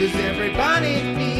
[0.00, 1.39] Cause everybody needs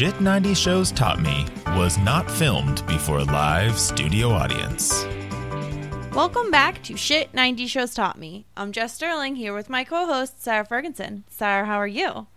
[0.00, 5.04] Shit 90 Shows Taught Me was not filmed before a live studio audience.
[6.14, 8.46] Welcome back to Shit 90 Shows Taught Me.
[8.56, 11.24] I'm Jess Sterling here with my co host, Sarah Ferguson.
[11.28, 12.28] Sarah, how are you?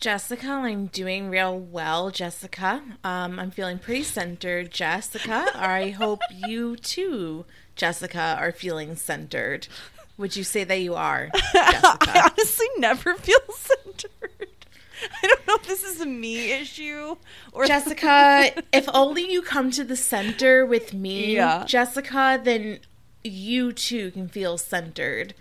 [0.00, 2.82] Jessica, I'm doing real well, Jessica.
[3.04, 5.48] Um, I'm feeling pretty centered, Jessica.
[5.54, 9.68] I hope you too, Jessica, are feeling centered.
[10.16, 14.35] Would you say that you are, I honestly never feel centered.
[15.22, 17.16] I don't know if this is a me issue
[17.52, 21.64] or Jessica, if only you come to the center with me, Yeah.
[21.66, 22.80] Jessica, then
[23.24, 25.34] you too can feel centered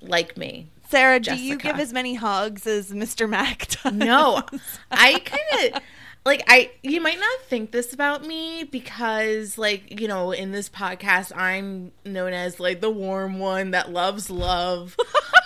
[0.00, 0.68] like me.
[0.88, 3.28] Sarah, do you give as many hugs as Mr.
[3.28, 3.92] Mac does?
[3.94, 4.42] No,
[4.90, 5.82] I kind of
[6.26, 6.70] like I.
[6.82, 11.92] You might not think this about me because, like, you know, in this podcast, I'm
[12.04, 14.94] known as like the warm one that loves love.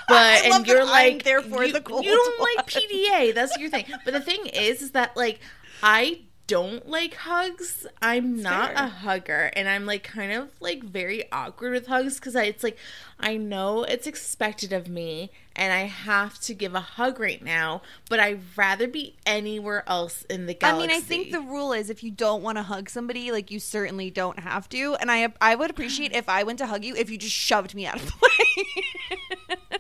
[0.09, 2.49] But and you're I'm like, therefore you, the cold you don't one.
[2.57, 3.35] like PDA.
[3.35, 3.87] That's your thing.
[4.05, 5.41] But the thing is, is that like
[5.83, 7.87] I don't like hugs.
[8.01, 8.85] I'm not fair.
[8.85, 12.79] a hugger, and I'm like kind of like very awkward with hugs because it's like
[13.19, 17.83] I know it's expected of me, and I have to give a hug right now,
[18.09, 20.85] but I'd rather be anywhere else in the galaxy.
[20.85, 23.51] I mean, I think the rule is if you don't want to hug somebody, like
[23.51, 24.95] you certainly don't have to.
[25.01, 27.75] And I, I would appreciate if I went to hug you if you just shoved
[27.75, 29.17] me out of the way.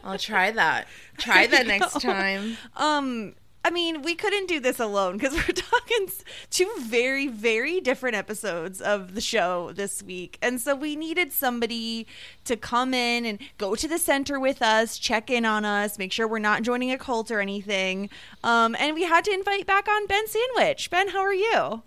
[0.06, 0.86] I'll try that.
[1.18, 2.56] Try that next time.
[2.76, 3.34] Um,
[3.64, 6.08] I mean, we couldn't do this alone because we're talking
[6.50, 10.38] two very, very different episodes of the show this week.
[10.40, 12.06] And so we needed somebody
[12.44, 16.12] to come in and go to the center with us, check in on us, make
[16.12, 18.08] sure we're not joining a cult or anything.
[18.44, 20.88] Um, and we had to invite back on Ben Sandwich.
[20.88, 21.82] Ben, how are you?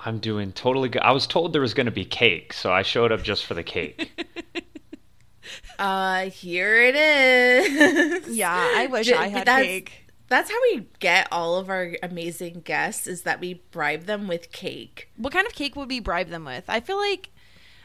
[0.00, 1.02] I'm doing totally good.
[1.02, 3.54] I was told there was going to be cake, so I showed up just for
[3.54, 4.12] the cake.
[5.78, 8.28] Uh, here it is.
[8.36, 10.04] Yeah, I wish I had that's- cake.
[10.28, 14.52] That's how we get all of our amazing guests is that we bribe them with
[14.52, 15.08] cake.
[15.16, 16.64] What kind of cake would we bribe them with?
[16.68, 17.30] I feel like,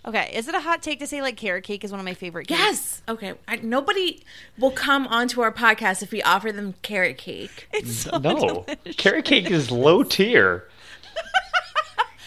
[0.06, 2.14] okay, is it a hot take to say like carrot cake is one of my
[2.14, 2.60] favorite cakes?
[2.60, 3.02] Yes.
[3.08, 3.36] Okay.
[3.48, 4.24] I, nobody
[4.58, 7.70] will come onto our podcast if we offer them carrot cake.
[7.72, 8.96] It's so no, delicious.
[8.98, 10.68] carrot cake is low tier.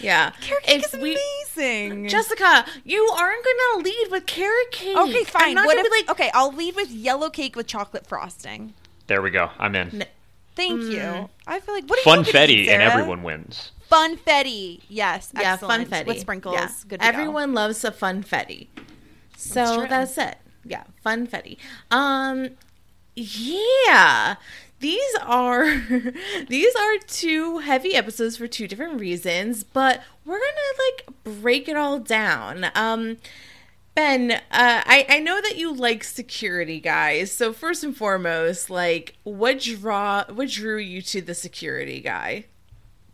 [0.00, 0.30] Yeah.
[0.40, 1.18] Carrot cake If is we-
[1.56, 2.08] amazing.
[2.08, 4.96] Jessica, you aren't gonna lead with carrot cake.
[4.96, 5.42] Okay, fine.
[5.42, 5.54] I'm fine.
[5.54, 8.74] not What gonna if, be like, okay, I'll lead with yellow cake with chocolate frosting.
[9.06, 9.50] There we go.
[9.58, 10.04] I'm in.
[10.54, 10.90] Thank Mm.
[10.90, 11.30] you.
[11.46, 13.72] I feel like what are you gonna Funfetti, eat, and everyone wins.
[13.92, 14.80] Funfetti.
[14.88, 15.30] Yes.
[15.34, 15.88] yeah, excellent.
[15.90, 16.54] funfetti with sprinkles.
[16.54, 16.68] Yeah.
[16.88, 17.00] Good.
[17.00, 18.66] To Everyone loves a funfetti.
[19.36, 19.86] So true.
[19.88, 20.36] that's, it.
[20.64, 21.58] Yeah, funfetti.
[21.90, 22.50] Um,
[23.14, 24.36] yeah.
[24.80, 25.82] These are
[26.48, 31.76] these are two heavy episodes for two different reasons, but we're gonna like break it
[31.76, 32.66] all down.
[32.74, 33.16] Um,
[33.94, 37.32] Ben, uh, I I know that you like security guys.
[37.32, 42.44] So first and foremost, like what draw what drew you to the security guy?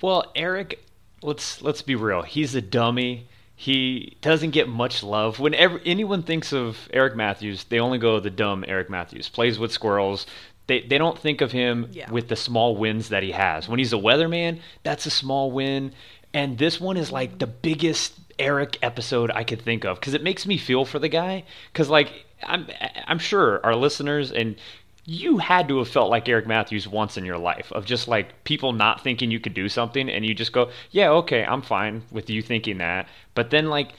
[0.00, 0.84] Well, Eric,
[1.22, 2.22] let's let's be real.
[2.22, 3.28] He's a dummy.
[3.54, 5.38] he doesn't get much love.
[5.38, 9.28] Whenever anyone thinks of Eric Matthews, they only go the dumb Eric Matthews.
[9.28, 10.26] Plays with squirrels.
[10.72, 12.10] They, they don't think of him Yeah.
[12.10, 13.68] with the small wins that he has.
[13.68, 15.92] When he's a weatherman, that's a small win.
[16.32, 20.22] And this one is like the biggest Eric episode I could think of because it
[20.22, 21.44] makes me feel for the guy.
[21.70, 22.66] Because like I'm
[23.06, 24.56] I'm sure our listeners and
[25.04, 28.44] you had to have felt like Eric Matthews once in your life of just like
[28.44, 32.02] people not thinking you could do something and you just go, yeah, okay, I'm fine
[32.10, 33.08] with you thinking that.
[33.34, 33.90] But then like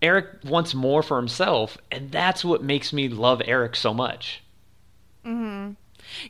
[0.00, 4.42] Eric wants more for himself, and that's what makes me love Eric so much.
[5.26, 5.72] Mm-hmm.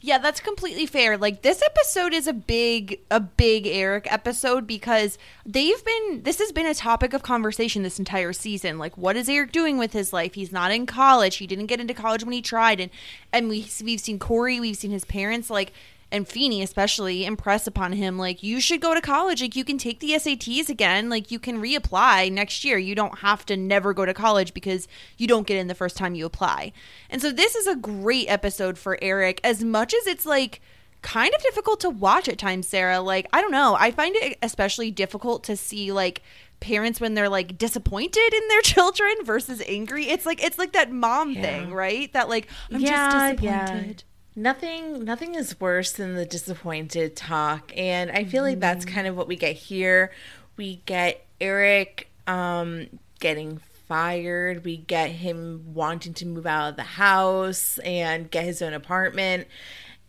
[0.01, 1.17] Yeah, that's completely fair.
[1.17, 6.53] Like this episode is a big a big Eric episode because they've been this has
[6.53, 8.79] been a topic of conversation this entire season.
[8.79, 10.35] Like what is Eric doing with his life?
[10.35, 11.37] He's not in college.
[11.37, 12.91] He didn't get into college when he tried and
[13.33, 15.73] and we we've seen Corey, we've seen his parents like
[16.13, 19.41] and Feeny especially impress upon him like you should go to college.
[19.41, 21.09] Like you can take the SATs again.
[21.09, 22.77] Like you can reapply next year.
[22.79, 24.87] You don't have to never go to college because
[25.17, 26.73] you don't get in the first time you apply.
[27.09, 30.61] And so this is a great episode for Eric as much as it's like
[31.01, 33.01] kind of difficult to watch at times Sarah.
[33.01, 33.75] Like I don't know.
[33.81, 36.23] I find it especially difficult to see like
[36.61, 40.09] parents when they're like disappointed in their children versus angry.
[40.09, 42.13] It's like it's like that mom thing right?
[42.13, 47.73] That like I'm just disappointed Nothing nothing is worse than the disappointed talk.
[47.77, 50.11] And I feel like that's kind of what we get here.
[50.57, 52.87] We get Eric um
[53.21, 53.59] getting
[53.89, 54.65] fired.
[54.65, 59.47] We get him wanting to move out of the house and get his own apartment.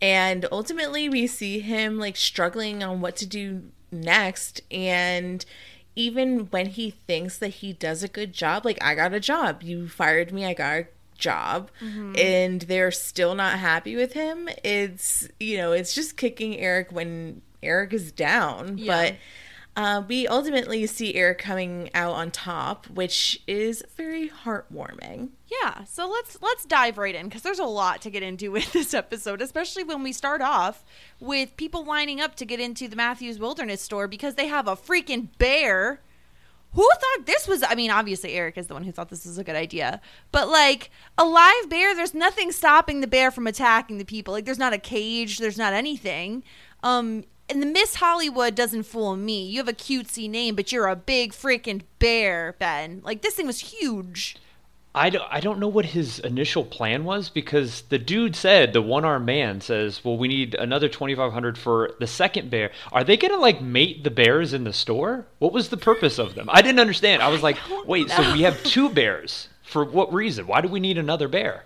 [0.01, 5.45] And ultimately we see him like struggling on what to do next and
[5.95, 9.61] even when he thinks that he does a good job, like I got a job,
[9.61, 10.87] you fired me, I got a
[11.23, 11.71] job,
[12.17, 14.49] and they're still not happy with him.
[14.63, 18.77] It's you know, it's just kicking Eric when Eric is down.
[18.77, 18.85] Yeah.
[18.85, 19.15] But
[19.75, 25.29] uh, we ultimately see Eric coming out on top, which is very heartwarming.
[25.47, 28.71] Yeah, so let's let's dive right in because there's a lot to get into with
[28.73, 30.83] this episode, especially when we start off
[31.19, 34.75] with people lining up to get into the Matthews Wilderness store because they have a
[34.75, 36.01] freaking bear.
[36.73, 37.63] Who thought this was?
[37.63, 40.49] I mean, obviously Eric is the one who thought this was a good idea, but
[40.49, 44.33] like a live bear, there's nothing stopping the bear from attacking the people.
[44.33, 46.43] Like there's not a cage, there's not anything.
[46.81, 49.45] Um, and the Miss Hollywood doesn't fool me.
[49.45, 53.01] You have a cutesy name, but you're a big freaking bear, Ben.
[53.03, 54.37] Like this thing was huge.
[54.95, 58.81] I don't, I don't know what his initial plan was because the dude said the
[58.81, 62.71] one armed man says, "Well, we need another twenty five hundred for the second bear."
[62.91, 65.25] Are they gonna like mate the bears in the store?
[65.39, 66.47] What was the purpose of them?
[66.51, 67.23] I didn't understand.
[67.23, 67.57] I was like,
[67.87, 70.45] "Wait, so we have two bears for what reason?
[70.45, 71.63] Why do we need another bear?"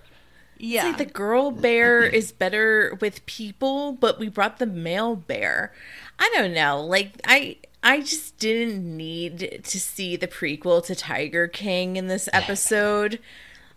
[0.59, 5.15] Yeah, It's like the girl bear is better with people, but we brought the male
[5.15, 5.73] bear.
[6.17, 6.81] I don't know.
[6.81, 12.27] Like I I just didn't need to see the prequel to Tiger King in this
[12.33, 13.19] episode.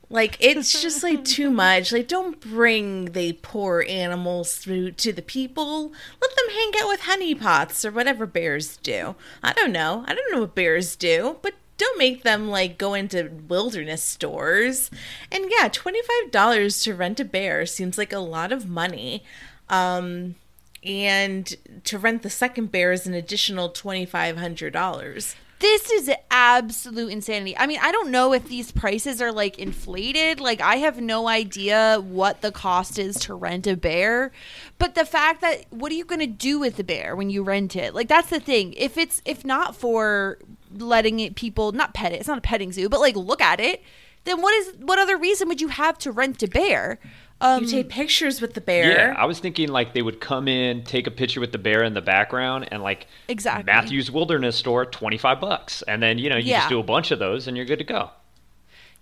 [0.09, 1.93] Like it's just like too much.
[1.93, 5.93] Like don't bring the poor animals through to the people.
[6.21, 9.15] Let them hang out with honeypots or whatever bears do.
[9.43, 10.05] I don't know.
[10.09, 14.91] I don't know what bears do, but don't make them like go into wilderness stores.
[15.31, 19.23] And yeah, $25 to rent a bear seems like a lot of money.
[19.69, 20.35] Um
[20.83, 21.55] and
[21.85, 25.35] to rent the second bear is an additional $2500.
[25.61, 27.57] this is absolute insanity.
[27.57, 30.41] I mean, I don't know if these prices are like inflated.
[30.41, 34.33] Like, I have no idea what the cost is to rent a bear.
[34.79, 37.43] But the fact that what are you going to do with the bear when you
[37.43, 37.95] rent it?
[37.95, 38.73] Like, that's the thing.
[38.73, 40.39] If it's if not for
[40.77, 43.61] letting it people not pet it, it's not a petting zoo, but like look at
[43.61, 43.83] it.
[44.25, 46.99] Then what is what other reason would you have to rent a bear?
[47.43, 48.91] Um, You take pictures with the bear.
[48.91, 51.83] Yeah, I was thinking like they would come in, take a picture with the bear
[51.83, 53.65] in the background, and like Exactly.
[53.65, 56.59] Matthews Wilderness Store, twenty five bucks, and then you know you Yeah.
[56.61, 58.11] just do a bunch of those and you're good to go.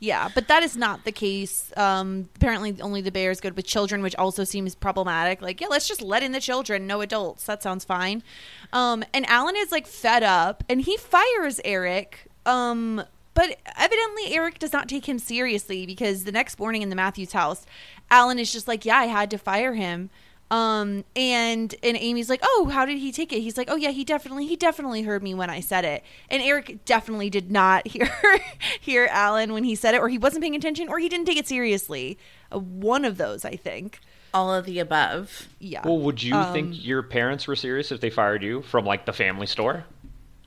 [0.01, 1.73] Yeah, but that is not the case.
[1.77, 5.43] Um, apparently, only the bear is good with children, which also seems problematic.
[5.43, 7.43] Like, yeah, let's just let in the children, no adults.
[7.47, 8.23] That sounds fine.
[8.73, 12.27] Um, and Alan is like fed up, and he fires Eric.
[12.47, 13.03] Um,
[13.35, 17.33] but evidently, Eric does not take him seriously because the next morning in the Matthews
[17.33, 17.67] house,
[18.11, 20.11] Alan is just like, "Yeah, I had to fire him."
[20.51, 23.91] Um, and and Amy's like, "Oh, how did he take it?" He's like, "Oh yeah,
[23.91, 27.87] he definitely he definitely heard me when I said it." And Eric definitely did not
[27.89, 28.09] hear
[28.81, 31.37] hear Alan when he said it, or he wasn't paying attention, or he didn't take
[31.39, 32.19] it seriously.
[32.51, 34.01] Uh, one of those, I think.
[34.33, 35.49] All of the above.
[35.59, 35.83] Yeah.
[35.87, 39.05] Well, would you Um, think your parents were serious if they fired you from like
[39.07, 39.85] the family store?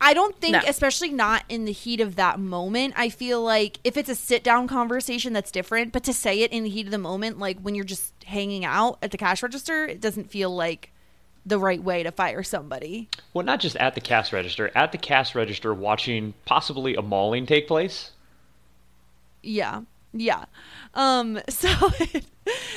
[0.04, 0.62] I don't think, No.
[0.68, 2.96] especially not in the heat of that moment.
[2.98, 5.94] I feel like if it's a sit down conversation, that's different.
[5.94, 8.66] But to say it in the heat of the moment, like when you're just hanging
[8.66, 10.92] out at the cash register, it doesn't feel like
[11.46, 13.10] the right way to fire somebody.
[13.34, 17.46] Well, not just at the cash register, at the cash register watching possibly a mauling
[17.46, 18.12] take place.
[19.44, 19.82] Yeah.
[20.14, 20.46] Yeah.
[20.94, 21.70] Um so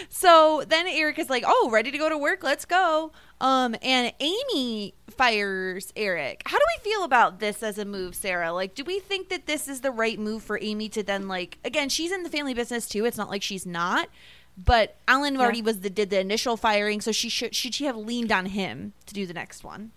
[0.09, 2.43] so then Eric is like, "Oh, ready to go to work.
[2.43, 6.43] Let's go." Um and Amy fires Eric.
[6.47, 8.53] How do we feel about this as a move, Sarah?
[8.53, 11.59] Like do we think that this is the right move for Amy to then like
[11.65, 13.05] again, she's in the family business too.
[13.05, 14.09] It's not like she's not.
[14.57, 17.97] But Alan already was the did the initial firing, so she should should she have
[17.97, 19.91] leaned on him to do the next one?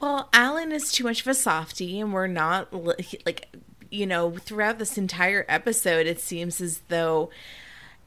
[0.00, 3.48] Well, Alan is too much of a softie, and we're not like,
[3.90, 7.30] you know, throughout this entire episode, it seems as though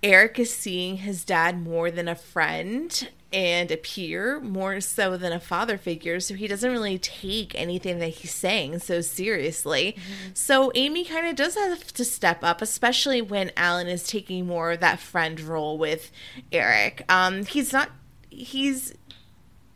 [0.04, 5.34] Eric is seeing his dad more than a friend and a peer, more so than
[5.34, 6.20] a father figure.
[6.20, 9.96] So he doesn't really take anything that he's saying so seriously.
[10.34, 14.74] So Amy kind of does have to step up, especially when Alan is taking more
[14.74, 16.12] of that friend role with
[16.52, 17.06] Eric.
[17.10, 17.90] Um, he's not.
[18.30, 18.94] He's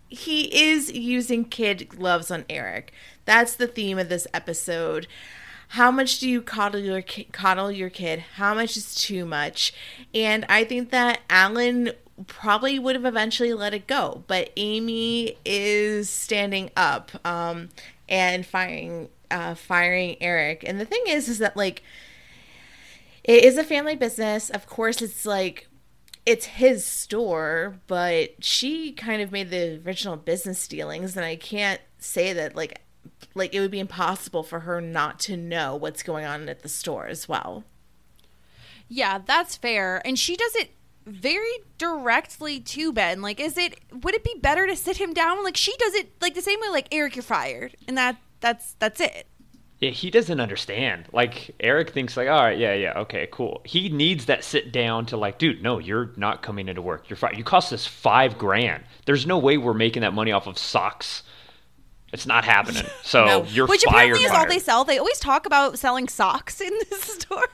[0.09, 2.93] he is using kid gloves on Eric.
[3.25, 5.07] That's the theme of this episode.
[5.69, 8.19] How much do you coddle your ki- coddle your kid?
[8.35, 9.73] How much is too much?
[10.13, 11.91] And I think that Alan
[12.25, 17.69] probably would have eventually let it go, but Amy is standing up um,
[18.09, 20.63] and firing uh, firing Eric.
[20.65, 21.83] And the thing is, is that like
[23.23, 24.49] it is a family business.
[24.49, 25.67] Of course, it's like
[26.25, 31.81] it's his store, but she kind of made the original business dealings, and I can't
[31.99, 32.81] say that like
[33.35, 36.69] like it would be impossible for her not to know what's going on at the
[36.69, 37.63] store as well.
[38.87, 40.01] Yeah, that's fair.
[40.05, 40.71] And she does it
[41.05, 43.21] very directly to Ben.
[43.21, 45.43] Like, is it would it be better to sit him down?
[45.43, 47.75] Like she does it like the same way like Eric, you're fired.
[47.87, 49.27] And that that's that's it.
[49.79, 51.05] Yeah, he doesn't understand.
[51.13, 53.61] Like Eric thinks like, all right, yeah, yeah, okay, cool.
[53.63, 57.09] He needs that sit down to like, dude, no, you're not coming into work.
[57.09, 57.37] You're fired.
[57.37, 58.83] You cost us five grand.
[59.05, 61.21] There's no way we're making that money off of socks.
[62.13, 62.83] It's not happening.
[63.03, 63.43] So No.
[63.45, 63.95] you're Which fired.
[64.11, 64.83] apparently is all they sell.
[64.83, 67.45] They always talk about selling socks in this store.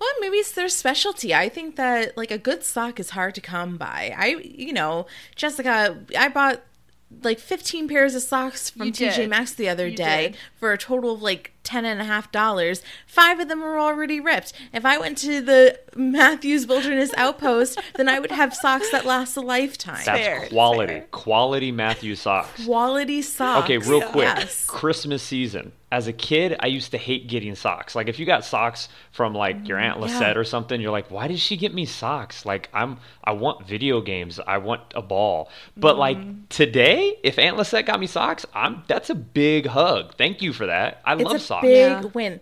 [0.00, 1.34] Well, maybe it's their specialty.
[1.34, 4.14] I think that like a good sock is hard to come by.
[4.16, 6.62] I, you know, Jessica, I bought
[7.22, 9.30] like 15 pairs of socks from You TJ did.
[9.30, 10.36] Maxx the other You day did.
[10.58, 12.82] for a total of like ten and a half dollars.
[13.06, 14.52] Five of them were already ripped.
[14.72, 19.36] If I went to the Matthews Wilderness Outpost, then I would have socks that last
[19.36, 20.02] a lifetime.
[20.04, 20.92] That's Fair, quality.
[20.94, 21.06] fair.
[21.10, 22.64] Quality Matthew socks.
[22.64, 23.64] Quality socks.
[23.64, 24.24] Okay, real quick.
[24.24, 24.64] Yes.
[24.66, 25.72] Christmas season.
[25.92, 27.94] As a kid, I used to hate getting socks.
[27.94, 31.10] Like if you got socks from like your mm, aunt Lisette or something, you're like,
[31.10, 32.46] why did she get me socks?
[32.46, 34.40] Like I'm, I want video games.
[34.40, 35.50] I want a ball.
[35.76, 36.48] But like mm.
[36.48, 38.84] today, if Aunt Lisette got me socks, I'm.
[38.88, 40.14] That's a big hug.
[40.16, 41.02] Thank you for that.
[41.04, 41.62] I It's love a socks.
[41.62, 42.00] big Yeah.
[42.14, 42.40] win.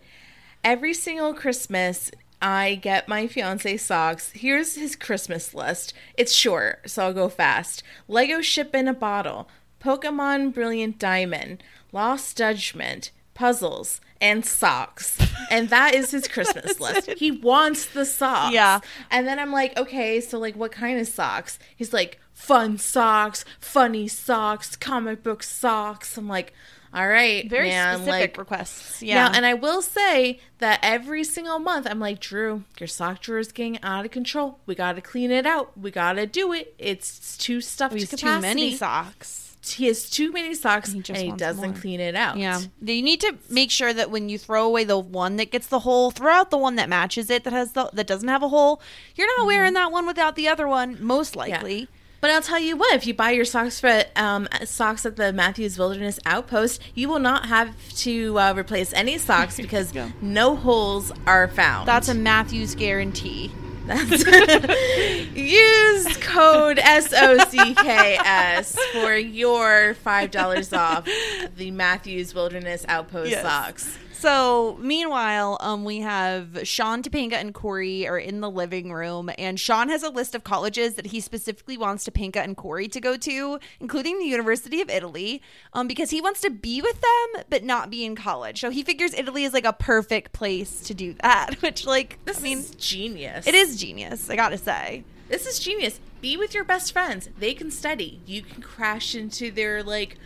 [0.63, 4.31] Every single Christmas, I get my fiance socks.
[4.31, 5.93] Here's his Christmas list.
[6.17, 7.83] It's short, so I'll go fast.
[8.09, 9.49] Lego ship in a bottle,
[9.83, 15.17] Pokemon Brilliant Diamond, Lost Judgment, puzzles, and socks.
[15.51, 17.11] And that is his Christmas list.
[17.13, 18.53] He wants the socks.
[18.53, 18.81] Yeah.
[19.11, 21.59] And then I'm like, okay, so like what kind of socks?
[21.75, 26.19] He's like, fun socks, funny socks, comic book socks.
[26.19, 26.53] I'm like,
[26.93, 29.03] all right, Very man, specific like requests.
[29.03, 29.29] Yeah.
[29.29, 33.39] now, and I will say that every single month, I'm like, Drew, your sock drawer
[33.39, 34.59] is getting out of control.
[34.67, 35.79] We got to clean it out.
[35.79, 36.75] We got to do it.
[36.79, 38.37] It's too stuffed He to capacity.
[38.37, 39.50] too many socks.
[39.63, 41.79] He has too many socks, He and just he doesn't more.
[41.81, 42.39] clean it out.
[42.39, 42.61] Yeah.
[42.81, 45.81] You need to make sure that when you throw away the one that gets the
[45.81, 48.49] hole, throw out the one that matches it that has the that doesn't have a
[48.49, 48.81] hole.
[49.17, 51.89] You're not wearing that one without the other one, most likely.
[52.23, 55.33] But I'll tell you what, if you buy your socks for um, socks at the
[55.33, 61.13] Matthews Wilderness Outpost, you will not have to uh, replace any socks because no holes
[61.27, 61.89] are found.
[61.89, 63.51] That's a Matthews guarantee.
[65.35, 71.09] Use code S O C K S for your five dollars off
[71.57, 73.43] the Matthews Wilderness Outpost Yes.
[73.43, 73.99] socks.
[74.21, 79.59] So meanwhile, um, we have Sean Topanga and Corey are in the living room, and
[79.59, 83.17] Sean has a list of colleges that he specifically wants Topanga and Corey to go
[83.17, 85.41] to, including the University of Italy,
[85.73, 88.61] um, because he wants to be with them but not be in college.
[88.61, 91.55] So he figures Italy is like a perfect place to do that.
[91.63, 93.47] Which, like, This I mean, is genius.
[93.47, 94.29] it is genius.
[94.29, 95.03] I gotta say.
[95.31, 95.99] This is genius.
[96.21, 97.31] Be with your best friends.
[97.39, 98.21] They can study.
[98.27, 100.19] You can crash into their like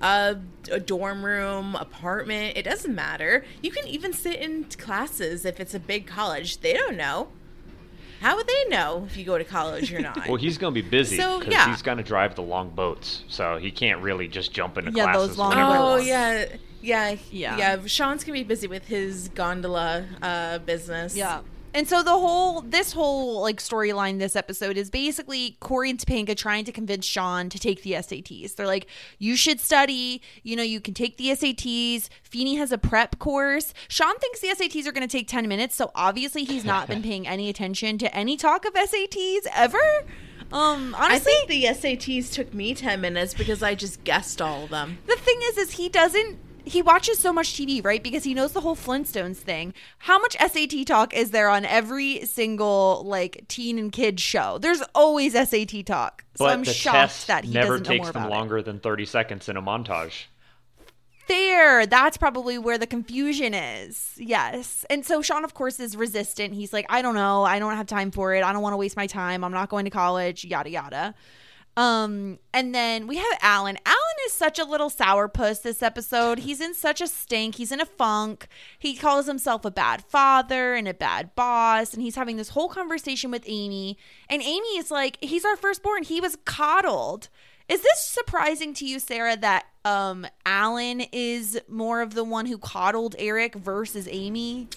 [0.00, 0.36] a,
[0.70, 2.56] a dorm room, apartment.
[2.56, 3.44] It doesn't matter.
[3.62, 6.58] You can even sit in classes if it's a big college.
[6.60, 7.28] They don't know.
[8.20, 10.26] How would they know if you go to college or not?
[10.28, 11.70] Well, he's going to be busy So, because yeah.
[11.70, 15.12] he's going to drive the long boats, so he can't really just jump into Yeah,
[15.14, 16.06] those long whenever Oh boats.
[16.06, 16.44] yeah,
[16.82, 17.56] yeah, Yeah.
[17.56, 17.86] yeah.
[17.86, 21.16] Sean's gonna be busy with his gondola uh, business.
[21.16, 21.40] Yeah.
[21.72, 26.36] And so the whole this whole like storyline this episode is basically Corey and Topanga
[26.36, 28.56] trying to convince Sean to take the SATs.
[28.56, 28.86] They're like,
[29.18, 32.08] you should study, you know, you can take the SATs.
[32.22, 33.72] Feeny has a prep course.
[33.88, 37.26] Sean thinks the SATs are gonna take 10 minutes, so obviously he's not been paying
[37.28, 39.78] any attention to any talk of SATs ever.
[40.52, 44.64] Um I honestly think the SATs took me 10 minutes because I just guessed all
[44.64, 44.98] of them.
[45.06, 48.02] the thing is is he doesn't he watches so much TV, right?
[48.02, 49.74] Because he knows the whole Flintstones thing.
[49.98, 54.58] How much SAT talk is there on every single like teen and kid show?
[54.58, 56.24] There's always SAT talk.
[56.36, 58.32] So but I'm the shocked test that he never doesn't know takes more them about
[58.32, 58.36] it.
[58.36, 60.24] longer than 30 seconds in a montage.
[61.28, 64.14] There, that's probably where the confusion is.
[64.16, 64.84] Yes.
[64.90, 66.54] And so Sean, of course, is resistant.
[66.54, 67.44] He's like, I don't know.
[67.44, 68.42] I don't have time for it.
[68.42, 69.44] I don't want to waste my time.
[69.44, 71.14] I'm not going to college, yada, yada.
[71.80, 73.78] Um, and then we have Alan.
[73.86, 76.40] Alan is such a little sourpuss this episode.
[76.40, 77.54] He's in such a stink.
[77.54, 78.48] He's in a funk.
[78.78, 81.94] He calls himself a bad father and a bad boss.
[81.94, 83.96] And he's having this whole conversation with Amy.
[84.28, 86.02] And Amy is like, he's our firstborn.
[86.02, 87.30] He was coddled.
[87.66, 92.58] Is this surprising to you, Sarah, that um Alan is more of the one who
[92.58, 94.68] coddled Eric versus Amy?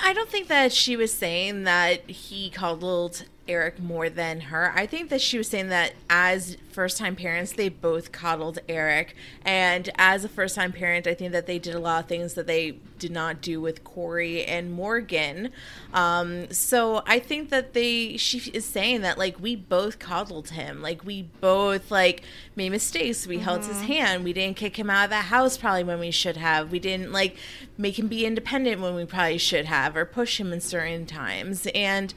[0.00, 4.72] I don't think that she was saying that he coddled Eric more than her.
[4.74, 9.14] I think that she was saying that as first time parents, they both coddled Eric.
[9.44, 12.34] And as a first time parent, I think that they did a lot of things
[12.34, 15.50] that they did not do with Corey and Morgan.
[15.92, 20.80] Um, so I think that they, she is saying that like we both coddled him.
[20.80, 22.22] Like we both like
[22.54, 23.26] made mistakes.
[23.26, 24.24] We held his hand.
[24.24, 26.70] We didn't kick him out of the house probably when we should have.
[26.70, 27.36] We didn't like
[27.76, 31.66] make him be independent when we probably should have or push him in certain times.
[31.74, 32.14] And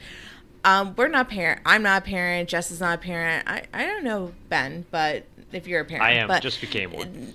[0.66, 1.62] um, we're not parent.
[1.66, 2.50] I'm not a parent.
[2.50, 3.48] Jess is not a parent.
[3.48, 6.28] I, I don't know Ben, but if you're a parent, I am.
[6.28, 7.34] But, just became one.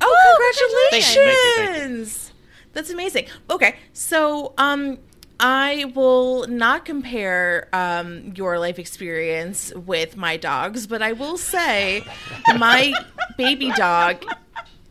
[0.00, 1.64] oh, Thank you, thank you, thank you.
[1.64, 2.32] congratulations!
[2.74, 3.26] That's amazing.
[3.50, 4.98] Okay, so um,
[5.40, 12.04] I will not compare um your life experience with my dogs, but I will say
[12.58, 12.92] my
[13.36, 14.24] baby dog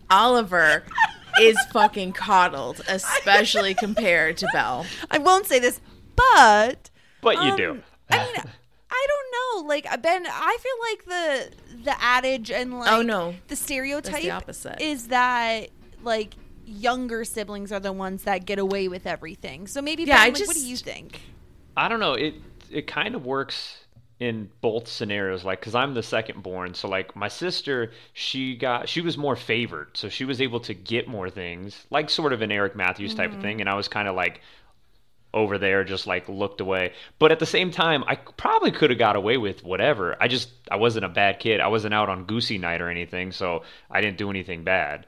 [0.10, 0.84] Oliver
[1.40, 4.86] is fucking coddled, especially compared to Belle.
[5.12, 5.80] I won't say this,
[6.18, 6.90] but
[7.22, 7.84] But you um, do.
[8.10, 8.36] I mean,
[8.92, 9.68] I don't know.
[9.68, 13.36] Like Ben, I feel like the the adage and like Oh, no.
[13.48, 14.82] the stereotype the opposite.
[14.82, 15.70] is that
[16.04, 16.34] like
[16.66, 19.68] younger siblings are the ones that get away with everything.
[19.68, 21.22] So maybe Yeah, Ben, I like, what do you think?
[21.76, 22.14] I don't know.
[22.14, 22.36] It
[22.70, 23.78] it kind of works
[24.20, 25.44] in both scenarios.
[25.44, 29.36] Like, cause I'm the second born, so like my sister, she got she was more
[29.36, 33.14] favored, so she was able to get more things, like sort of an Eric Matthews
[33.14, 34.42] type of thing, and I was kind of like
[35.38, 36.94] over there, just like looked away.
[37.20, 40.18] But at the same time, I probably could have got away with whatever.
[40.20, 41.60] I just I wasn't a bad kid.
[41.62, 45.06] I wasn't out on goosey night or anything, so I didn't do anything bad.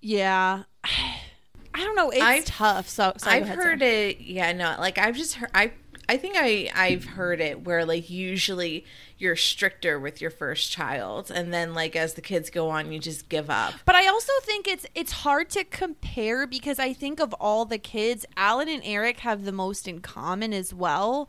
[0.00, 0.62] Yeah.
[0.84, 2.10] I don't know.
[2.10, 2.88] It's I've- tough.
[2.88, 3.92] So sorry, I've ahead, heard Sarah.
[3.92, 4.20] it.
[4.20, 5.50] Yeah, no, like I've just heard.
[5.54, 5.72] I
[6.08, 8.86] I think I I've heard it where like usually
[9.18, 12.98] you're stricter with your first child, and then like as the kids go on, you
[12.98, 13.74] just give up.
[13.84, 17.78] But I also think it's it's hard to compare because I think of all the
[17.78, 21.28] kids, Alan and Eric have the most in common as well,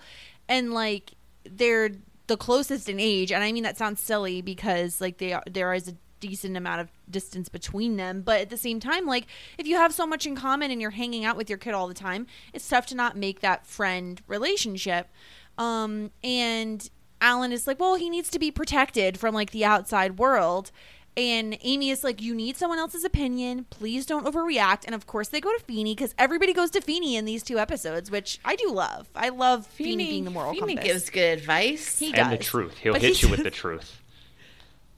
[0.49, 1.13] and like
[1.49, 1.91] they're
[2.27, 3.31] the closest in age.
[3.31, 6.81] And I mean that sounds silly because like they are, there is a decent amount
[6.81, 10.25] of distance between them, but at the same time, like if you have so much
[10.25, 12.95] in common and you're hanging out with your kid all the time, it's tough to
[12.95, 15.09] not make that friend relationship.
[15.57, 16.87] Um, and
[17.21, 20.71] Alan is like, well, he needs to be protected from like the outside world.
[21.15, 23.65] And Amy is like, you need someone else's opinion.
[23.71, 24.85] Please don't overreact.
[24.85, 27.57] And of course, they go to Feeny because everybody goes to Feeny in these two
[27.57, 29.09] episodes, which I do love.
[29.15, 30.85] I love Feeny, being the moral Feeny compass.
[30.85, 31.97] gives good advice.
[31.97, 33.99] He And the truth, he'll But hit he's- you with the truth.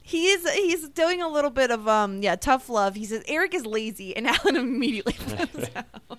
[0.02, 2.96] He's he's doing a little bit of um yeah tough love.
[2.96, 6.18] He says Eric is lazy, and Alan immediately flips out.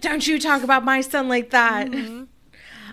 [0.00, 1.88] Don't you talk about my son like that.
[1.88, 2.24] Mm-hmm.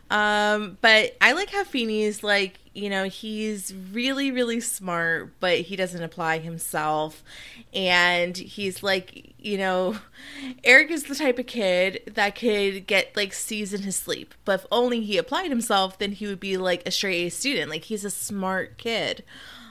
[0.09, 5.59] Um, but I like how Feeny is like, you know, he's really, really smart, but
[5.61, 7.23] he doesn't apply himself.
[7.73, 9.97] And he's like, you know,
[10.63, 14.33] Eric is the type of kid that could get like C's in his sleep.
[14.45, 17.69] But if only he applied himself, then he would be like a straight A student.
[17.69, 19.23] Like he's a smart kid.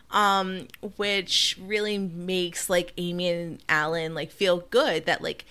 [0.08, 5.44] Um, which really makes like Amy and Alan like feel good that like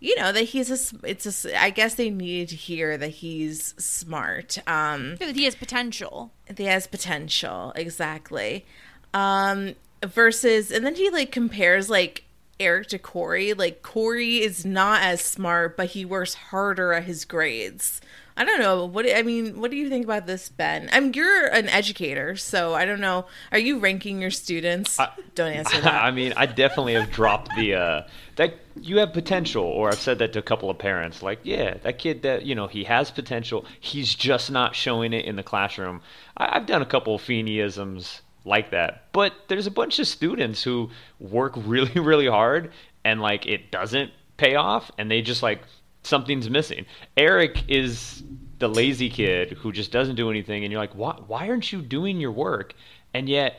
[0.00, 2.96] you know that he's a s- it's a s- i guess they needed to hear
[2.98, 6.32] that he's smart um he has potential.
[6.56, 8.64] he has potential exactly
[9.12, 12.24] um versus and then he like compares like
[12.60, 17.24] eric to corey like corey is not as smart but he works harder at his
[17.24, 18.00] grades
[18.36, 18.84] I don't know.
[18.86, 20.88] What I mean, what do you think about this, Ben?
[20.92, 23.26] I mean, you're an educator, so I don't know.
[23.52, 24.98] Are you ranking your students?
[25.36, 26.02] don't answer that.
[26.02, 28.02] I mean, I definitely have dropped the uh,
[28.34, 31.22] that you have potential, or I've said that to a couple of parents.
[31.22, 33.64] Like, yeah, that kid that you know he has potential.
[33.80, 36.00] He's just not showing it in the classroom.
[36.36, 40.62] I, I've done a couple of Feeneyisms like that, but there's a bunch of students
[40.62, 42.72] who work really, really hard,
[43.04, 45.62] and like it doesn't pay off, and they just like
[46.02, 46.86] something's missing.
[47.16, 48.22] Eric is
[48.58, 51.18] the lazy kid who just doesn't do anything, and you're like, why?
[51.26, 52.74] Why aren't you doing your work?
[53.12, 53.58] And yet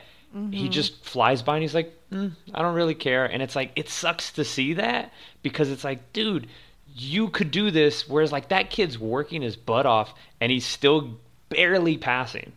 [0.50, 3.24] he just flies by and he's like, mm, I don't really care.
[3.24, 6.46] And it's like, it sucks to see that because it's like, dude,
[6.94, 8.08] you could do this.
[8.08, 11.18] Whereas, like, that kid's working his butt off and he's still
[11.48, 12.52] barely passing.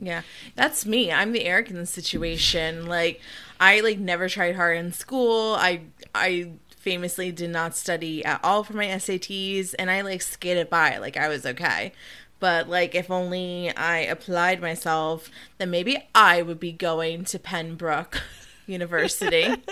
[0.00, 0.22] Yeah,
[0.54, 1.10] that's me.
[1.10, 2.86] I'm the Eric in the situation.
[2.86, 3.20] Like,
[3.58, 5.54] I like never tried hard in school.
[5.54, 5.82] I
[6.14, 10.98] I famously did not study at all for my SATs, and I like skated by.
[10.98, 11.92] Like I was okay.
[12.40, 18.22] But like, if only I applied myself, then maybe I would be going to Pembroke
[18.66, 19.54] University.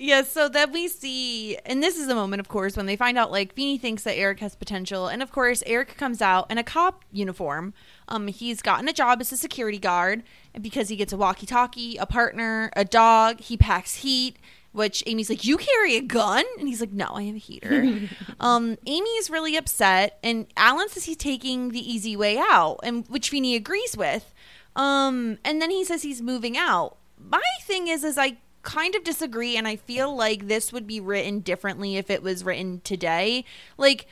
[0.00, 3.18] Yeah, so then we see, and this is the moment, of course, when they find
[3.18, 6.56] out like Feeny thinks that Eric has potential, and of course Eric comes out in
[6.56, 7.74] a cop uniform.
[8.06, 10.22] Um, he's gotten a job as a security guard,
[10.54, 14.36] and because he gets a walkie-talkie, a partner, a dog, he packs heat.
[14.72, 18.08] Which Amy's like, you carry a gun, and he's like, no, I have a heater.
[18.40, 23.30] um, is really upset, and Alan says he's taking the easy way out, and which
[23.30, 24.32] Feeny agrees with.
[24.76, 26.96] Um, and then he says he's moving out.
[27.18, 31.00] My thing is, is I kind of disagree, and I feel like this would be
[31.00, 33.44] written differently if it was written today.
[33.76, 34.06] Like,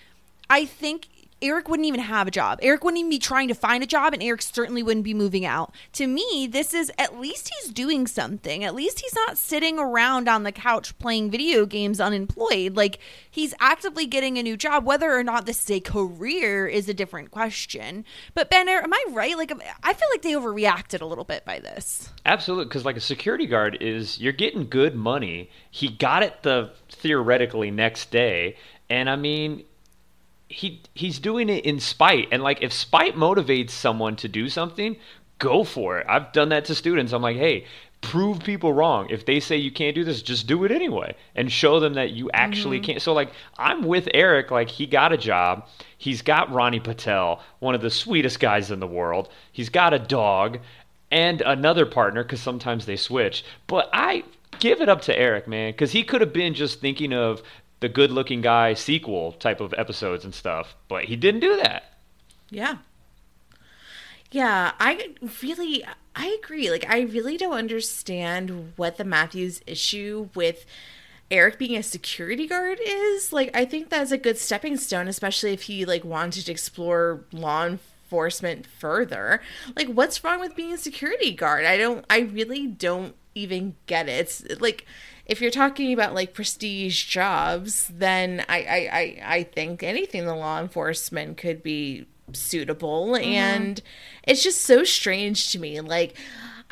[0.49, 1.09] I think
[1.42, 2.59] Eric wouldn't even have a job.
[2.62, 5.44] Eric wouldn't even be trying to find a job, and Eric certainly wouldn't be moving
[5.44, 5.75] out.
[5.92, 8.64] To me, this is at least he's doing something.
[8.64, 12.75] At least he's not sitting around on the couch playing video games unemployed.
[12.75, 12.99] Like,
[13.31, 14.87] he's actively getting a new job.
[14.87, 18.05] Whether or not this is a career is a different question.
[18.33, 19.37] But, Ben, am I right?
[19.37, 22.11] Like, I feel like they overreacted a little bit by this.
[22.25, 25.51] Absolutely, because like a security guard is you're getting good money.
[25.70, 28.57] He got it the theoretically next day,
[28.88, 29.64] and I mean,
[30.48, 32.28] he he's doing it in spite.
[32.32, 34.96] And like if spite motivates someone to do something,
[35.38, 36.06] go for it.
[36.09, 37.12] I've done that to students.
[37.12, 37.66] I'm like, hey,
[38.00, 39.09] prove people wrong.
[39.11, 42.12] If they say you can't do this, just do it anyway and show them that
[42.12, 42.87] you actually mm-hmm.
[42.87, 43.02] can't.
[43.02, 44.50] So like I'm with Eric.
[44.50, 45.66] Like he got a job.
[45.98, 49.28] He's got Ronnie Patel, one of the sweetest guys in the world.
[49.50, 50.59] He's got a dog
[51.11, 53.44] and another partner because sometimes they switch.
[53.66, 54.24] But I
[54.59, 57.42] give it up to Eric, man, because he could have been just thinking of
[57.81, 61.99] the good looking guy sequel type of episodes and stuff, but he didn't do that.
[62.51, 62.79] Yeah.
[64.31, 65.85] Yeah, I really
[66.15, 66.71] I agree.
[66.71, 70.65] Like I really don't understand what the Matthews issue with
[71.31, 73.33] Eric being a security guard is.
[73.33, 77.25] Like I think that's a good stepping stone, especially if he like wanted to explore
[77.33, 79.41] law enforcement further.
[79.77, 81.65] Like what's wrong with being a security guard?
[81.65, 84.43] I don't I really don't even get it.
[84.49, 84.87] It's like
[85.27, 90.27] if you're talking about like prestige jobs, then I I, I, I think anything in
[90.27, 93.81] the law enforcement could be suitable and
[94.25, 96.17] it's just so strange to me like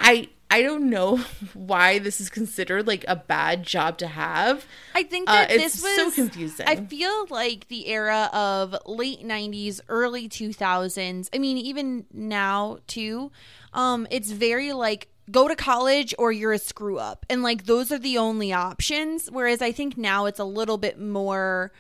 [0.01, 1.17] i i don't know
[1.55, 5.75] why this is considered like a bad job to have I think Uh, that it's
[5.75, 6.67] this was so confusing.
[6.67, 11.29] I feel like the era of late '90s, early 2000s.
[11.33, 13.31] I mean, even now too.
[13.73, 17.91] Um, it's very like go to college or you're a screw up, and like those
[17.93, 19.29] are the only options.
[19.31, 21.73] Whereas I think now it's a little bit more.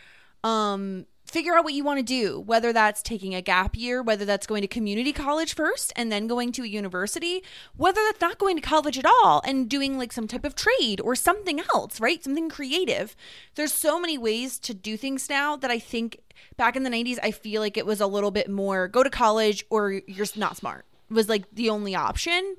[0.42, 4.24] Um, figure out what you want to do, whether that's taking a gap year, whether
[4.24, 7.42] that's going to community college first and then going to a university,
[7.76, 11.00] whether that's not going to college at all and doing like some type of trade
[11.00, 12.22] or something else, right?
[12.22, 13.16] Something creative.
[13.56, 16.20] There's so many ways to do things now that I think
[16.56, 19.10] back in the 90s, I feel like it was a little bit more go to
[19.10, 22.56] college or you're not smart was like the only option.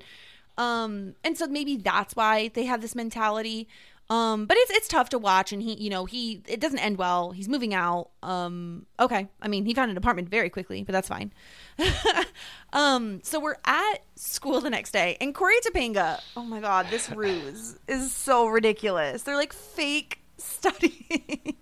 [0.58, 3.68] Um, and so maybe that's why they have this mentality.
[4.08, 6.96] Um, but it's it's tough to watch, and he, you know, he it doesn't end
[6.96, 7.32] well.
[7.32, 8.10] He's moving out.
[8.22, 11.32] Um, okay, I mean, he found an apartment very quickly, but that's fine.
[12.72, 16.20] um, so we're at school the next day, and Corey Topanga.
[16.36, 19.22] Oh my god, this ruse is so ridiculous.
[19.22, 21.56] They're like fake studying.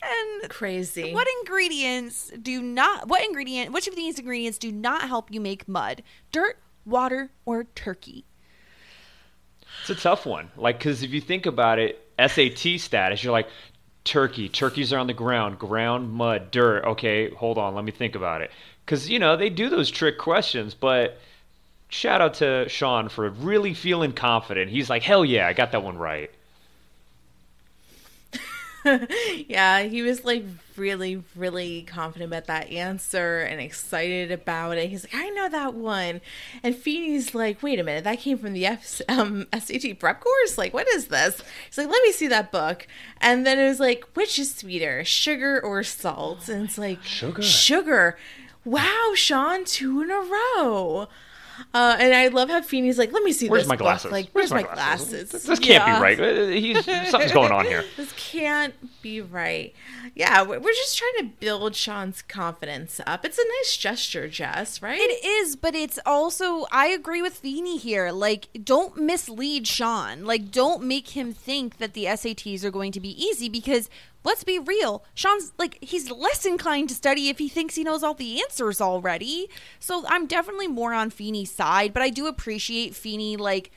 [0.00, 5.32] and crazy what ingredients do not what ingredient which of these ingredients do not help
[5.32, 6.00] you make mud
[6.30, 8.24] dirt water or turkey
[9.80, 10.50] It's a tough one.
[10.56, 13.48] Like, because if you think about it, SAT status, you're like,
[14.04, 14.48] turkey.
[14.48, 16.84] Turkeys are on the ground, ground, mud, dirt.
[16.84, 18.50] Okay, hold on, let me think about it.
[18.84, 21.18] Because, you know, they do those trick questions, but
[21.88, 24.70] shout out to Sean for really feeling confident.
[24.70, 26.30] He's like, hell yeah, I got that one right.
[29.48, 30.44] yeah, he was like
[30.76, 34.90] really, really confident about that answer and excited about it.
[34.90, 36.20] He's like, I know that one.
[36.62, 40.58] And Feeny's like, wait a minute, that came from the F- um, SAT prep course?
[40.58, 41.40] Like, what is this?
[41.66, 42.86] He's like, let me see that book.
[43.20, 46.48] And then it was like, which is sweeter, sugar or salt?
[46.48, 47.42] And it's like, Sugar.
[47.42, 48.18] Sugar.
[48.64, 51.08] Wow, Sean, two in a row.
[51.74, 53.50] Uh, and I love how Feeny's like, let me see this.
[53.50, 53.84] Where's this my book.
[53.84, 54.12] glasses?
[54.12, 55.30] Like, where's, my, glasses?
[55.30, 55.96] This can't Yeah.
[55.96, 56.20] be right.
[56.20, 57.84] Uh, He's something's going on here.
[57.96, 59.74] This can't be right.
[60.14, 63.24] Yeah, we- we're just trying to build Sean's confidence up.
[63.24, 64.98] It's a nice gesture, Jess, right?
[65.00, 68.10] It is, but it's also I agree with Feeny here.
[68.10, 70.24] Like, don't mislead Sean.
[70.24, 73.88] Like, don't make him think that the SATs are going to be easy because
[74.24, 75.04] let's be real.
[75.14, 78.80] Sean's like he's less inclined to study if he thinks he knows all the answers
[78.80, 79.48] already.
[79.78, 83.70] So I'm definitely more on Feeny's side, but I do appreciate Feeny like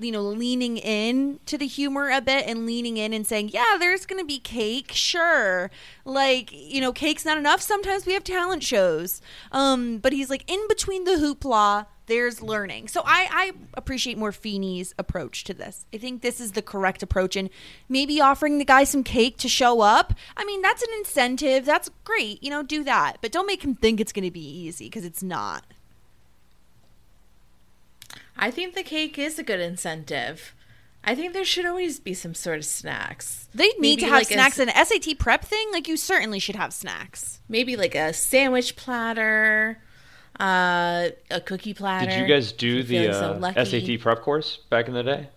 [0.00, 3.76] you know, leaning in to the humor a bit and leaning in and saying, yeah,
[3.78, 4.92] there's going to be cake.
[4.92, 5.70] Sure.
[6.04, 7.60] Like, you know, cake's not enough.
[7.60, 9.20] Sometimes we have talent shows.
[9.50, 12.88] Um, but he's like, in between the hoopla, there's learning.
[12.88, 15.86] So I, I appreciate more Feeny's approach to this.
[15.94, 17.36] I think this is the correct approach.
[17.36, 17.50] And
[17.88, 20.14] maybe offering the guy some cake to show up.
[20.36, 21.64] I mean, that's an incentive.
[21.64, 22.42] That's great.
[22.42, 23.18] You know, do that.
[23.20, 25.64] But don't make him think it's going to be easy because it's not.
[28.36, 30.54] I think the cake is a good incentive.
[31.04, 33.48] I think there should always be some sort of snacks.
[33.54, 34.58] They need Maybe to have like snacks.
[34.58, 37.40] An SAT prep thing, like you certainly should have snacks.
[37.48, 39.80] maybe like a sandwich platter,
[40.40, 42.10] uh, a cookie platter.
[42.10, 43.64] Did you guys do the feeling so uh.
[43.64, 45.28] SAT prep course back in the day?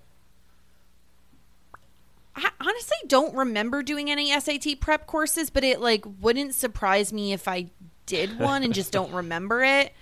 [2.36, 7.34] I honestly don't remember doing any SAT prep courses, but it like wouldn't surprise me
[7.34, 7.70] if I
[8.06, 9.94] did one and just don't remember it.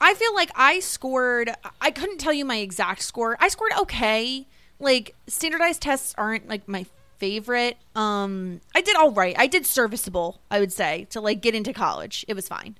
[0.00, 3.36] I feel like I scored I couldn't tell you my exact score.
[3.40, 4.46] I scored okay.
[4.78, 6.86] Like standardized tests aren't like my
[7.18, 7.76] favorite.
[7.96, 9.34] Um I did all right.
[9.36, 12.24] I did serviceable, I would say, to like get into college.
[12.28, 12.76] It was fine.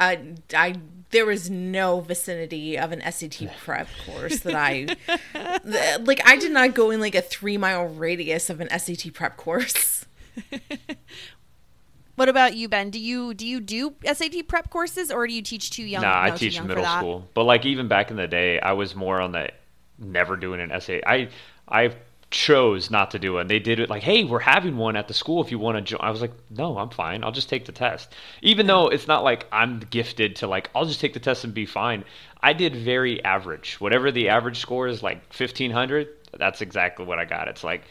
[0.00, 0.16] Uh,
[0.56, 0.76] I
[1.10, 4.84] there was no vicinity of an SAT prep course that I
[5.64, 6.26] th- like.
[6.26, 10.06] I did not go in like a three mile radius of an SAT prep course.
[12.20, 12.90] What about you, Ben?
[12.90, 16.02] Do you do you do SAT prep courses or do you teach too young?
[16.02, 17.26] Nah, I no, too teach middle school.
[17.32, 19.48] But like even back in the day, I was more on the
[19.98, 21.00] never doing an essay.
[21.06, 21.30] I
[21.66, 21.94] I
[22.30, 23.38] chose not to do.
[23.38, 25.76] And they did it like, hey, we're having one at the school if you want
[25.76, 26.00] to join.
[26.00, 27.24] I was like, no, I'm fine.
[27.24, 28.14] I'll just take the test.
[28.42, 31.52] Even though it's not like I'm gifted to like, I'll just take the test and
[31.52, 32.04] be fine.
[32.40, 33.80] I did very average.
[33.80, 36.08] Whatever the average score is, like 1500.
[36.38, 37.48] That's exactly what I got.
[37.48, 37.82] It's like.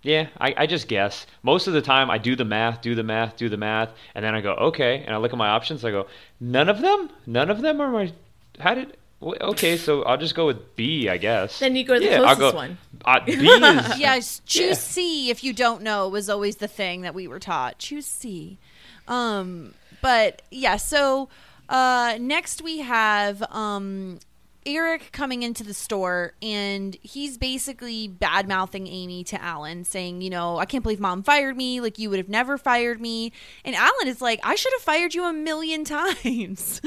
[0.00, 1.26] Yeah, I, I just guess.
[1.42, 4.24] Most of the time, I do the math, do the math, do the math, and
[4.24, 5.84] then I go, okay, and I look at my options.
[5.84, 6.06] I go,
[6.38, 8.12] none of them, none of them are my.
[8.60, 8.96] How did?
[9.22, 11.58] Wh- Okay, so I'll just go with B, I guess.
[11.58, 12.78] Then you go to the Yeah, I'll closest go- one.
[13.04, 13.40] Uh, B is
[13.98, 14.74] Yes, choose Yeah.
[14.74, 17.78] C if you don't know was always the thing that we were taught.
[17.78, 18.58] Choose C.
[19.06, 21.28] Um, but yeah, so
[21.68, 24.18] uh, next we have um,
[24.66, 30.28] Eric coming into the store and he's basically bad mouthing Amy to Alan, saying, you
[30.30, 31.80] know, I can't believe mom fired me.
[31.80, 33.32] Like, you would have never fired me.
[33.64, 36.80] And Alan is like, I should have fired you a million times.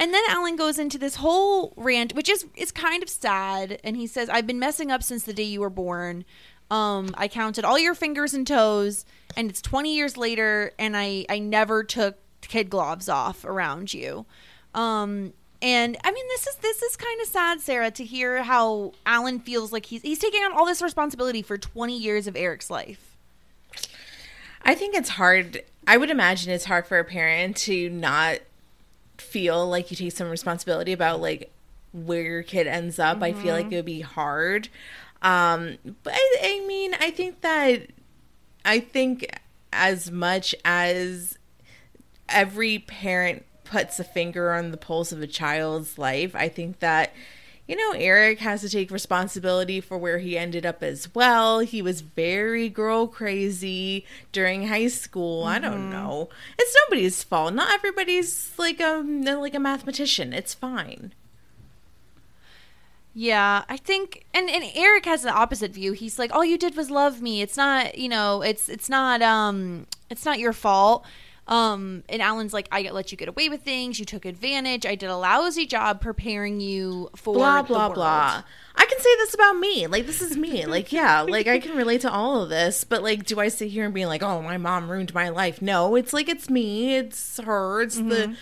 [0.00, 3.78] And then Alan goes into this whole rant, which is is kind of sad.
[3.84, 6.24] And he says, "I've been messing up since the day you were born.
[6.70, 9.04] Um, I counted all your fingers and toes,
[9.36, 14.24] and it's 20 years later, and I I never took kid gloves off around you."
[14.74, 18.92] Um, and I mean, this is this is kind of sad, Sarah, to hear how
[19.04, 22.70] Alan feels like he's he's taking on all this responsibility for 20 years of Eric's
[22.70, 23.18] life.
[24.62, 25.62] I think it's hard.
[25.86, 28.40] I would imagine it's hard for a parent to not
[29.20, 31.52] feel like you take some responsibility about like
[31.92, 33.22] where your kid ends up.
[33.22, 34.68] I feel like it would be hard.
[35.22, 37.88] Um, but I, I mean, I think that
[38.64, 39.26] I think
[39.72, 41.38] as much as
[42.28, 47.12] every parent puts a finger on the pulse of a child's life, I think that
[47.70, 51.60] you know, Eric has to take responsibility for where he ended up as well.
[51.60, 55.44] He was very girl crazy during high school.
[55.44, 56.30] I don't know.
[56.58, 57.54] It's nobody's fault.
[57.54, 60.32] Not everybody's like a like a mathematician.
[60.32, 61.12] It's fine.
[63.14, 65.92] Yeah, I think and and Eric has the opposite view.
[65.92, 67.40] He's like, "All you did was love me.
[67.40, 71.04] It's not, you know, it's it's not um it's not your fault."
[71.50, 73.98] Um and Alan's like, "I let you get away with things.
[73.98, 74.86] You took advantage.
[74.86, 78.42] I did a lousy job preparing you for Blah the blah world." blah.
[78.76, 79.86] I can say this about me.
[79.88, 80.64] Like this is me.
[80.66, 82.84] Like yeah, like I can relate to all of this.
[82.84, 85.60] But like, do I sit here and be like, "Oh, my mom ruined my life"?
[85.60, 86.96] No, it's like it's me.
[86.96, 87.82] It's her.
[87.82, 88.34] It's the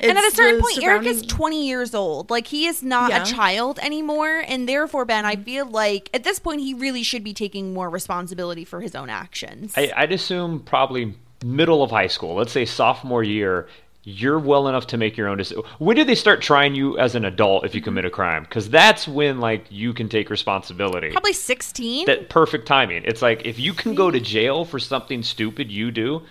[0.00, 2.30] and at a certain the point, Eric is 20 years old.
[2.30, 3.22] Like he is not Yeah.
[3.22, 5.40] a child anymore, and therefore, Ben, Mm-hmm.
[5.40, 8.94] I feel like at this point he really should be taking more responsibility for his
[8.94, 9.74] own actions.
[9.76, 12.34] I, I'd assume probably middle of high school.
[12.34, 13.68] Let's say sophomore year.
[14.04, 15.62] You're well enough to make your own decision.
[15.78, 18.16] When do they start trying you as an adult if you commit a mm-hmm.
[18.16, 18.42] crime?
[18.42, 21.10] Because that's when like you can take responsibility.
[21.10, 22.06] Probably 16.
[22.06, 23.04] that perfect timing.
[23.04, 26.22] It's like if you can go to jail for something stupid you do,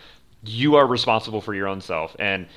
[0.44, 2.14] you are responsible for your own self.
[2.20, 2.48] And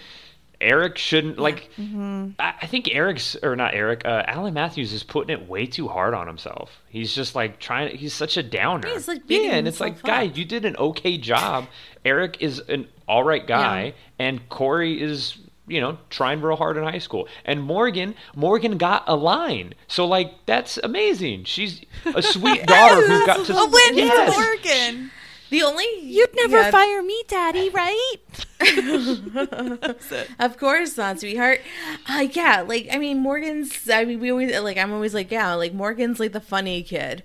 [0.61, 1.71] Eric shouldn't like.
[1.79, 2.31] Mm-hmm.
[2.38, 4.03] I, I think Eric's or not Eric.
[4.05, 6.71] Uh, Alan Matthews is putting it way too hard on himself.
[6.88, 7.97] He's just like trying.
[7.97, 8.88] He's such a downer.
[8.88, 11.67] He's, like, yeah, and it's like, guy, you did an okay job.
[12.05, 13.93] Eric is an all right guy, Yeah.
[14.27, 17.27] and Corey is you know trying real hard in high school.
[17.45, 21.45] And Morgan, Morgan got a line, so like that's amazing.
[21.45, 21.81] She's
[22.14, 24.37] a sweet daughter who got to a win Yes.
[24.37, 25.11] Morgan.
[25.50, 28.16] The only You'd never yeah, fire me, Daddy, right?
[30.38, 31.61] Of course not, sweetheart.
[32.09, 33.88] Uh, yeah, like I mean, Morgan's.
[33.88, 34.76] I mean, we always like.
[34.76, 37.22] I'm always like, yeah, like Morgan's like the funny kid.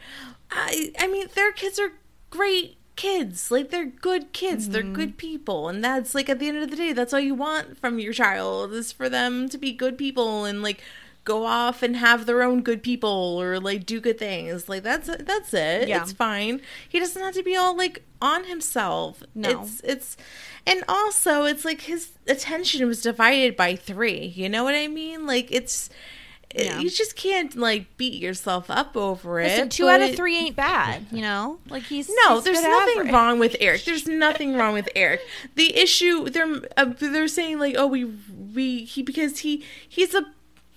[0.51, 1.93] I, I mean, their kids are
[2.29, 3.49] great kids.
[3.49, 4.69] Like they're good kids.
[4.69, 7.35] They're good people, and that's like at the end of the day, that's all you
[7.35, 10.83] want from your child is for them to be good people and like
[11.29, 14.67] go off and have their own good people or like do good things.
[14.67, 15.87] Like that's that's it.
[15.87, 16.01] Yeah.
[16.01, 16.61] It's fine.
[16.87, 19.23] He doesn't have to be all like on himself.
[19.35, 19.49] No.
[19.61, 20.17] It's it's
[20.65, 24.25] and also it's like his attention was divided by three.
[24.41, 25.25] You know what I mean?
[25.27, 25.89] Like it's
[26.55, 26.79] Yeah.
[26.81, 29.55] you just can't like beat yourself up over it.
[29.55, 31.59] So two out of three ain't bad, you know?
[31.69, 33.13] Like he's no, he's there's nothing average.
[33.13, 33.83] wrong with Eric.
[33.85, 35.21] There's nothing wrong with Eric.
[35.53, 38.01] The issue they're uh, they're saying like, oh, we
[38.55, 40.23] we he because he he's a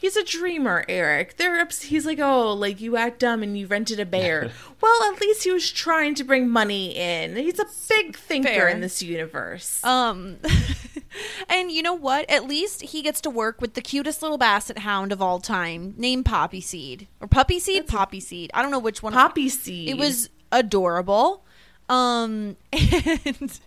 [0.02, 1.38] he's a dreamer, Eric.
[1.38, 4.50] They're ups- he's like, oh, like you act dumb and you rented a bear.
[4.82, 7.36] well, at least he was trying to bring money in.
[7.36, 8.68] He's a big thinker Fair.
[8.68, 9.82] in this universe.
[9.84, 10.38] Um,
[11.48, 12.28] and you know what?
[12.28, 15.94] At least he gets to work with the cutest little basset hound of all time,
[15.96, 18.50] named Poppy Seed or Puppy Seed, Poppy Seed.
[18.52, 19.12] I don't know which one.
[19.12, 19.88] Poppy seed.
[19.88, 21.44] It was adorable.
[21.88, 23.60] Um, and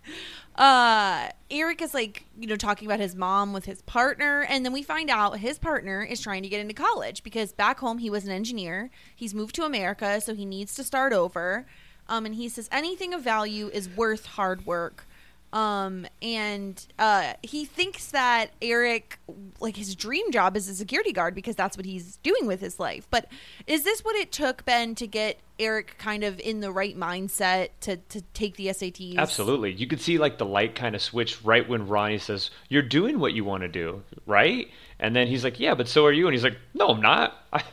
[0.56, 4.72] uh, Eric is like, you know, talking about his mom with his partner, and then
[4.72, 8.10] we find out his partner is trying to get into college because back home he
[8.10, 8.90] was an engineer.
[9.16, 11.66] He's moved to America, so he needs to start over.
[12.08, 15.08] Um, and he says anything of value is worth hard work.
[15.56, 19.20] Um, and uh, he thinks that Eric,
[19.62, 22.78] like his dream job is a security guard because that's what he's doing with his
[22.78, 23.08] life.
[23.10, 23.28] But
[23.66, 27.70] is this what it took, Ben, to get Eric kind of in the right mindset
[27.82, 29.16] to, to take the SATs?
[29.18, 29.72] Absolutely.
[29.72, 33.18] You could see like the light kind of switch right when Ronnie says, You're doing
[33.18, 34.70] what you want to do, right?
[35.00, 36.28] And then he's like, Yeah, but so are you.
[36.28, 37.34] And he's like, No, I'm not.
[37.54, 37.64] I,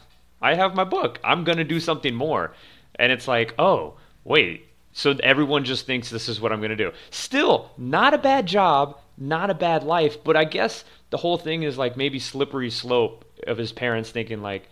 [0.40, 1.18] I have my book.
[1.24, 2.54] I'm going to do something more.
[2.94, 4.68] And it's like, Oh, wait.
[4.92, 6.92] So everyone just thinks this is what I'm going to do.
[7.10, 10.22] Still, not a bad job, not a bad life.
[10.22, 14.42] But I guess the whole thing is like maybe slippery slope of his parents thinking,
[14.42, 14.68] like,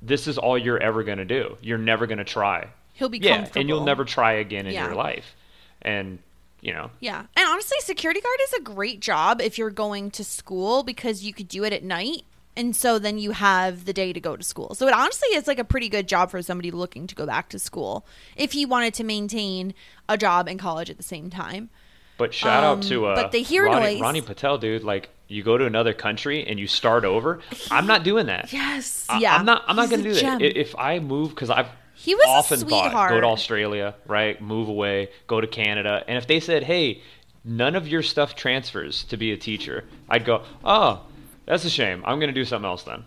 [0.00, 1.56] this is all you're ever going to do.
[1.62, 2.68] You're never going to try.
[2.94, 3.60] He'll be yeah, comfortable.
[3.60, 4.86] and you'll never try again in Yeah.
[4.86, 5.34] your life.
[5.80, 6.18] And
[6.60, 7.24] you know, Yeah.
[7.36, 11.34] And honestly, security guard is a great job if you're going to school because you
[11.34, 12.22] could do it at night.
[12.56, 14.74] And so then you have the day to go to school.
[14.74, 17.48] So it honestly is like a pretty good job for somebody looking to go back
[17.50, 19.72] to school if he wanted to maintain
[20.08, 21.70] a job and college at the same time.
[22.18, 24.00] but shout Um, out to uh, but they hear Ronnie, noise.
[24.00, 24.84] Ronnie Patel, dude.
[24.84, 27.40] Like, you go to another country and you start over.
[27.70, 28.52] I'm not doing that.
[28.52, 29.06] yes.
[29.08, 29.34] I, Yeah.
[29.34, 29.62] I'm not.
[29.66, 30.20] I'm not going to do that.
[30.20, 30.38] gem.
[30.42, 34.38] I- If I move, because I've He was often thought go to Australia, right?
[34.42, 37.00] Move away, go to Canada, and if they said, "Hey,
[37.44, 41.00] none of your stuff transfers to be a teacher," I'd go, "Oh,
[41.46, 42.02] that's a shame.
[42.06, 43.04] I'm going to do something else then.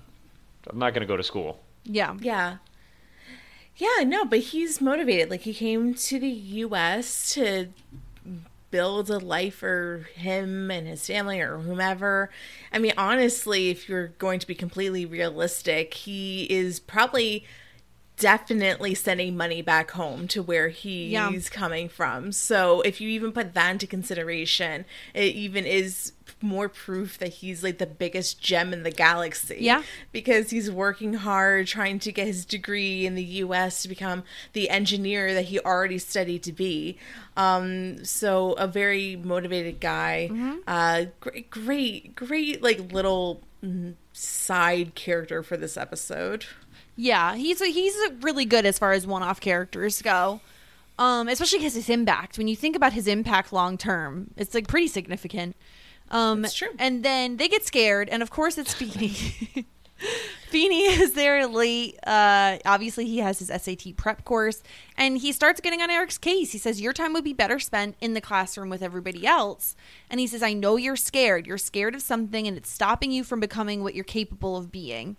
[0.68, 2.16] I'm not going to go to school." Yeah.
[2.20, 2.58] Yeah.
[3.78, 5.30] Yeah, no, but he's motivated.
[5.30, 7.70] Like he came to the US to
[8.72, 12.30] build a life for him and his family or whomever.
[12.72, 17.46] I mean, honestly, if you're going to be completely realistic, he is probably
[18.18, 21.32] definitely sending money back home to where he's Yeah.
[21.52, 22.32] coming from.
[22.32, 27.64] So if you even put that into consideration, it even is more proof that he's
[27.64, 29.58] like the biggest gem in the galaxy.
[29.60, 29.84] Yeah.
[30.12, 34.24] Because he's working hard trying to get his degree in the US to become
[34.54, 36.98] the engineer that he already studied to be.
[37.38, 40.30] Um so a very motivated guy.
[40.68, 46.46] Uh great great great like little mm, side character for this episode.
[46.96, 50.42] Yeah, he's a, he's a really good as far as one-off characters go.
[50.98, 52.38] Um, especially because his impact.
[52.38, 55.58] When you think about his impact long term, it's like pretty significant.
[56.10, 56.70] Um, It's true.
[56.80, 59.10] And then they get scared, and of course it's Feeney.
[60.48, 61.98] Feeney is there late.
[62.06, 64.62] Uh, obviously, he has his SAT prep course,
[64.98, 66.52] and he starts getting on Eric's case.
[66.52, 69.76] He says, Your time would be better spent in the classroom with everybody else.
[70.10, 71.46] And he says, I know you're scared.
[71.48, 75.18] You're scared of something, and it's stopping you from becoming what you're capable of being.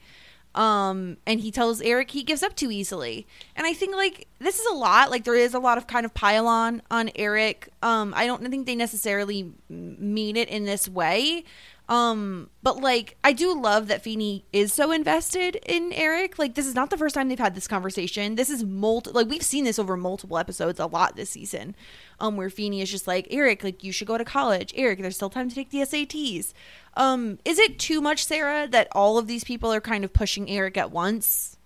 [0.56, 3.26] Um, and he tells Eric he gives up too easily.
[3.54, 5.10] And I think, like, this is a lot.
[5.10, 7.68] Like, there is a lot of kind of pile on on Eric.
[7.82, 11.44] Um, I don't think they necessarily mean it in this way.
[11.88, 16.38] Um, but like I do love that Feeney is so invested in Eric.
[16.38, 18.34] Like this is not the first time they've had this conversation.
[18.34, 21.76] This is multi like we've seen this over multiple episodes a lot this season.
[22.18, 24.72] Um, where Feeney is just like, Eric, like you should go to college.
[24.74, 26.52] Eric, there's still time to take the SATs.
[26.96, 30.50] Um, is it too much, Sarah, that all of these people are kind of pushing
[30.50, 31.56] Eric at once?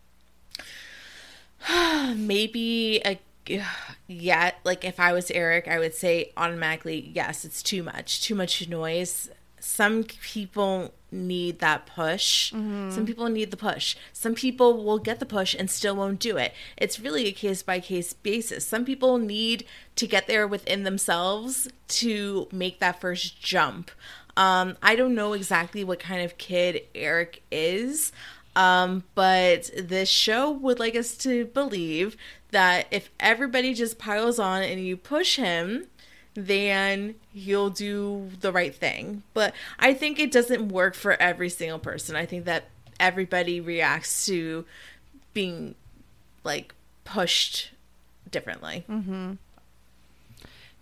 [2.16, 3.20] maybe a
[4.06, 8.34] yeah like if i was eric i would say automatically yes it's too much too
[8.34, 9.28] much noise.
[9.62, 12.50] Some people need that push.
[12.50, 13.94] Some people need the push.
[14.10, 16.54] Some people will get the push and still won't do it.
[16.78, 18.66] It's really a case by case basis.
[18.66, 19.66] Some people need
[19.96, 23.90] to get there within themselves to make that first jump
[24.36, 28.12] um, i don't know exactly what kind of kid eric is
[28.56, 32.16] um, but this show would like us to believe
[32.50, 35.86] that if everybody just piles on and you push him,
[36.34, 39.22] then he'll do the right thing.
[39.34, 42.16] But I think it doesn't work for every single person.
[42.16, 42.64] I think that
[42.98, 44.64] everybody reacts to
[45.32, 45.74] being
[46.44, 46.74] like
[47.04, 47.70] pushed
[48.30, 48.84] differently.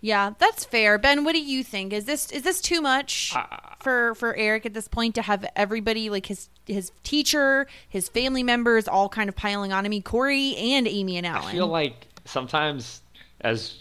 [0.01, 0.97] Yeah, that's fair.
[0.97, 1.91] Ben, what do you think?
[1.91, 3.45] Is this is this too much uh,
[3.79, 8.43] for for Eric at this point to have everybody like his his teacher, his family
[8.43, 11.49] members all kind of piling on him, me, Corey and Amy and Alan?
[11.49, 13.01] I feel like sometimes,
[13.41, 13.75] as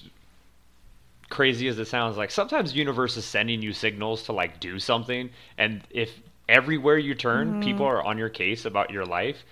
[1.28, 5.30] crazy as it sounds, like sometimes universe is sending you signals to like do something,
[5.56, 6.10] and if
[6.48, 7.62] everywhere you turn, mm-hmm.
[7.62, 9.44] people are on your case about your life,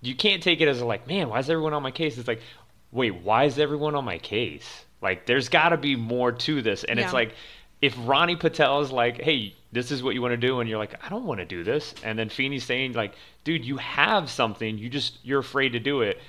[0.00, 2.18] you can't take it as a like, man, why is everyone on my case?
[2.18, 2.42] It's like,
[2.90, 4.84] wait, why is everyone on my case?
[5.02, 7.34] Like, there's got to be more to this, and it's like.
[7.82, 10.78] If Ronnie Patel is like, "Hey, this is what you want to do," and you're
[10.78, 14.30] like, "I don't want to do this," and then Feeney's saying like, "Dude, you have
[14.30, 16.20] something, you just you're afraid to do it,"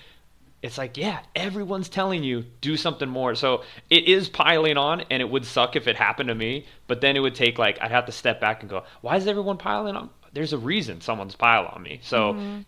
[0.64, 3.36] it's like, yeah, everyone's telling you do something more.
[3.36, 6.66] So it is piling on, and it would suck if it happened to me.
[6.88, 9.28] But then it would take like I'd have to step back and go, why is
[9.28, 10.10] everyone piling on?
[10.32, 12.00] There's a reason someone's piling on me.
[12.02, 12.62] So mm-hmm.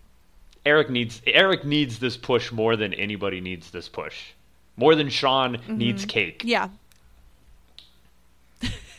[0.66, 4.34] Eric needs Eric needs this push more than anybody needs this push,
[4.78, 6.10] more than Sean needs mm-hmm.
[6.10, 6.42] cake.
[6.46, 6.70] yeah.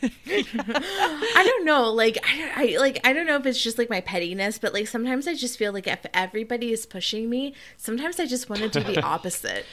[0.03, 1.91] I don't know.
[1.91, 4.87] Like I, I like I don't know if it's just like my pettiness, but like
[4.87, 8.69] sometimes I just feel like if everybody is pushing me, sometimes I just want to
[8.69, 9.65] do the opposite.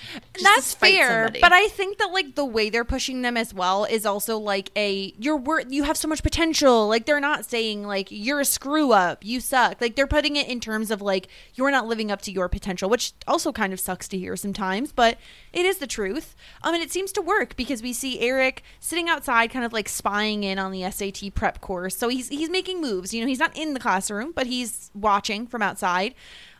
[0.42, 1.40] That's fair, somebody.
[1.40, 4.70] but I think that like the way they're pushing them as well is also like
[4.76, 6.88] a you're worth you have so much potential.
[6.88, 9.80] Like they're not saying like you're a screw up, you suck.
[9.80, 12.88] Like they're putting it in terms of like you're not living up to your potential,
[12.88, 15.18] which also kind of sucks to hear sometimes, but
[15.52, 16.34] it is the truth.
[16.62, 19.88] Um, and it seems to work because we see Eric sitting outside, kind of like
[19.88, 21.96] spying in on the SAT prep course.
[21.96, 23.12] So he's he's making moves.
[23.12, 26.14] You know, he's not in the classroom, but he's watching from outside.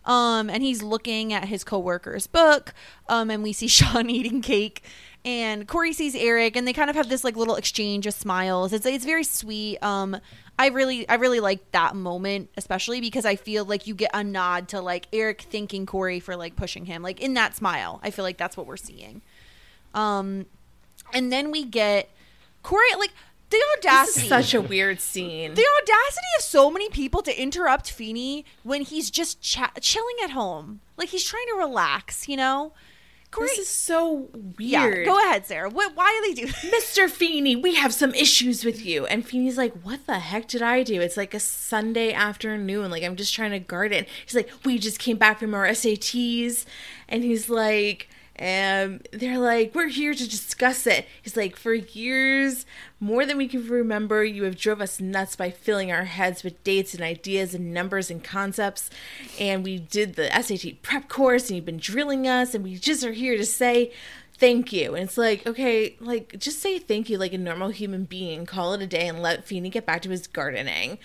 [0.05, 2.75] Um, and he's looking at his coworker's book.
[3.09, 4.83] Um, and we see Sean eating cake.
[5.25, 8.75] And Corey sees Eric, and they kind of have this like little exchange of smiles.
[8.75, 9.83] It's it's very sweet.
[9.83, 10.19] Um,
[10.59, 14.23] I really I really like that moment, especially because I feel like you get a
[14.23, 18.01] nod to like Eric thanking Corey for like pushing him, like in that smile.
[18.03, 19.23] I feel like that's what we're seeing.
[19.95, 20.45] Um,
[21.15, 22.11] and then we get
[22.63, 23.13] Corey like
[23.59, 25.55] the this audacity is such a weird scene.
[25.55, 30.31] the audacity of so many people to interrupt Feeney when he's just cha- chilling at
[30.31, 30.81] home.
[30.97, 32.73] Like he's trying to relax, you know?
[33.31, 34.59] Corey, this is so weird.
[34.61, 35.69] yeah, go ahead, Sarah.
[35.69, 36.97] What, why do they do this?
[36.97, 37.11] Mr.
[37.11, 39.07] Feeney, we have some issues with you.
[39.07, 41.01] And Feeney's like, What the heck did I do?
[41.01, 42.93] It's like a Sunday afternoon.
[42.93, 44.07] Like, I'm just trying to garden.
[44.25, 46.65] He's like, We just came back from our SATs.
[47.09, 51.07] And he's like, um, they're like, We're here to discuss it.
[51.23, 52.67] He's like, For years,
[52.99, 56.63] more than we can remember, you have drove us nuts by filling our heads with
[56.65, 58.91] dates and ideas and numbers and concepts.
[59.39, 63.05] And we did the SAT prep course, and you've been drilling us, and we just
[63.05, 63.93] are here to say,
[64.37, 64.95] thank you.
[64.95, 68.47] And it's like, okay, like just say thank you like a normal human being.
[68.47, 70.99] Call it a day and let Feeney get back to his gardening.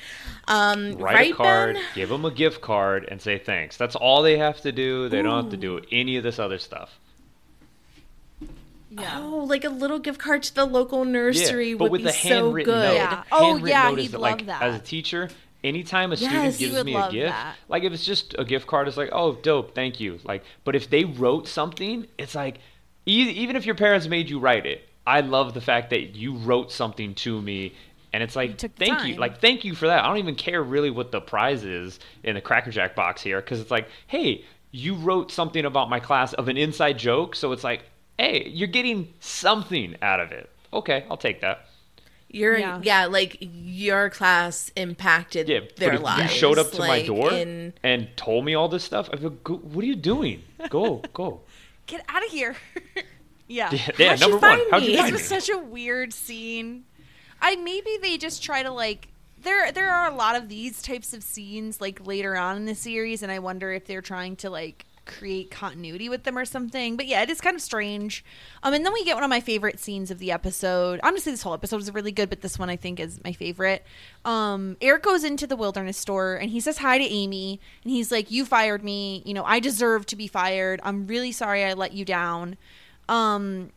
[0.47, 1.83] Um, Write right, a card, Ben?
[1.95, 3.77] give them a gift card, and say thanks.
[3.77, 5.09] That's all they have to do.
[5.09, 6.99] They don't have to do any of this other stuff.
[8.97, 12.13] Oh, like a little gift card to the local nursery but would with be the
[12.13, 12.67] so good.
[12.67, 12.93] note.
[12.95, 13.23] Yeah.
[13.31, 14.61] Oh, yeah, note he'd that, love like, that.
[14.63, 15.29] As a teacher,
[15.63, 17.55] anytime a student Yes, he gives me a gift, that.
[17.67, 20.19] like if it's just a gift card, it's like, oh, dope, thank you.
[20.23, 22.59] Like, but if they wrote something, it's like,
[23.05, 26.35] e- even if your parents made you write it, I love the fact that you
[26.37, 27.73] wrote something to me
[28.11, 30.03] And it's like, took the thank you, like thank you for that.
[30.03, 33.39] I don't even care really what the prize is in the Cracker Jack box here,
[33.39, 37.51] because it's like, hey, you wrote something about my class of an inside joke, so
[37.51, 37.83] it's like,
[38.19, 40.49] hey, you're getting something out of it.
[40.73, 41.65] Okay, I'll take that.
[42.31, 42.79] Your Yeah.
[42.83, 43.05] yeah.
[43.05, 46.21] like your class impacted Yeah, their but if lives.
[46.33, 49.29] you showed up to my door in- and told me all this stuff, I'd go,
[49.29, 50.43] go, what are you doing?
[50.69, 51.41] Go, go.
[51.87, 52.55] Get out of here.
[53.47, 53.71] yeah.
[53.73, 54.41] Yeah, yeah number one.
[54.41, 54.93] find How'd you me?
[54.93, 56.83] This find was such a weird scene.
[57.41, 59.07] I maybe they just try to like
[59.41, 62.75] there there are a lot of these types of scenes like later on in the
[62.75, 66.95] series and I wonder if they're trying to like create continuity with them or something.
[66.95, 68.23] But yeah, it is kind of strange.
[68.63, 70.99] Um and then we get one of my favorite scenes of the episode.
[71.03, 73.83] Honestly, this whole episode is really good, but this one I think is my favorite.
[74.23, 78.11] Um Eric goes into the wilderness store and he says hi to Amy and he's
[78.11, 79.23] like, "You fired me.
[79.25, 80.79] You know, I deserve to be fired.
[80.83, 82.57] I'm really sorry I let you down."
[83.07, 83.71] Um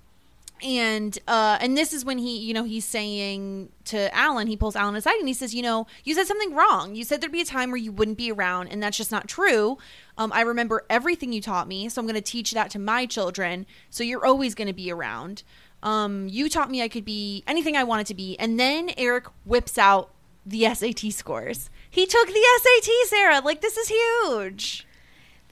[0.63, 4.77] and uh and this is when he you know he's saying to alan he pulls
[4.77, 6.95] alan aside and he says you know you said something wrong.
[6.95, 9.29] You said there'd be a time where you wouldn't be around and that's just not
[9.29, 9.79] true.
[10.17, 13.07] Um i remember everything you taught me so i'm going to teach that to my
[13.07, 15.43] children so you're always going to be around.
[15.83, 18.39] Um you taught me i could be anything i wanted to be.
[18.39, 20.11] And then eric whips out
[20.45, 21.71] the sat scores.
[21.91, 23.41] He took the sat sarah.
[23.41, 24.87] Like this is huge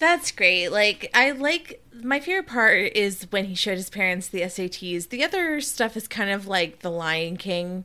[0.01, 0.70] That's great.
[0.70, 5.11] Like I like my favorite part is when he showed his parents the SATs.
[5.11, 7.84] The other stuff is kind of like the Lion King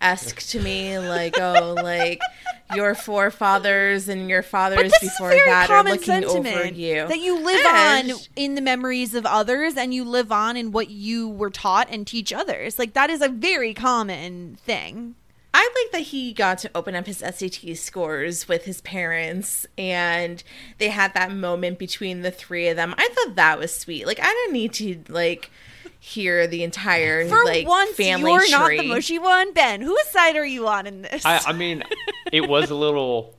[0.00, 0.98] esque to me.
[0.98, 2.20] Like, oh, like
[2.74, 7.06] your forefathers and your fathers before that are looking over you.
[7.06, 10.72] that you live And- on in the memories of others, and you live on in
[10.72, 12.76] what you were taught and teach others.
[12.78, 15.14] Like that is a very common thing.
[15.54, 20.42] I like that he got to open up his SAT scores with his parents and
[20.78, 22.94] they had that moment between the three of them.
[22.96, 24.06] I thought that was sweet.
[24.06, 25.50] Like I don't need to like
[25.98, 29.80] hear the entire For like once, family you're not the mushy one, Ben.
[29.80, 31.24] Whose side are you on in this?
[31.24, 31.84] I, I mean,
[32.32, 33.36] it was a little,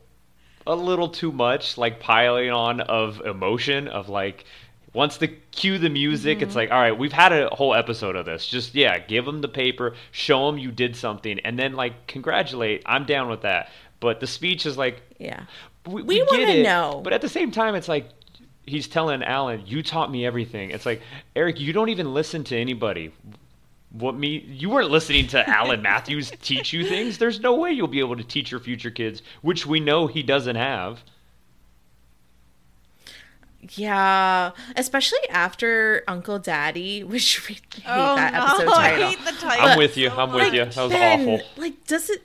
[0.65, 4.45] a little too much, like piling on of emotion of like,
[4.93, 6.47] once the cue the music, Mm-hmm.
[6.47, 8.47] it's like, all right, we've had a whole episode of this.
[8.47, 12.83] Just yeah, give them the paper, show them you did something, and then like congratulate.
[12.85, 13.69] I'm down with that.
[13.99, 15.43] But the speech is like, Yeah.
[15.85, 17.01] we, We we wanna know.
[17.03, 18.09] But at the same time, it's like
[18.65, 21.01] he's telling Alan, "You taught me everything." It's like
[21.35, 23.11] Eric, you don't even listen to anybody.
[23.91, 24.39] What me?
[24.47, 27.17] You weren't listening to Alan Matthews teach you things.
[27.17, 30.23] There's no way you'll be able to teach your future kids, which we know he
[30.23, 31.03] doesn't have.
[33.71, 39.31] Yeah, especially after Uncle Daddy, which we hate oh that no, episode I hate the
[39.31, 39.65] title.
[39.67, 40.09] I'm with you.
[40.09, 40.53] I'm with much.
[40.53, 40.65] you.
[40.65, 41.41] That was Ben, awful.
[41.57, 42.23] Like, does it?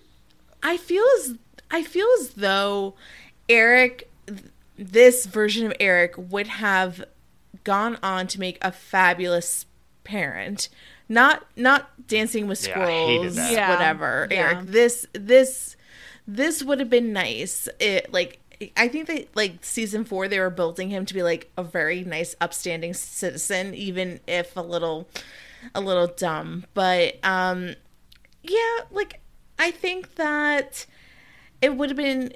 [0.63, 1.35] I feel as
[1.71, 2.95] I feel as though
[3.49, 4.11] Eric,
[4.77, 7.05] this version of Eric, would have
[7.65, 9.67] gone on to make a fabulous
[10.05, 10.69] parent.
[11.09, 13.53] Not not dancing with Yeah, I hated squirrels.
[13.53, 14.29] Yeah, whatever.
[14.31, 14.37] yeah.
[14.37, 15.77] Eric, this this
[16.27, 17.69] this would have been nice.
[17.79, 18.41] It like.
[18.77, 22.05] I think that like season four, they were building him to be like a very
[22.05, 25.09] nice, upstanding citizen, even if a little,
[25.75, 26.65] a little dumb.
[26.75, 27.75] But um,
[28.43, 29.21] yeah, like
[29.59, 30.87] I think that
[31.61, 32.33] it would have been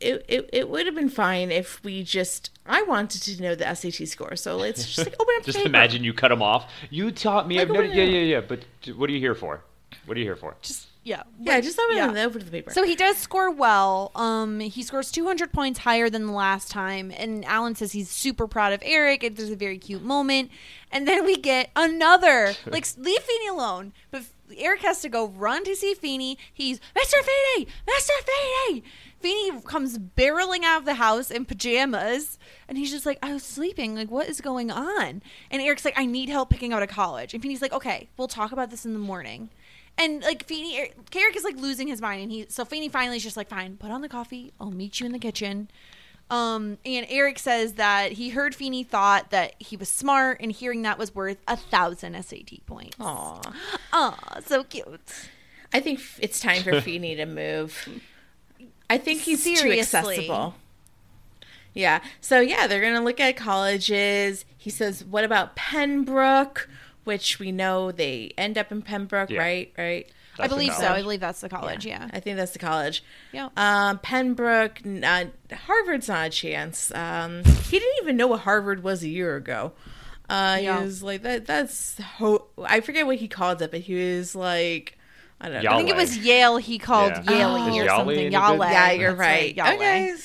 [0.00, 3.74] it, it, it would have been fine if we just I wanted to know the
[3.74, 4.36] SAT score.
[4.36, 5.68] So let's just like open up Just paper.
[5.68, 6.70] imagine you cut him off.
[6.90, 7.58] You taught me.
[7.58, 8.40] Like, do yeah, yeah, yeah.
[8.40, 8.60] But
[8.96, 9.62] what are you here for?
[10.06, 10.56] What are you here for?
[10.62, 12.10] Just yeah, Yeah, just open Yeah.
[12.12, 12.72] it over to the paper.
[12.72, 14.12] So he does score well.
[14.14, 18.46] Um, he scores 200 points higher than the last time, and Alan says he's super
[18.46, 19.22] proud of Eric.
[19.24, 20.50] And there's a very cute moment,
[20.90, 24.22] and then we get another like leave Feeney alone, but
[24.56, 26.38] Eric has to go run to see Feeney.
[26.52, 27.14] He's Mr.
[27.22, 28.10] Feeney, Mr.
[28.68, 28.84] Feeney.
[29.20, 32.38] Feeney comes barreling out of the house in pajamas,
[32.68, 33.94] and he's just like, "I was sleeping.
[33.94, 37.32] Like, what is going on?" And Eric's like, "I need help picking out a college."
[37.32, 39.48] And Feeney's like, "Okay, we'll talk about this in the morning."
[39.98, 43.18] And like Feeney, Eric Eric is like losing his mind, and he so Feeney finally
[43.18, 44.52] is just like, "Fine, put on the coffee.
[44.60, 45.68] I'll meet you in the kitchen."
[46.30, 50.82] Um, and Eric says that he heard Feeney thought that he was smart, and hearing
[50.82, 52.96] that was worth a thousand SAT points.
[52.98, 53.40] Aw.
[53.92, 55.28] Aw, so cute.
[55.74, 58.00] I think it's time for Feeney to move.
[58.88, 60.54] I think he's too accessible.
[61.74, 62.00] Yeah.
[62.20, 64.44] So yeah, they're gonna look at colleges.
[64.56, 66.68] He says, "What about Pembroke?"
[67.04, 69.40] Which we know they end up in Pembroke, Yeah.
[69.40, 69.72] right?
[69.76, 70.06] Right.
[70.38, 70.86] I That's a believe so.
[70.88, 71.84] I believe that's the college.
[71.84, 72.08] Yeah.
[72.12, 73.04] I think that's the college.
[73.32, 73.48] Yeah.
[73.56, 76.90] Um, Pembroke, n- uh, Harvard's not a chance.
[76.94, 79.72] Um, he didn't even know what Harvard was a year ago.
[80.30, 81.44] Uh, he was like that.
[81.46, 84.96] That's ho- I forget what he called it, but he was like,
[85.38, 85.70] I don't know.
[85.72, 86.56] I think it was Yale.
[86.56, 87.30] He called Yeah.
[87.30, 87.76] Yale Oh.
[87.76, 88.32] or Is something.
[88.32, 88.56] Yale.
[88.58, 89.54] Yeah, you're That's right.
[89.54, 89.74] Yahweh.
[89.74, 90.16] Okay.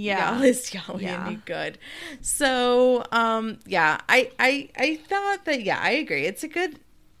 [0.00, 0.34] Yeah.
[0.34, 1.26] Y'all is Yahweh Yeah.
[1.26, 1.78] any good.
[2.20, 6.24] So, um, yeah, I, I, I thought that, yeah, I agree.
[6.26, 6.78] It's a good,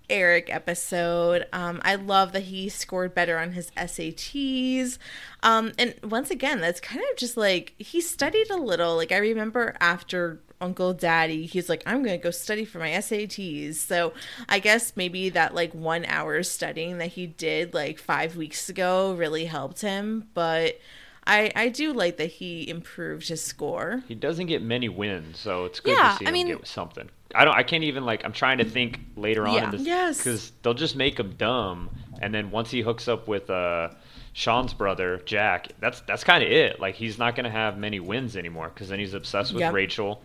[0.08, 1.46] Eric episode.
[1.52, 4.98] Um, I love that he scored better on his SATs.
[5.42, 8.96] Um, and once again, that's kind of just like he studied a little.
[8.96, 13.76] Like I remember after Uncle Daddy, he's like, I'm gonna go study for my SATs.
[13.76, 14.12] So
[14.48, 19.14] I guess maybe that like one hour studying that he did like five weeks ago
[19.14, 20.28] really helped him.
[20.34, 20.80] But
[21.26, 24.02] I I do like that he improved his score.
[24.08, 26.66] He doesn't get many wins, so it's good Yeah, to see I him mean- get
[26.66, 27.08] something.
[27.32, 27.54] I don't.
[27.56, 28.24] I can't even like.
[28.24, 29.64] I'm trying to think later on Yeah.
[29.66, 30.18] in this Yes.
[30.18, 31.90] because they'll just make him dumb,
[32.20, 33.90] and then once he hooks up with uh,
[34.32, 36.80] Sean's brother Jack, that's that's kind of it.
[36.80, 39.72] Like he's not gonna have many wins anymore because then he's obsessed with Yep.
[39.74, 40.22] Rachel.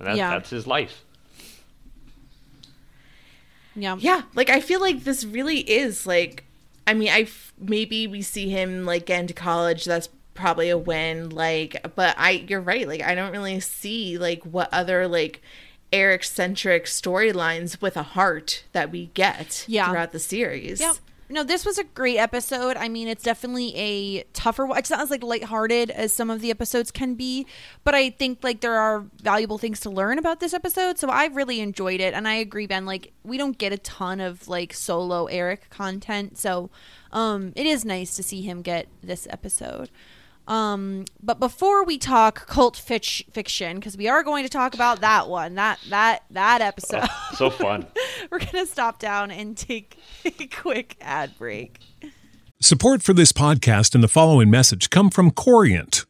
[0.00, 0.30] And that, Yeah.
[0.30, 1.04] that's his life.
[3.76, 3.96] Yeah.
[4.00, 6.44] Yeah, like I feel like this really is like
[6.86, 9.84] I mean, I f- maybe we see him like get into college.
[9.84, 10.08] That's
[10.38, 11.28] probably a win.
[11.30, 12.88] Like, but I, you're right.
[12.88, 15.42] Like, I don't really see like what other like
[15.92, 19.88] Eric centric storylines with a heart that we get Yeah.
[19.90, 20.80] throughout the series.
[20.80, 20.96] Yep.
[21.30, 22.78] No, this was a great episode.
[22.78, 24.78] I mean, it's definitely a tougher one.
[24.78, 27.46] It's not as like lighthearted as some of the episodes can be,
[27.84, 30.98] but I think like there are valuable things to learn about this episode.
[30.98, 32.86] So I really enjoyed it, and I agree, Ben.
[32.86, 36.70] Like we don't get a ton of like solo Eric content, so
[37.12, 39.90] um, it is nice to see him get this episode.
[40.48, 45.02] Um, but before we talk cult fic- fiction, because we are going to talk about
[45.02, 47.02] that one, that that that episode.
[47.04, 47.86] Oh, so fun.
[48.30, 51.78] We're going to stop down and take a quick ad break.
[52.60, 56.06] Support for this podcast and the following message come from Corient.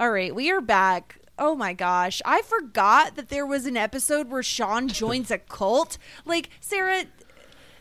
[0.00, 1.18] All right, we are back.
[1.38, 5.98] Oh my gosh, I forgot that there was an episode where Sean joins a cult.
[6.24, 7.00] Like, Sarah,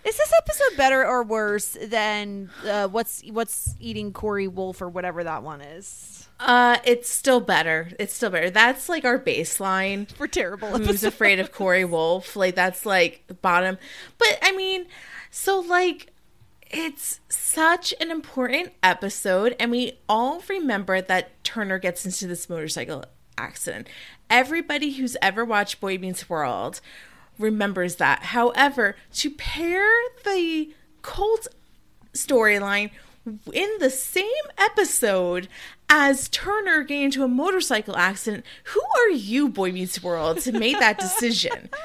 [0.03, 5.23] is this episode better or worse than uh, what's what's eating Corey Wolf or whatever
[5.23, 6.27] that one is?
[6.39, 7.89] Uh, it's still better.
[7.99, 8.49] It's still better.
[8.49, 10.11] That's like our baseline.
[10.15, 11.07] For terrible Who's episode.
[11.07, 12.35] afraid of Corey Wolf?
[12.35, 13.77] Like that's like bottom.
[14.17, 14.85] But I mean,
[15.29, 16.13] so like
[16.69, 23.05] it's such an important episode and we all remember that Turner gets into this motorcycle
[23.37, 23.87] accident.
[24.29, 26.81] Everybody who's ever watched Boy Meets World
[27.39, 28.23] remembers that.
[28.23, 29.87] However, to pair
[30.25, 31.47] the cult
[32.13, 32.91] storyline
[33.53, 34.25] in the same
[34.57, 35.47] episode
[35.89, 38.45] as Turner getting into a motorcycle accident.
[38.65, 41.69] Who are you, Boy Meets World, to make that decision?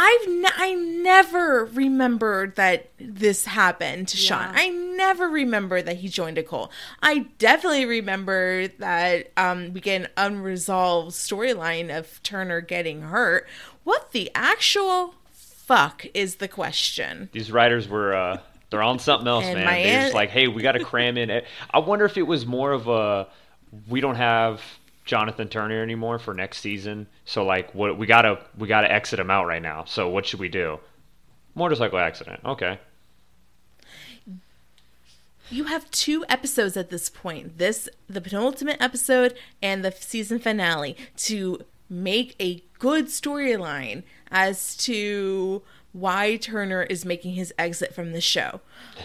[0.00, 4.48] like, I've ne- I never remembered that this happened to Sean.
[4.54, 6.70] I never remember that he joined a cult.
[7.02, 13.46] I definitely remember that um, we get an unresolved storyline of Turner getting hurt.
[13.84, 17.28] What the actual fuck is the question?
[17.32, 18.40] These writers were uh,
[18.70, 19.64] they're on something else, man.
[19.64, 21.42] my They're aunt- just like, hey, we got to cram in.
[21.70, 23.28] I wonder if it was more of a
[23.88, 24.60] we don't have
[25.04, 29.30] Jonathan Turner anymore for next season, so like, what we gotta we gotta exit him
[29.30, 29.84] out right now.
[29.84, 30.78] So what should we do?
[31.54, 32.40] Motorcycle accident.
[32.44, 32.78] Okay.
[35.50, 40.96] you have two episodes at this point this the penultimate episode and the season finale
[41.16, 45.60] to make a good storyline as to
[45.92, 48.60] why turner is making his exit from the show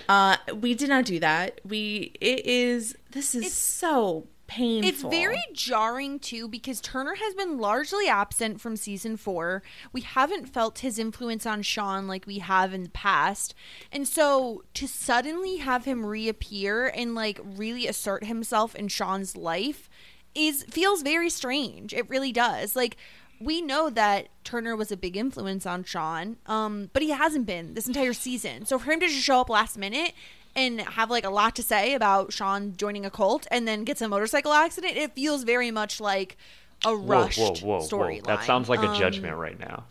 [0.07, 4.89] uh we did not do that we it is this is so painful.
[4.89, 9.63] It's very jarring too because Turner has been largely absent from season four.
[9.91, 13.53] We haven't felt his influence on Sean like we have in the past.
[13.91, 19.89] And so to suddenly have him reappear and like really assert himself in Sean's life
[20.33, 21.93] is feels very strange.
[21.93, 22.75] It really does.
[22.75, 22.97] Like
[23.39, 27.73] we know that Turner was a big influence on Sean, um, but he hasn't been
[27.73, 28.65] this entire season.
[28.65, 30.13] So for him to just show up last minute
[30.55, 34.01] and have like a lot to say about Sean joining a cult and then gets
[34.01, 36.37] a motorcycle accident, it feels very much like
[36.85, 37.87] a Whoa, rushed whoa, whoa, whoa!
[37.87, 38.23] storyline.
[38.25, 39.85] That sounds like a Um, judgment right now.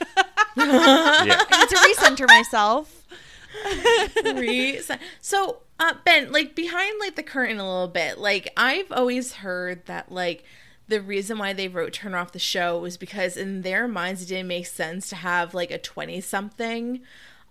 [0.56, 1.42] yeah.
[1.48, 3.06] I need to recenter myself.
[4.24, 4.80] Re-
[5.20, 9.84] so uh ben like behind like the curtain a little bit like i've always heard
[9.86, 10.44] that like
[10.88, 14.26] the reason why they wrote turn off the show was because in their minds it
[14.26, 17.00] didn't make sense to have like a 20 something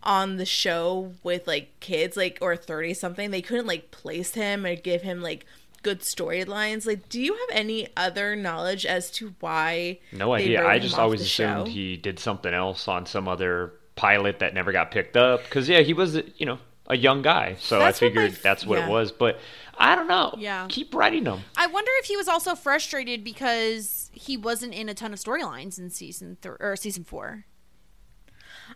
[0.05, 4.65] on the show with like kids like or 30 something they couldn't like place him
[4.65, 5.45] or give him like
[5.81, 10.61] good storylines like do you have any other knowledge as to why No idea.
[10.61, 11.71] wrote I just always assumed show?
[11.71, 15.43] he did something else on some other pilot that never got picked up.
[15.43, 18.31] Because yeah, he was you know a young guy, so That's I what my figured
[18.33, 18.87] f- that's what yeah.
[18.87, 19.11] it was.
[19.11, 19.39] But
[19.77, 20.35] I don't know.
[20.37, 20.67] Yeah.
[20.69, 21.39] keep writing them.
[21.57, 25.77] I wonder if he was also frustrated because he wasn't in a ton of storylines
[25.79, 27.45] in season three or season four.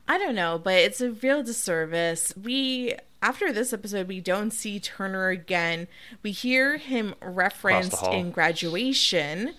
[0.07, 2.33] I don't know, but it's a real disservice.
[2.41, 5.87] We after this episode, we don't see Turner again.
[6.23, 9.55] We hear him referenced in graduation.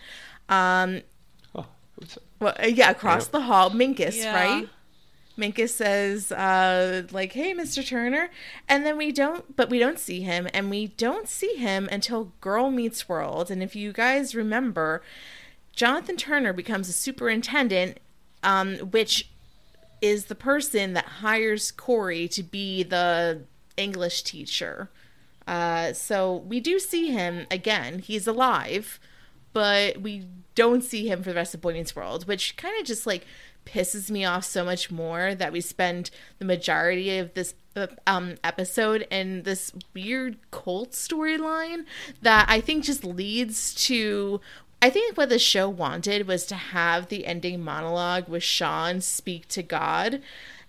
[0.48, 1.02] Um,
[1.54, 1.66] Oh,
[2.40, 3.32] well, uh, yeah, across Yep.
[3.32, 4.34] the hall, Minkus, Yeah.
[4.34, 4.68] right?
[5.36, 7.86] Minkus says, uh, like, "Hey, Mr.
[7.86, 8.30] Turner,"
[8.68, 12.32] and then we don't, but we don't see him, and we don't see him until
[12.40, 13.50] Girl Meets World.
[13.50, 15.02] And if you guys remember,
[15.74, 17.98] Jonathan Turner becomes a superintendent,
[18.42, 19.28] um, which
[20.00, 23.42] is the person that hires Corey to be the
[23.76, 24.90] English teacher.
[25.46, 27.98] Uh, so we do see him again.
[27.98, 29.00] He's alive,
[29.52, 32.86] but we don't see him for the rest of Boy Meets World, which kind of
[32.86, 33.26] just like
[33.66, 38.36] pisses me off so much more that we spend the majority of this uh, um,
[38.42, 41.84] episode in this weird cult storyline
[42.22, 44.40] that I think just leads to.
[44.82, 49.46] I think what the show wanted was to have the ending monologue with Sean speak
[49.48, 50.22] to God.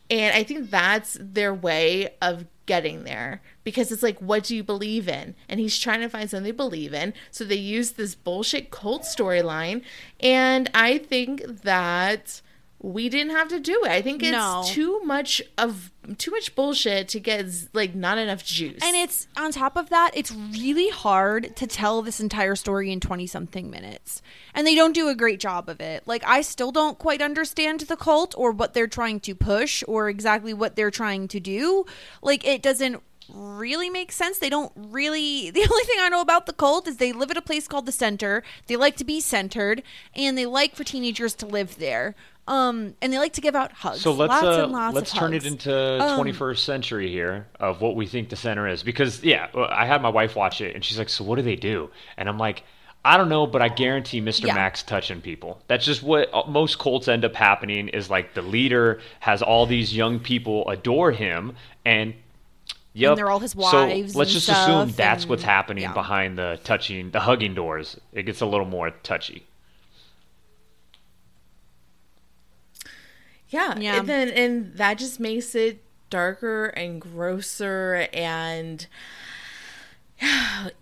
[0.09, 4.63] And I think that's their way of getting there because it's like, what do you
[4.63, 5.35] believe in?
[5.47, 7.13] And he's trying to find something to believe in.
[7.31, 9.83] So they use this bullshit cult storyline.
[10.19, 12.41] And I think that
[12.83, 13.91] we didn't have to do it.
[13.91, 14.63] I think it's No.
[14.65, 18.81] too much of too much bullshit to get like not enough juice.
[18.83, 22.99] And it's on top of that, it's really hard to tell this entire story in
[22.99, 24.23] 20 something minutes.
[24.55, 26.07] And they don't do a great job of it.
[26.07, 30.09] Like, I still don't quite understand the cult or what they're trying to push or
[30.09, 31.85] exactly what they're trying to do.
[32.23, 33.01] Like, it doesn't
[33.33, 34.39] really make sense.
[34.39, 35.51] They don't really.
[35.51, 37.85] The only thing I know about the cult is they live at a place called
[37.85, 38.43] the Center.
[38.67, 39.83] They like to be centered
[40.15, 42.15] and they like for teenagers to live there.
[42.47, 44.01] Um, and they like to give out hugs.
[44.01, 45.45] So let's lots uh, and let's turn it hugs.
[45.53, 49.85] into Um, 21st century here of what we think the center is because yeah, I
[49.85, 52.39] had my wife watch it and she's like, "So what do they do?" And I'm
[52.39, 52.63] like,
[53.05, 54.47] "I don't know, but I guarantee Mr.
[54.47, 54.55] Yeah.
[54.55, 55.61] Max touching people.
[55.67, 59.65] That's just what uh, most cults end up happening is like the leader has all
[59.65, 62.15] these young people adore him and
[62.93, 63.15] Yep.
[63.15, 64.11] they're all his wives.
[64.13, 65.93] So let's and just assume that's and- what's happening yeah.
[65.93, 67.97] behind the touching, the hugging doors.
[68.11, 69.45] It gets a little more touchy.
[73.51, 73.97] Yeah, Yeah.
[73.99, 78.85] And then and that just makes it darker and grosser and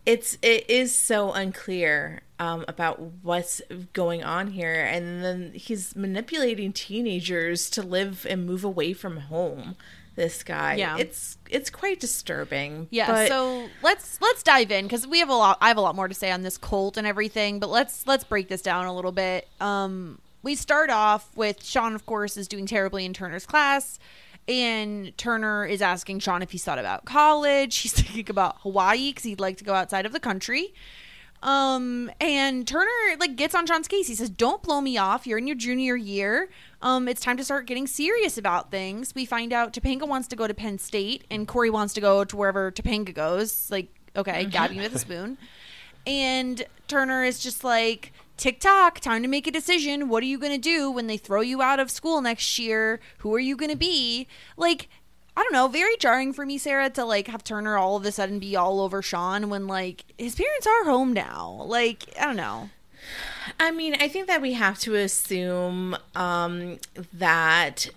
[0.05, 3.61] it's it is so unclear um, about what's
[3.93, 9.75] going on here and then he's manipulating teenagers to live and move away from home
[10.15, 10.97] this guy Yeah.
[10.97, 15.33] it's it's quite disturbing Yeah, but- so let's let's dive in because we have a
[15.35, 15.57] lot.
[15.61, 18.23] I have a lot more to say on this cult and everything, but let's let's
[18.25, 19.47] break this down a little bit.
[19.61, 23.99] Um, we start off with Sean, of course, is doing terribly in Turner's class,
[24.47, 27.77] and Turner is asking Sean if he's thought about college.
[27.81, 30.73] He's thinking about Hawaii because he'd like to go outside of the country.
[31.41, 34.07] Um, and Turner like gets on Sean's case.
[34.07, 35.25] He says, "Don't blow me off.
[35.25, 36.49] You're in your junior year.
[36.81, 40.35] Um, it's time to start getting serious about things." We find out Topanga wants to
[40.35, 43.71] go to Penn State, and Corey wants to go to wherever Topanga goes.
[43.71, 45.37] Like, okay, me with a spoon.
[46.05, 50.09] And Turner is just like, "Tick tock, time to make a decision.
[50.09, 52.99] What are you gonna do when they throw you out of school next year?
[53.19, 54.27] Who are you gonna be?"
[54.57, 54.89] Like.
[55.37, 58.11] I don't know, very jarring for me, Sarah, to like have Turner all of a
[58.11, 61.63] sudden be all over Sean when like his parents are home now.
[61.65, 62.71] Like, I don't know.
[63.57, 66.79] I mean, I think that we have to assume um,
[67.13, 67.89] that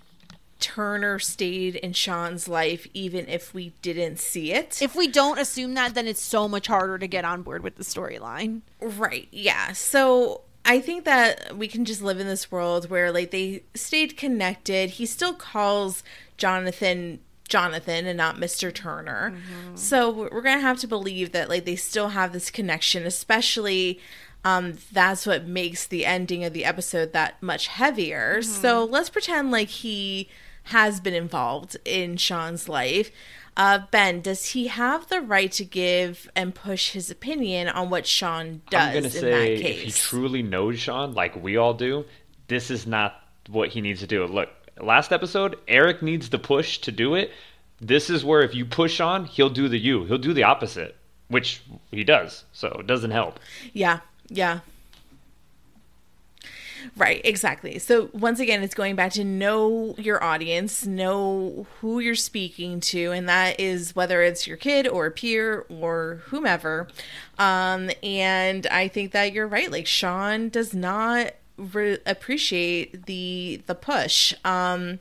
[0.63, 4.81] Turner stayed in Sean's life even if we didn't see it.
[4.81, 7.77] If we don't assume that, then it's so much harder to get on board with
[7.77, 8.63] the storyline.
[8.81, 9.29] Right.
[9.31, 9.73] Yeah.
[9.73, 14.17] So I think that we can just live in this world where like they stayed
[14.17, 14.91] connected.
[14.91, 16.03] He still calls
[16.37, 18.73] Jonathan Jonathan and not Mr.
[18.73, 19.37] Turner.
[19.75, 24.01] So we're going to have to believe that like they still have this connection, especially
[24.45, 28.41] um that's what makes the ending of the episode that much heavier.
[28.43, 30.29] So let's pretend like he
[30.65, 33.11] has been involved in Sean's life.
[33.57, 38.07] Uh, ben, does he have the right to give and push his opinion on what
[38.07, 41.75] Sean does I'm gonna in say that if he truly knows Sean, like we all
[41.75, 42.07] do,
[42.49, 43.15] this is not
[43.49, 44.25] what he needs to do.
[44.25, 44.49] Look,
[44.81, 47.31] last episode, Eric needs to push to do it.
[47.81, 50.05] This is where if you push on, he'll do the you.
[50.05, 50.97] He'll do the opposite,
[51.29, 51.61] which
[51.91, 52.45] he does.
[52.53, 53.39] So it doesn't help.
[53.73, 54.61] yeah, yeah.
[56.97, 57.79] Right, exactly.
[57.79, 63.13] So once again, it's going back to know your audience, know who you're speaking to,
[63.13, 66.89] and that is whether it's your kid or a peer or whomever.
[67.39, 69.71] Um, and I think that you're right.
[69.71, 74.35] Like Sean does not re- appreciate the the push.
[74.45, 74.99] Um,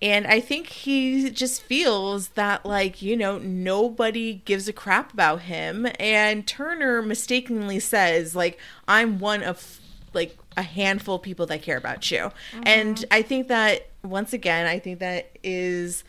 [0.00, 5.42] and I think he just feels that, like, you know, nobody gives a crap about
[5.42, 5.86] him.
[6.00, 9.78] And Turner mistakenly says, like, I'm one of,
[10.12, 12.30] like, a handful of people that care about you.
[12.64, 16.04] And I think that, once again, I think that is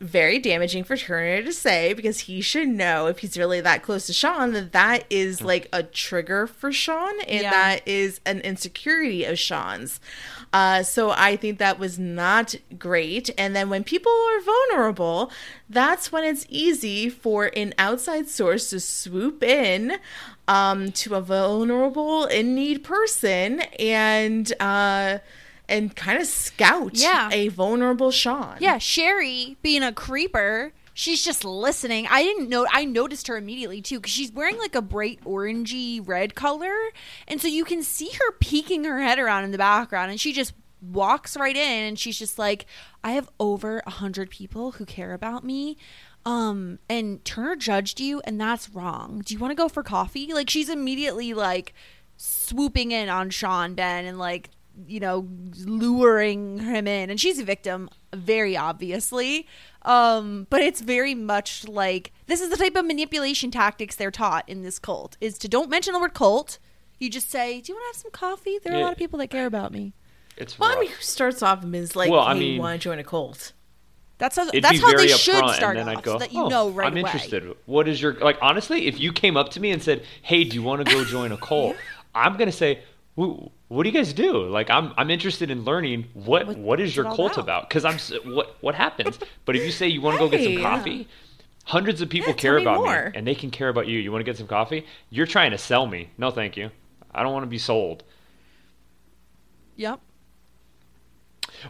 [0.00, 4.06] very damaging for Turner to say because he should know if he's really that close
[4.08, 7.50] to Sean that that is like a trigger for Sean and Yeah.
[7.50, 10.00] that is an insecurity of Sean's.
[10.52, 13.30] Uh, so I think that was not great.
[13.38, 15.30] And then when people are vulnerable,
[15.70, 19.98] that's when it's easy for an outside source to swoop in
[20.48, 25.18] um, to a vulnerable, in need person and uh,
[25.68, 27.30] and kind of scout Yeah.
[27.32, 28.56] a vulnerable Sean.
[28.60, 32.06] Yeah, Sherry being a creeper, she's just listening.
[32.10, 32.66] I didn't know.
[32.70, 36.74] I noticed her immediately too because she's wearing like a bright orangey red color,
[37.26, 40.32] and so you can see her peeking her head around in the background, and she
[40.32, 42.66] just walks right in, and she's just like,
[43.02, 45.78] "I have over a hundred people who care about me."
[46.26, 49.22] Um, and Turner judged you, and that's wrong.
[49.24, 50.32] Do you want to go for coffee?
[50.32, 51.74] Like, she's immediately like
[52.16, 54.50] swooping in on Sean Ben and like
[54.88, 55.28] you know
[55.64, 57.10] luring him in.
[57.10, 59.46] And she's a victim very obviously.
[59.82, 64.48] Um but it's very much like this is the type of manipulation tactics they're taught
[64.48, 66.58] in this cult is to don't mention the word cult.
[66.98, 68.58] You just say do you want to have some coffee?
[68.62, 69.92] There are a lot of people that care about me.
[70.36, 72.58] It's Well, I mean, who starts off and is like, Well, hey, I you mean-
[72.58, 73.52] want to join a cult?
[74.18, 76.32] That's how It'd that's how they should start and then off I'd go, so that
[76.32, 77.54] you "Oh, know right I'm away interested.
[77.66, 78.38] What is your like?
[78.40, 81.04] Honestly, if you came up to me and said, "Hey, do you want to go
[81.04, 81.76] join a cult?"
[82.14, 82.80] I'm gonna say,
[83.16, 86.80] "Wh- "What do you guys do?" Like, I'm I'm interested in learning what What- what
[86.80, 87.68] is your cult about?
[87.68, 87.98] Because I'm
[88.32, 89.18] what what happens.
[89.44, 90.76] But if you say you want to go get Hey, some yeah.
[90.76, 91.08] coffee.
[91.66, 93.06] Hundreds of people Yeah, care me about more.
[93.06, 93.98] me, and they can care about you.
[93.98, 94.84] You want to get some coffee?
[95.08, 96.10] You're trying to sell me.
[96.18, 96.70] No, thank you.
[97.14, 98.04] I don't want to be sold.
[99.76, 99.98] yep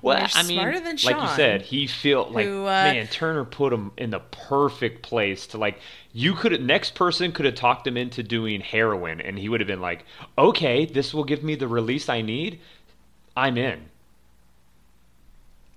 [0.03, 3.07] Well, You're I mean, smarter than like you said, he feel like who, uh, man.
[3.09, 5.79] Turner put him in the perfect place to like.
[6.13, 9.67] You could next person could have talked him into doing heroin, and he would have
[9.67, 10.05] been like,
[10.39, 12.61] "Okay, this will give me the release I need.
[13.37, 13.87] I'm in."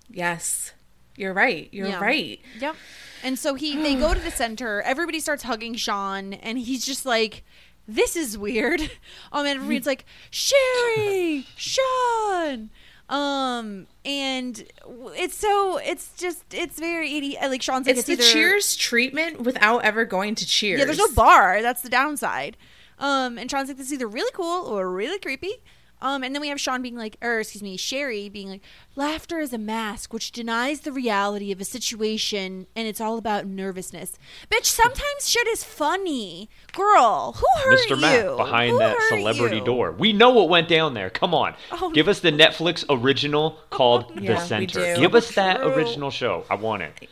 [0.10, 0.74] Yes.
[1.16, 1.68] You're right.
[1.72, 2.00] You're Yeah.
[2.00, 2.40] right.
[2.60, 2.76] Yep.
[3.24, 4.82] And so he they go to the center.
[4.84, 7.44] Everybody starts hugging Sean, and he's just like,
[7.88, 8.82] "This is weird."
[9.32, 12.70] Um, and everybody's like, "Sherry, Sean."
[13.10, 18.24] Um, and it's so it's just it's very idi- like Sean's like It's, the either-
[18.24, 20.80] Cheers treatment without ever going to Cheers.
[20.80, 21.62] Yeah, there's no bar.
[21.62, 22.58] That's the downside.
[23.00, 25.54] Um, and Sean's like, this is either really cool or really creepy.
[26.02, 28.62] Um, and then we have Sean being like, or excuse me, Sherry being like,
[28.96, 33.48] laughter is a mask which denies the reality of a situation, and it's all about
[33.48, 34.18] nervousness.
[34.52, 36.50] Bitch, sometimes shit is funny.
[36.74, 37.90] Girl, who hurt Mr.
[37.92, 37.96] you?
[37.98, 39.66] Matt behind Who that celebrity you?
[39.66, 39.92] door.
[39.92, 41.10] We know what went down there.
[41.10, 41.56] Come on.
[41.72, 44.96] Oh, Give us the Netflix original called Yeah, The Center.
[44.96, 45.74] Give us that True.
[45.74, 46.46] original show.
[46.50, 47.10] I want it.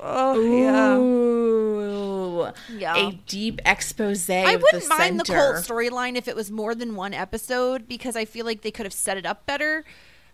[0.00, 0.96] Oh, yeah.
[0.96, 2.52] Ooh.
[2.76, 3.08] Yeah.
[3.08, 4.28] A deep expose.
[4.30, 5.52] I wouldn't the mind the center.
[5.54, 8.86] cult storyline if it was more than one episode because I feel like they could
[8.86, 9.84] have set it up better.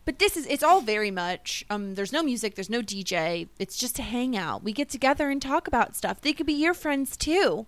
[0.05, 3.49] But this is it's all very much um there's no music, there's no DJ.
[3.59, 4.63] It's just a hangout.
[4.63, 6.21] We get together and talk about stuff.
[6.21, 7.67] They could be your friends too.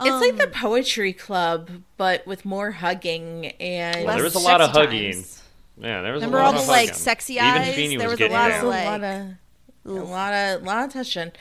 [0.00, 4.40] It's like Um, the poetry club, but with more hugging and Well, there was a
[4.40, 5.12] lot of hugging.
[5.14, 5.42] times.
[5.78, 6.94] Yeah, there was Remember a lot all of the, like, hugging.
[7.00, 7.74] sexy Even eyes?
[7.76, 8.64] There was was a lot of, down.
[8.64, 9.34] a like- lot of
[9.84, 11.32] a lot of lot of touching.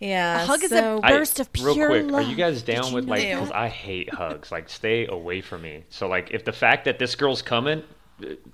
[0.00, 0.42] Yeah.
[0.42, 2.26] A hug is a a I- burst of pure real quick, love.
[2.26, 3.22] are you guys down you with like?
[3.28, 4.50] Because I hate hugs.
[4.52, 5.84] Like, stay away from me.
[5.88, 7.82] So, like, if the fact that this girl's coming,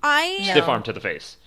[0.03, 0.73] I stiff No.
[0.73, 1.37] arm to the face.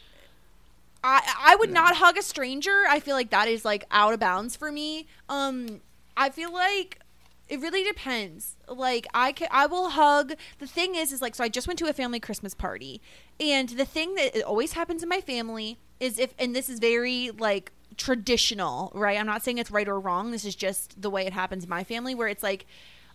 [1.03, 2.85] I I would not hug a stranger.
[2.89, 5.07] I feel like that is like out of bounds for me.
[5.29, 5.81] Um,
[6.17, 7.01] I feel like
[7.49, 8.57] it really depends.
[8.69, 10.35] Like I can, I will hug.
[10.59, 11.45] The thing is, is like so.
[11.45, 13.03] I just went to a family Christmas party,
[13.39, 16.79] and the thing that it always happens in my family is if, and this is
[16.79, 19.19] very like traditional, right?
[19.19, 20.31] I'm not saying it's right or wrong.
[20.31, 22.67] This is just the way it happens in my family, where it's like,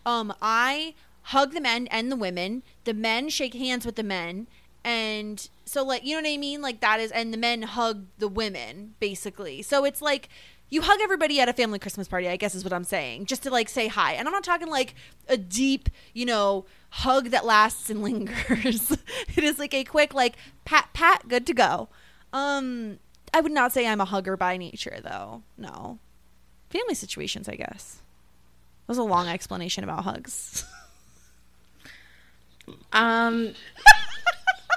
[0.06, 2.64] um, I hug the men and the women.
[2.86, 4.48] The men shake hands with the men,
[4.84, 6.62] and so like you know what I mean.
[6.62, 9.62] Like that is, and the men hug the women basically.
[9.62, 10.30] So it's like
[10.70, 13.44] you hug everybody at a family Christmas party, I guess is what I'm saying, just
[13.44, 14.14] to like say hi.
[14.14, 14.94] And I'm not talking like
[15.28, 18.92] a deep, you know, hug that lasts and lingers.
[19.36, 21.90] it is like a quick like pat pat, good to go.
[22.34, 23.00] Um
[23.34, 25.44] I would not say I'm a hugger by nature though.
[25.58, 26.00] No.
[26.70, 28.02] Family situations, I guess.
[28.86, 30.66] That was a long explanation about hugs.
[32.94, 33.54] Um.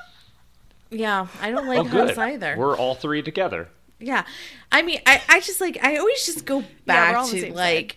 [0.90, 2.57] yeah, I don't like Oh, hugs either.
[2.59, 3.68] We're all three together.
[3.98, 4.24] Yeah.
[4.70, 7.40] I mean, I, I just like I always just go back all on the to
[7.42, 7.96] same like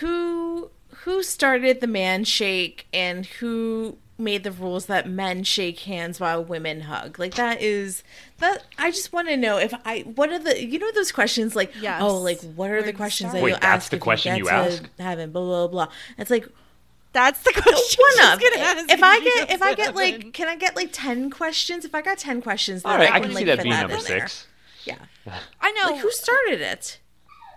[0.00, 6.18] who who started the man shake and who made the rules that men shake hands
[6.20, 7.18] while women hug.
[7.18, 8.02] Like that is
[8.38, 11.54] that I just want to know if I what are the you know those questions
[11.54, 12.00] like Yes.
[12.02, 13.40] oh like what are Where the questions start?
[13.40, 14.84] that Wait, you'll that's ask the question get you to ask?
[14.98, 15.88] heaven blah blah blah.
[16.18, 16.48] It's like
[17.12, 17.72] That's the question.
[17.72, 18.38] one she's up.
[18.42, 19.94] If I get if I get said.
[19.96, 21.84] like can I get like 10 questions?
[21.84, 23.56] If I got 10 questions then All right, I I can, can like, see that
[23.58, 24.28] fit being number in there.
[24.28, 24.46] six.
[24.84, 24.96] Yeah.
[25.60, 26.98] I know Like who started it?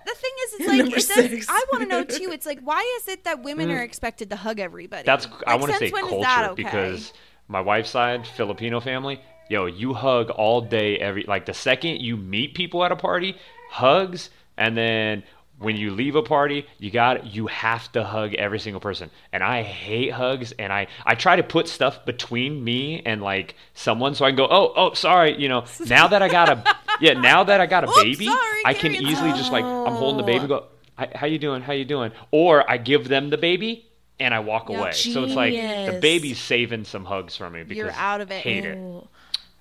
[0.05, 1.47] The thing is, it's like Number it does, six.
[1.49, 2.29] I want to know too.
[2.31, 5.03] It's like why is it that women are expected to hug everybody?
[5.03, 5.05] Mm.
[5.05, 6.63] That's I Like, want to say since when is culture okay?
[6.63, 7.13] because
[7.47, 12.17] my wife's side, Filipino family, yo, you hug all day every like the second you
[12.17, 13.35] meet people at a party,
[13.69, 15.23] hugs, and then
[15.57, 19.09] when you leave a party, you got you have to hug every single person.
[19.31, 23.55] And I hate hugs and I I try to put stuff between me and like
[23.73, 26.63] someone so I can go, "Oh, oh, sorry, you know, now that I got a
[26.99, 29.63] yeah, now that I got a Oops, baby, sorry, I can carrying easily just like
[29.63, 30.65] I'm holding the baby go,
[30.97, 31.61] "How you doing?
[31.61, 33.85] How you doing?" Or I give them the baby
[34.19, 34.79] and I walk Yep.
[34.79, 34.91] away.
[34.93, 38.41] So it's like the baby's saving some hugs from me because You're out of it.
[38.41, 38.77] Hate it.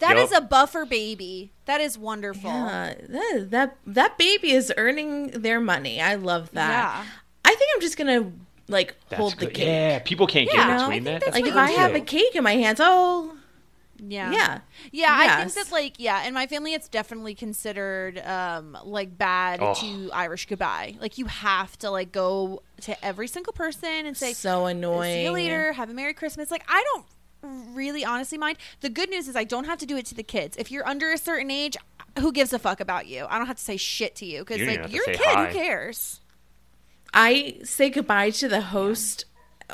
[0.00, 0.24] That Yup.
[0.26, 1.50] is a buffer baby.
[1.66, 2.50] That is wonderful.
[2.50, 6.00] Yeah, that, that that baby is earning their money.
[6.00, 6.70] I love that.
[6.70, 7.04] Yeah.
[7.44, 8.32] I think I'm just gonna
[8.68, 9.66] like That's hold the cake.
[9.66, 11.32] Yeah, people can't Yeah, get I between that.
[11.32, 13.33] Like if I have a cake in my hands, oh
[13.98, 14.32] Yeah.
[14.32, 14.58] yeah,
[14.92, 19.60] Yeah, I think that like yeah, in my family it's definitely considered um like bad
[19.62, 19.74] Oh.
[19.74, 20.96] to Irish goodbye.
[21.00, 25.14] Like you have to like go to every single person and say so annoying.
[25.14, 25.72] See you later.
[25.74, 26.50] Have a Merry Christmas.
[26.50, 27.06] Like I don't
[27.74, 28.58] really honestly mind.
[28.80, 30.56] The good news is I don't have to do it to the kids.
[30.56, 31.76] If you're under a certain age,
[32.18, 33.26] who gives a fuck about you?
[33.28, 35.04] I don't have to say shit to you because You like even have to you're
[35.10, 35.26] a kid.
[35.26, 35.46] hi.
[35.46, 36.20] Who cares?
[37.12, 39.24] I say goodbye to the host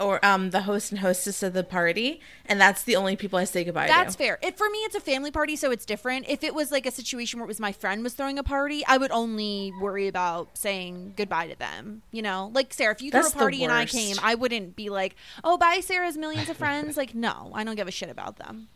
[0.01, 3.45] or um the host and hostess of the party, and that's the only people I
[3.45, 4.05] say goodbye That's to.
[4.05, 4.39] That's fair.
[4.43, 6.27] It, for me, it's a family party, so it's different.
[6.29, 8.85] If it was like a situation where it was my friend was throwing a party,
[8.87, 12.03] I would only worry about saying goodbye to them.
[12.13, 14.77] You know, like Sarah, if you That's threw a party and I came, I wouldn't
[14.77, 18.11] be like, "Oh, bye, Sarah's millions of friends." like, no, I don't give a shit
[18.11, 18.69] about them.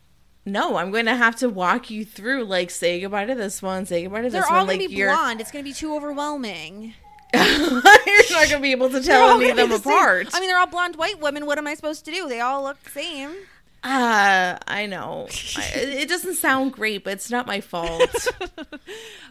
[0.46, 3.86] No, I'm going to have to walk you through like say goodbye to this one,
[3.86, 4.66] say goodbye to They're this all one.
[4.66, 5.40] gonna Like be you're blonde.
[5.40, 6.92] It's gonna be too overwhelming.
[8.06, 9.92] you're not gonna be able to tell any of them the same.
[9.92, 10.28] apart.
[10.32, 11.46] I mean, they're all blonde white women.
[11.46, 12.28] What am I supposed to do?
[12.28, 13.34] They all look the same.
[13.82, 15.28] Uh, I know.
[15.58, 18.10] I, it doesn't sound great, but it's not my fault.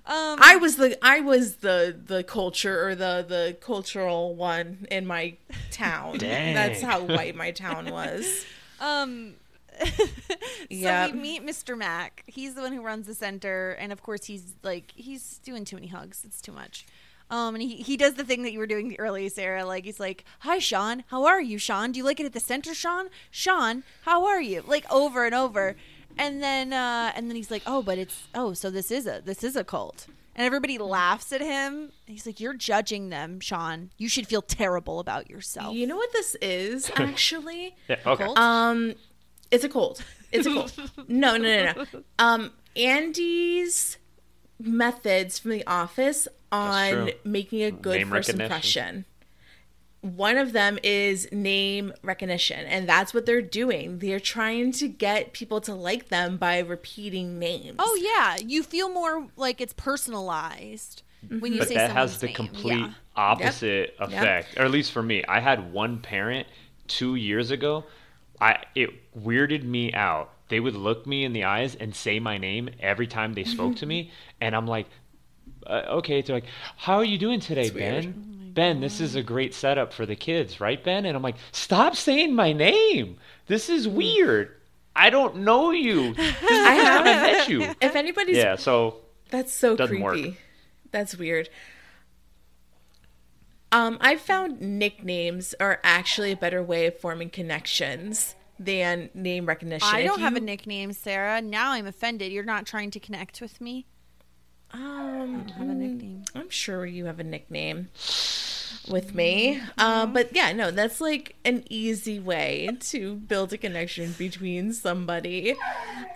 [0.06, 5.08] Um, I was the I was the the culture or the the cultural one in
[5.08, 5.36] my
[5.72, 6.18] town.
[6.18, 6.54] Dang.
[6.54, 8.46] That's how white my town was.
[8.82, 9.36] Um,
[9.82, 9.88] so
[10.70, 11.06] Yeah.
[11.08, 11.78] we meet Mr.
[11.78, 12.24] Mac.
[12.28, 15.78] He's the one who runs the center, and of course, he's like he's doing too
[15.78, 16.24] many hugs.
[16.26, 16.86] It's too much.
[17.34, 19.66] Um, and he, he does the thing that you were doing earlier, Sarah.
[19.66, 21.04] Like he's like, "Hi, Sean.
[21.08, 21.92] How are you, Sean?
[21.92, 23.10] Do you like it at the center, Sean?
[23.32, 25.76] Sean, how are you?" Like over and over,
[26.16, 29.20] and then uh, and then he's like, "Oh, but it's oh, so this is a
[29.26, 30.06] this is a cult."
[30.36, 31.92] And everybody laughs at him.
[32.06, 33.90] He's like, "You're judging them, Sean.
[33.98, 37.76] You should feel terrible about yourself." You know what this is actually?
[37.88, 38.26] Yeah, okay.
[38.26, 38.38] Cult?
[38.38, 38.94] Um,
[39.50, 40.04] it's a cold.
[40.32, 40.72] It's a cold.
[41.08, 42.04] no, no, no, no.
[42.20, 43.98] Um, Andy's
[44.60, 49.06] methods from the office on making a good Name first impression.
[50.02, 54.00] One of them is name recognition, and that's what they're doing.
[54.00, 57.78] They're trying to get people to like them by repeating names.
[57.80, 61.68] Oh yeah, you feel more like it's personalized when you say it.
[61.68, 62.36] but say that has the name.
[62.36, 62.94] complete Yeah.
[63.16, 66.48] opposite effect or at least for me i had one parent
[66.88, 67.86] two years ago
[68.42, 72.38] i it weirded me out they would look me in the eyes and say my
[72.38, 73.90] name every time they spoke to mm-hmm.
[73.90, 74.88] me and i'm like
[75.68, 76.46] uh, okay they're like
[76.78, 80.60] how are you doing today ben ben this is a great setup for the kids
[80.62, 84.56] right ben and i'm like stop saying my name this is weird
[84.96, 87.04] i don't know you I i have.
[87.06, 88.98] met you If anybody's yeah so
[89.30, 90.02] That's so creepy.
[90.02, 90.20] work.
[90.92, 91.50] That's weird.
[93.72, 99.90] Um, I found nicknames are actually a better way of forming connections than name recognition.
[99.92, 101.42] I don't have a nickname, Sarah.
[101.42, 102.32] Now I'm offended.
[102.32, 103.88] You're not trying to connect with me.
[104.74, 106.24] Um, I have a nickname.
[106.36, 107.90] I'm sure you have a nickname
[108.90, 109.62] with me.
[109.78, 115.56] Um, but yeah, no, that's like an easy way to build a connection between somebody.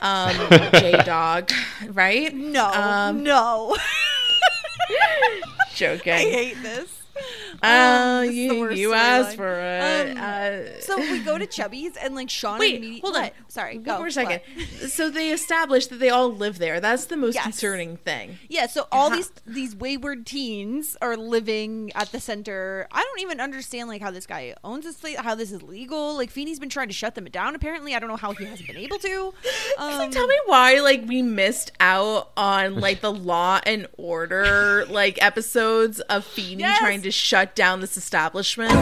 [0.01, 0.35] Um,
[0.73, 1.51] J Dog,
[1.89, 2.33] right?
[2.33, 3.77] No, Um, no.
[5.75, 6.13] joking.
[6.13, 6.96] I hate this.
[7.63, 10.11] Oh, is the you, you asked for it.
[10.11, 12.59] Um, uh, So we go to Chubby's and like Sean.
[12.59, 13.21] Wait, immediately- hold on.
[13.23, 13.33] what?
[13.47, 13.97] Sorry, go.
[13.97, 14.41] more second.
[14.55, 14.67] What?
[14.97, 16.79] So they established that they all live there.
[16.79, 17.43] That's the most Yes.
[17.43, 18.37] concerning thing.
[18.47, 22.87] Yeah, so all How- these these wayward teens are living at the center.
[22.91, 26.15] I don't even understand like how this guy owns this place, how this is legal.
[26.15, 27.55] Like Feeney's been trying to shut them down.
[27.55, 29.33] Apparently, I don't know how he hasn't been able to.
[29.77, 34.85] Um, So tell me why, like, we missed out on like the Law and Order
[34.89, 36.79] like episodes of Feeney Yes.
[36.79, 38.73] trying to shut down this establishment.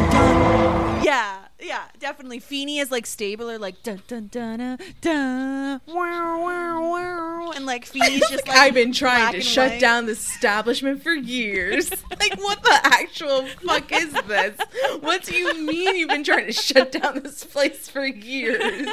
[1.03, 2.39] Yeah, yeah, definitely.
[2.39, 7.85] Feeney is like Stabler, like dun dun dun dun, dun wow, wow, wow, and like
[7.85, 9.81] Feeney's just like I've been trying to shut white.
[9.81, 11.89] down this establishment for years.
[12.19, 14.59] like, what the actual fuck is this?
[14.99, 18.89] What do you mean you've been trying to shut down this place for years?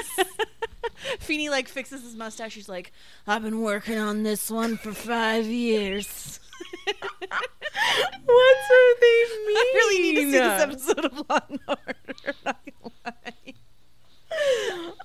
[1.18, 2.54] Feeney like fixes his mustache.
[2.54, 2.92] He's like,
[3.26, 6.40] I've been working on this one for five years.
[8.24, 9.56] What do they mean?
[9.56, 12.34] I really need to see this episode of Law and Order.
[12.44, 13.54] Not gonna lie.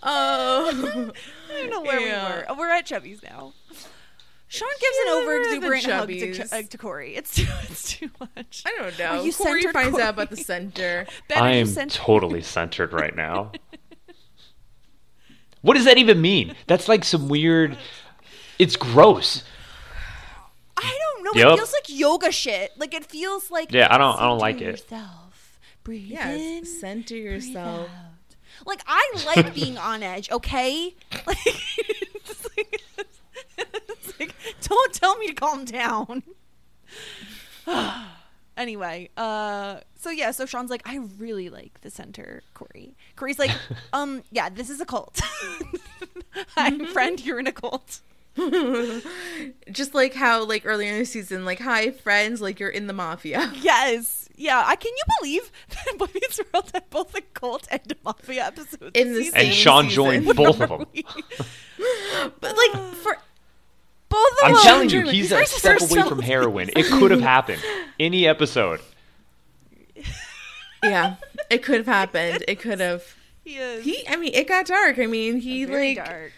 [0.04, 1.12] Oh,
[1.52, 2.28] I don't know where Yeah.
[2.30, 2.46] we were.
[2.50, 3.54] Oh, we're at Chubby's now.
[4.50, 6.54] Sean gives Yeah, an we're at the over exuberant hug to, Chubby's.
[6.54, 7.16] uh, to Corey.
[7.16, 8.64] It's too, it's too much.
[8.66, 9.06] I don't know.
[9.20, 10.04] Are you Corey centered, finds Corey?
[10.04, 11.06] out about the center.
[11.28, 11.96] Ben, I am centered?
[11.98, 13.52] totally centered right now.
[15.62, 16.56] what does that even mean?
[16.68, 17.78] That's like some weird.
[18.60, 19.44] It's gross.
[20.78, 21.32] I don't know.
[21.42, 21.54] Yup.
[21.54, 22.72] It feels like yoga shit.
[22.78, 24.62] Like it feels like Yeah, I don't- I don't center like it.
[24.62, 25.60] Yourself.
[25.84, 27.90] Breathe Yeah, in, center yourself.
[27.90, 28.36] out.
[28.66, 30.30] Like I like being on edge.
[30.32, 30.96] Okay.
[31.26, 32.82] Like, it's like,
[33.90, 36.24] it's like, don't tell me to calm down.
[38.58, 42.96] anyway, uh, so yeah, so Sean's like, I really like the center, Corey.
[43.16, 43.52] Corey's like,
[43.94, 45.20] um, yeah, this is a cult.
[46.56, 48.02] Hi, friend, you're in a cult.
[49.72, 52.94] Just like how, like earlier in the season, like hi friends, like you're in the
[52.94, 53.52] mafia.
[53.62, 54.30] Yes.
[54.36, 54.64] Yeah.
[54.66, 58.46] I can you believe that Boy Meets World had both a cult and a mafia
[58.48, 59.38] episode In this the season?
[59.40, 59.96] And Same Sean season.
[59.96, 60.86] joined both of them.
[62.40, 63.18] But like for
[64.10, 64.62] both of I'm them.
[64.64, 66.70] telling you, he's a step first away from heroin.
[66.76, 67.62] It could have happened.
[68.00, 68.80] Any episode.
[70.84, 71.16] yeah,
[71.50, 72.44] it could have happened.
[72.48, 73.04] It could have.
[73.44, 74.98] He is He, I mean, it got dark.
[75.00, 76.32] I mean, he very like dark.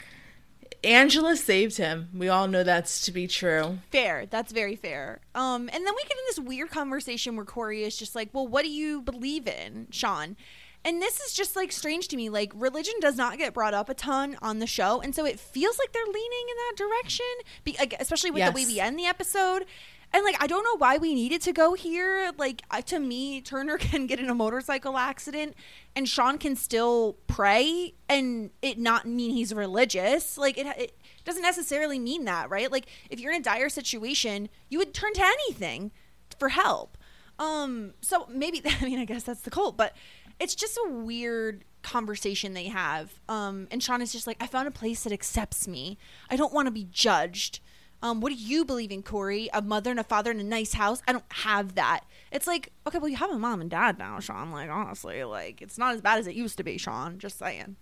[0.83, 2.09] Angela saved him.
[2.13, 3.79] We all know that's to be true.
[3.91, 4.25] Fair.
[4.25, 5.19] That's very fair.
[5.35, 8.47] Um, and then we get in this weird conversation where Corey is just like, "Well,
[8.47, 10.37] what do you believe in, Sean?"
[10.85, 12.29] And this is just like strange to me.
[12.29, 15.39] Like religion does not get brought up a ton on the show, and so it
[15.39, 17.25] feels like they're leaning in that direction,
[17.65, 19.65] be, especially with the way we end the episode.
[20.11, 22.31] And like, I don't know why we needed to go here.
[22.37, 25.55] Like, to me, Turner can get in a motorcycle accident,
[25.95, 30.37] and Sean can still pray, and it not mean he's religious.
[30.37, 32.71] Like, it, it doesn't necessarily mean that, right?
[32.71, 35.91] Like, if you're in a dire situation, you would turn to anything
[36.39, 36.97] for help.
[37.37, 39.95] Um, so maybe I mean, I guess that's the cult, but
[40.39, 43.19] it's just a weird conversation they have.
[43.29, 45.97] Um, and Sean is just like, I found a place that accepts me.
[46.29, 47.59] I don't want to be judged.
[48.01, 49.49] Um, what do you believe in, Corey?
[49.53, 51.01] A mother and a father in a nice house?
[51.07, 52.01] I don't have that.
[52.31, 54.51] It's like, okay, well, you have a mom and dad now, Sean.
[54.51, 57.19] Like, honestly, like, it's not as bad as it used to be, Sean.
[57.19, 57.75] Just saying.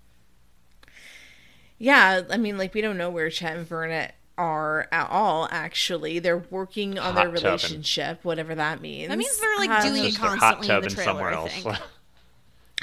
[1.78, 5.47] Yeah, I mean, like we don't know where Chet and Verna are at all.
[5.51, 7.43] Actually, they're working on their Hot tubbing.
[7.43, 9.09] relationship, whatever that means.
[9.09, 11.03] That means they're like Um, doing it Just they're hot constantly in the trailer.
[11.11, 11.53] somewhere I else.
[11.53, 11.78] think.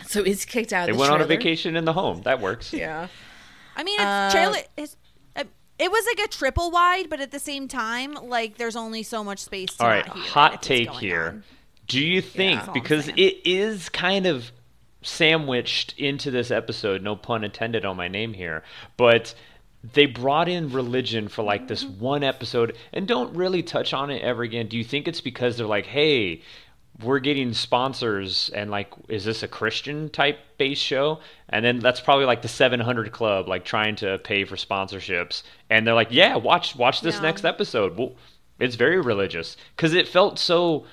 [0.09, 0.87] So he's kicked out.
[0.87, 2.23] They of the went on a vacation in the home.
[2.23, 2.73] That works.
[2.73, 3.07] Yeah.
[3.77, 4.59] I mean, it's Uh, trailer.
[4.77, 4.97] It's,
[5.79, 9.25] it was like a triple wide, but at the same time, like there's only so
[9.25, 9.75] much space.
[9.77, 11.27] To All right, not hear it if hot take here.
[11.29, 11.45] on.
[11.87, 14.51] Do you think That's because it is kind of
[15.03, 18.63] sandwiched into this episode, no pun intended on my name here,
[18.97, 19.35] but
[19.93, 22.01] they brought in religion for like this Mm-hmm.
[22.01, 24.67] one episode and don't really touch on it ever again.
[24.67, 26.41] Do you think it's because they're like, "Hey,
[27.03, 32.01] we're getting sponsors and like is this a Christian type based show?" And then that's
[32.01, 36.37] probably like the 700 club like trying to pay for sponsorships and they're like, "Yeah,
[36.37, 37.23] watch watch this No.
[37.23, 38.13] next episode." Well,
[38.61, 40.87] it's very religious cuz it felt so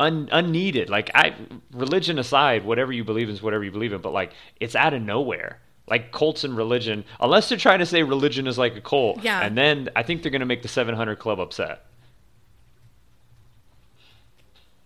[0.00, 0.88] un, unneeded.
[0.90, 1.34] Like I,
[1.72, 4.00] religion aside, whatever you believe in is whatever you believe in.
[4.00, 5.60] But like, it's out of nowhere.
[5.90, 9.22] like cults and religion, unless they're trying to say religion is like a cult.
[9.24, 9.40] Yeah.
[9.40, 11.86] And then I think they're going to make the 700 Club upset.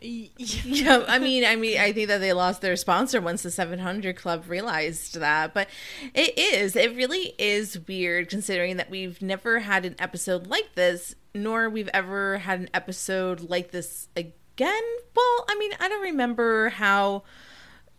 [0.37, 4.17] yeah, I mean, I mean, I think that they lost their sponsor once the 700
[4.17, 5.55] Club realized that.
[5.55, 5.69] But
[6.15, 11.15] it is, it really is weird considering that we've never had an episode like this,
[11.35, 14.83] nor we've ever had an episode like this again.
[15.15, 17.23] Well, I mean, I don't remember how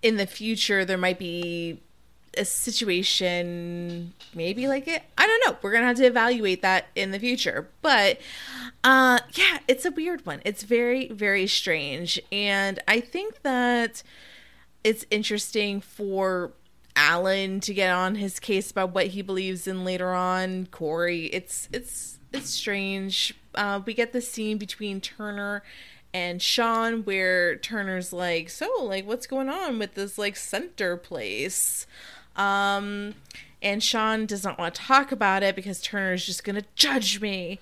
[0.01, 1.81] in the future there might be
[2.37, 5.03] a situation maybe like it.
[5.17, 5.57] I don't know.
[5.61, 7.69] We're gonna have to evaluate that in the future.
[7.81, 8.19] But
[8.83, 10.41] uh yeah it's a weird one.
[10.45, 12.19] It's very very strange.
[12.31, 14.03] And i think that
[14.83, 16.51] it's interesting for
[16.95, 20.67] alan to get on his case about what he believes in later on.
[20.67, 23.33] Corey it's it's it's strange.
[23.55, 25.63] Uh we get the scene between turner
[26.13, 31.87] and Sean where Turner's like, "So, like what's going on with this like center place?"
[32.35, 33.15] Um
[33.63, 37.21] and Sean does not want to talk about it because Turner's just going to judge
[37.21, 37.59] me.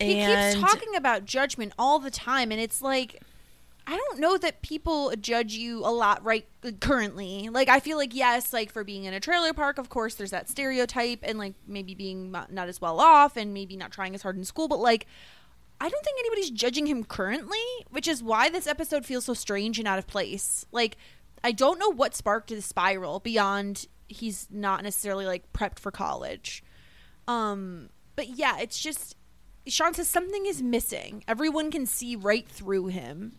[0.00, 3.22] He and keeps talking about judgment all the time, and it's like
[3.86, 6.46] I don't know that people judge you a lot right
[6.80, 7.48] currently.
[7.48, 10.30] Like I feel like yes, like for being in a trailer park, of course, there's
[10.30, 14.14] that stereotype, and like maybe being not not as well off, and maybe not trying
[14.14, 15.06] as hard in school, but like.
[15.80, 19.78] I don't think anybody's judging him currently, which is why this episode feels so strange
[19.78, 20.66] and out of place.
[20.72, 20.96] Like,
[21.44, 26.62] I don't know what sparked the spiral beyond he's not necessarily like prepped for college.
[27.26, 29.16] Um, but yeah, it's just
[29.66, 31.24] Sean says something is missing.
[31.28, 33.36] Everyone can see right through him.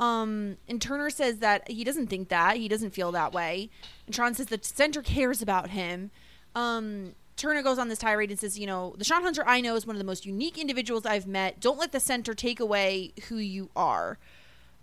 [0.00, 2.56] Um, and Turner says that he doesn't think that.
[2.56, 3.70] He doesn't feel that way.
[4.06, 6.10] And Sean says the center cares about him.
[6.54, 9.74] Um, Turner goes on this tirade and says, you know, the Sean Hunter I know
[9.76, 11.60] is one of the most unique individuals I've met.
[11.60, 14.18] Don't let the center take away who you are.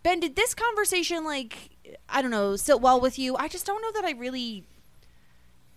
[0.04, 1.78] Ben, did this conversation, like,
[2.10, 3.36] I don't know, sit well with you?
[3.36, 4.66] I just don't know that I really.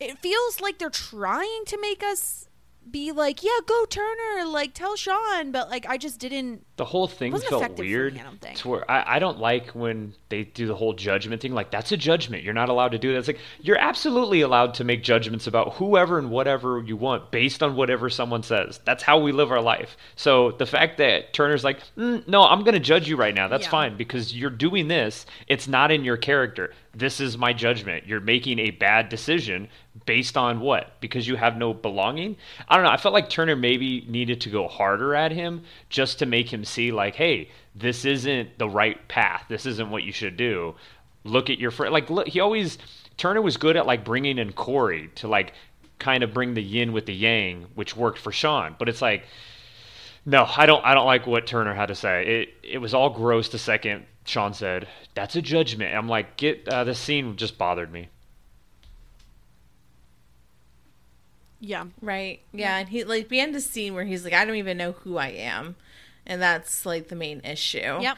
[0.01, 2.49] It feels like they're trying to make us
[2.91, 6.65] be like, yeah, go Turner, like, tell Sean, but, like, I just didn't.
[6.77, 8.15] The whole thing felt weird.
[8.15, 11.41] me, I don't to where I, I don't like when they do the whole judgment
[11.41, 11.55] thing.
[11.55, 12.43] Like that's a judgment.
[12.43, 13.19] You're not allowed to do that.
[13.19, 17.63] It's like you're absolutely allowed to make judgments about whoever and whatever you want based
[17.63, 18.81] on whatever someone says.
[18.85, 19.97] That's how we live our life.
[20.17, 23.47] So the fact that Turner's like, mm, no, I'm going to judge you right now.
[23.47, 23.71] That's Yeah.
[23.71, 25.27] fine because you're doing this.
[25.47, 26.73] It's not in your character.
[26.97, 28.07] This is my judgment.
[28.07, 29.69] You're making a bad decision
[30.07, 31.01] based on what?
[31.01, 32.37] Because you have no belonging?
[32.69, 32.91] I don't know.
[32.91, 36.64] I felt like Turner maybe needed to go harder at him just to make him
[36.65, 39.45] see, like, hey, this isn't the right path.
[39.49, 40.75] This isn't what you should do.
[41.25, 41.93] Look at your friend.
[41.93, 42.79] Like, look, he always,
[43.17, 45.55] Turner was good at, like, bringing in Corey to, like,
[45.99, 48.77] kind of bring the yin with the yang, which worked for Sean.
[48.79, 49.25] But it's like,
[50.27, 50.85] no, I don't.
[50.85, 52.27] I don't like what Turner had to say.
[52.27, 53.51] It it was all gross.
[53.51, 57.93] The second Sean said, "That's a judgment," I'm like, get uh, the scene just bothered
[57.93, 58.09] me.
[61.61, 61.85] Yeah.
[62.01, 62.41] Right.
[62.53, 64.93] Yeah, and he like we end the scene where he's like, I don't even know
[64.93, 65.77] who I am,
[66.27, 68.01] and that's like the main issue.
[68.01, 68.17] Yep.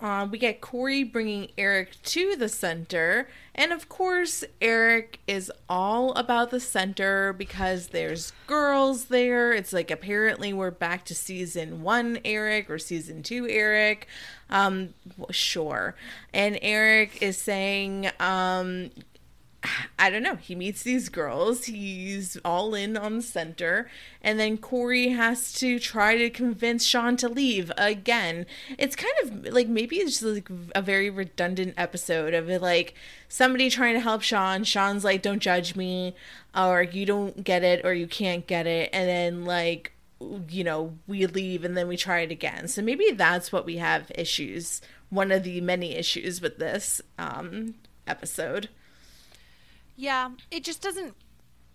[0.00, 6.12] Uh, we get Corey bringing Eric to the center, and of course, Eric is all
[6.14, 9.52] about the center because there's girls there.
[9.52, 14.08] It's like apparently we're back to season one Eric or season two Eric.
[14.48, 14.94] Um,
[15.30, 15.94] sure.
[16.32, 18.90] And Eric is saying, um,
[19.98, 20.36] I don't know.
[20.36, 21.66] He meets these girls.
[21.66, 23.90] He's all in on the center.
[24.22, 28.46] And then Corey has to try to convince Sean to leave again.
[28.78, 32.94] It's kind of like maybe it's just like a very redundant episode of like
[33.28, 34.64] somebody trying to help Sean.
[34.64, 36.14] Sean's like, don't judge me,
[36.56, 38.88] or you don't get it, or you can't get it.
[38.94, 39.92] And then like,
[40.48, 42.66] you know, we leave and then we try it again.
[42.68, 44.80] So maybe that's what we have issues.
[45.10, 47.74] One of the many issues with this um,
[48.06, 48.70] episode.
[50.00, 51.14] Yeah, it just doesn't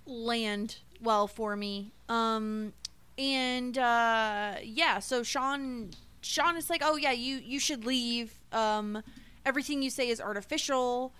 [0.07, 1.91] land well for me.
[2.10, 2.73] Um
[3.19, 5.91] and uh yeah, so Sean
[6.22, 8.39] Sean is like, "Oh yeah, you you should leave.
[8.52, 9.03] Um
[9.45, 11.14] everything you say is artificial."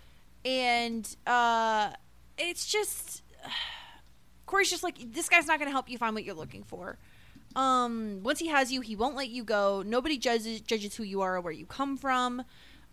[0.44, 1.90] And uh
[2.38, 3.22] it's just
[4.46, 6.98] Corey's just like, "This guy's not going to help you find what you're looking for."
[7.54, 9.84] Um once he has you, he won't let you go.
[9.86, 12.42] Nobody judges judges who you are or where you come from.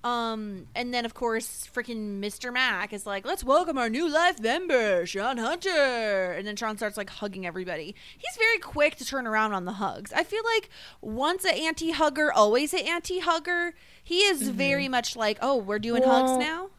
[0.03, 2.51] Um, and then of course, freaking Mr.
[2.51, 6.97] Mac is like, "Let's welcome our new life member, Sean Hunter." And then Sean starts
[6.97, 7.95] like hugging everybody.
[8.17, 10.11] He's very quick to turn around on the hugs.
[10.13, 10.69] I feel like
[11.01, 13.75] once an anti-hugger, always an anti-hugger.
[14.03, 16.69] He is very much like, "Oh, we're doing Well, hugs now."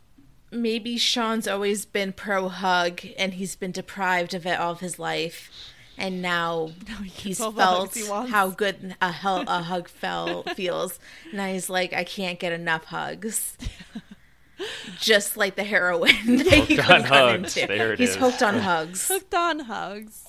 [0.54, 4.98] maybe Sean's always been pro hug and he's been deprived of it all of his
[4.98, 5.50] life.
[5.96, 6.70] And now
[7.04, 10.98] he's all the felt he how good a, hel- a hug felt feels.
[11.32, 13.56] Now he's like, I can't get enough hugs.
[15.00, 17.56] just like the heroin that he Hooked on hugs.
[17.56, 17.66] into.
[17.68, 18.16] There it He's is.
[18.16, 19.08] hooked on hugs.
[19.08, 20.20] hooked on hugs.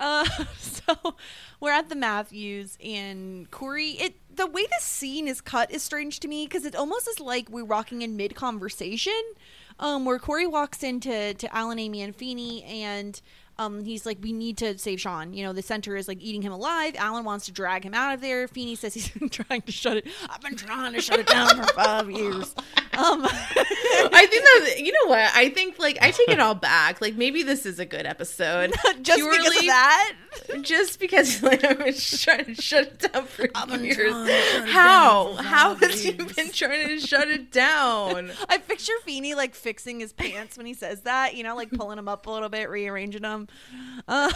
[0.00, 0.24] uh,
[0.58, 1.14] so
[1.60, 3.90] we're at the Matthews and Corey.
[3.92, 7.20] It the way the scene is cut is strange to me because it almost is
[7.20, 9.12] like we're walking in mid conversation,
[9.78, 13.20] um, where Corey walks into to Alan, Amy, and Feeney, and
[13.58, 16.42] um, he's like, "We need to save Sean." You know, the center is like eating
[16.42, 16.94] him alive.
[16.96, 18.48] Alan wants to drag him out of there.
[18.48, 20.06] Feeney says he's been trying to shut it.
[20.28, 22.54] I've been trying to shut it down for five years.
[22.96, 25.78] Um, I think that you know what I think.
[25.78, 27.00] Like I take it all back.
[27.00, 28.72] Like maybe this is a good episode.
[29.02, 30.12] just because of that.
[30.62, 33.96] Just because like I was trying to shut it down for been years.
[33.96, 34.28] to shut
[34.64, 35.34] it How?
[35.34, 36.32] How has you years.
[36.32, 38.30] been trying to shut it down?
[38.48, 41.96] I picture Feeney like fixing his pants when he says that, you know, like pulling
[41.96, 43.43] them up a little bit, rearranging them.
[44.06, 44.30] Uh,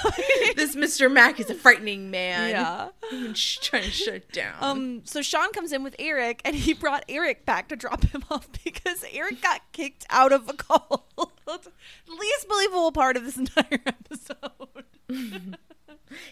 [0.56, 1.12] this Mr.
[1.12, 2.51] Mac is a frightening man.
[2.51, 2.89] yeah.
[3.12, 4.55] I'm trying to shut it down.
[4.60, 5.02] Um.
[5.05, 8.48] So Sean comes in with Eric, and he brought Eric back to drop him off
[8.64, 11.09] because Eric got kicked out of a call.
[11.47, 11.70] the
[12.09, 15.66] least believable part of this entire episode.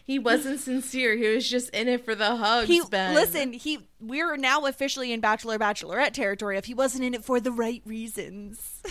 [0.04, 1.16] he wasn't sincere.
[1.16, 2.68] He was just in it for the hugs.
[2.68, 3.14] He ben.
[3.14, 3.52] listen.
[3.52, 6.56] He we're now officially in Bachelor Bachelorette territory.
[6.56, 8.82] If he wasn't in it for the right reasons.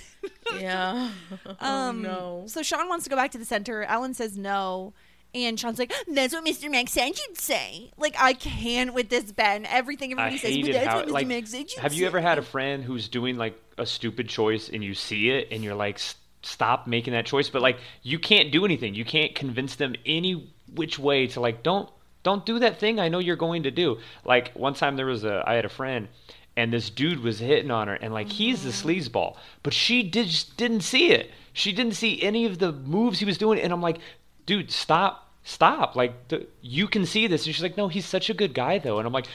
[0.60, 1.12] Yeah.
[1.46, 2.44] Oh, Um, no.
[2.48, 3.84] So Sean wants to go back to the center.
[3.84, 4.94] Alan says no.
[5.34, 6.72] And Sean's like, that's what Mr.
[6.72, 7.92] Max said you'd say.
[7.98, 9.66] Like, I can't with this, Ben.
[9.66, 11.12] Everything I everybody says, but that's how what Mr.
[11.12, 11.28] like.
[11.28, 14.30] Max said you'd Have you say." ever had a friend who's doing like a stupid
[14.30, 16.00] choice and you see it and you're like,
[16.42, 18.96] stop making that choice, but like you can't do anything.
[18.96, 21.90] You can't convince them any which way to like don't
[22.24, 23.98] don't do that thing I know you're going to do.
[24.24, 26.08] Like one time there was a I had a friend
[26.58, 28.90] and this dude was hitting on her and like he's the mm-hmm.
[28.90, 31.32] sleazeball, but she did just didn't see it.
[31.54, 34.00] She didn't see any of the moves he was doing and I'm like,
[34.46, 35.22] dude, stop.
[35.48, 35.96] Stop!
[35.96, 38.80] Like the, you can see this, and she's like, "No, he's such a good guy,
[38.80, 39.28] though." And I'm like,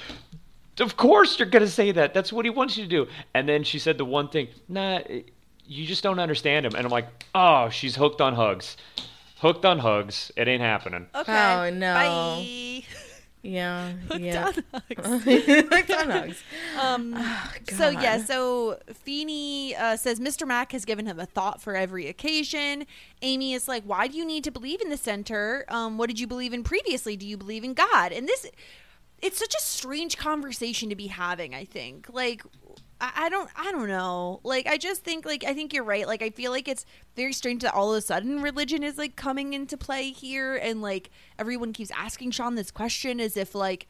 [0.81, 2.15] of course you're gonna say that.
[2.15, 3.07] That's what he wants you to do.
[3.35, 5.23] And then she said the one thing, nah, eh,
[5.67, 6.75] you just don't understand him.
[6.75, 8.77] And I'm like, oh, she's hooked on hugs.
[9.39, 10.33] Hooked on hugs.
[10.37, 11.07] It ain't happening.
[11.15, 11.33] Oh, okay.
[11.33, 11.95] Oh, no.
[11.95, 12.83] Bye.
[13.43, 13.93] Yeah.
[14.09, 14.47] Hooked yeah.
[14.47, 15.25] on hugs.
[15.25, 16.43] Hooked on hugs.
[16.81, 20.47] Um, Oh, so yeah, so Feeney uh, says Mr.
[20.47, 22.87] Mac has given him a thought for every occasion.
[23.23, 25.65] Amy is like, "Why do you need to believe in the center?
[25.69, 27.17] Um, what did you believe in previously?
[27.17, 28.47] Do you believe in God?" And this,
[29.21, 31.55] it's such a strange conversation to be having.
[31.55, 32.43] I think, like,
[33.01, 34.41] I, don't, I don't know.
[34.43, 36.07] Like, I just think, like, I think you're right.
[36.07, 36.85] Like, I feel like it's
[37.17, 40.83] very strange that all of a sudden religion is like coming into play here, and
[40.83, 43.87] like everyone keeps asking Sean this question as if like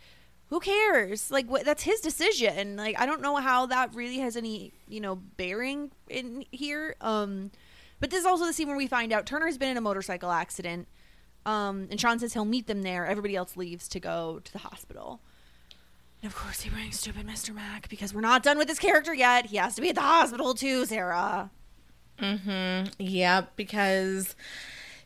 [0.51, 1.31] who cares?
[1.31, 2.77] Like what that's his decision.
[2.77, 6.97] Like I don't know how that really has any, you know, bearing in here.
[7.01, 7.53] Um
[8.01, 10.31] but this is also the scene where we find out Turner's been in a motorcycle
[10.31, 10.89] accident.
[11.47, 13.07] Um and Sean says he'll meet them there.
[13.07, 15.21] Everybody else leaves to go to the hospital.
[16.23, 17.55] And of course he brings stupid Mr.
[17.55, 19.47] Mac because we're not done with this character yet.
[19.47, 21.51] He has to be at the hospital too, Sarah.
[22.19, 22.91] Mm-hmm.
[22.99, 24.37] Yeah, because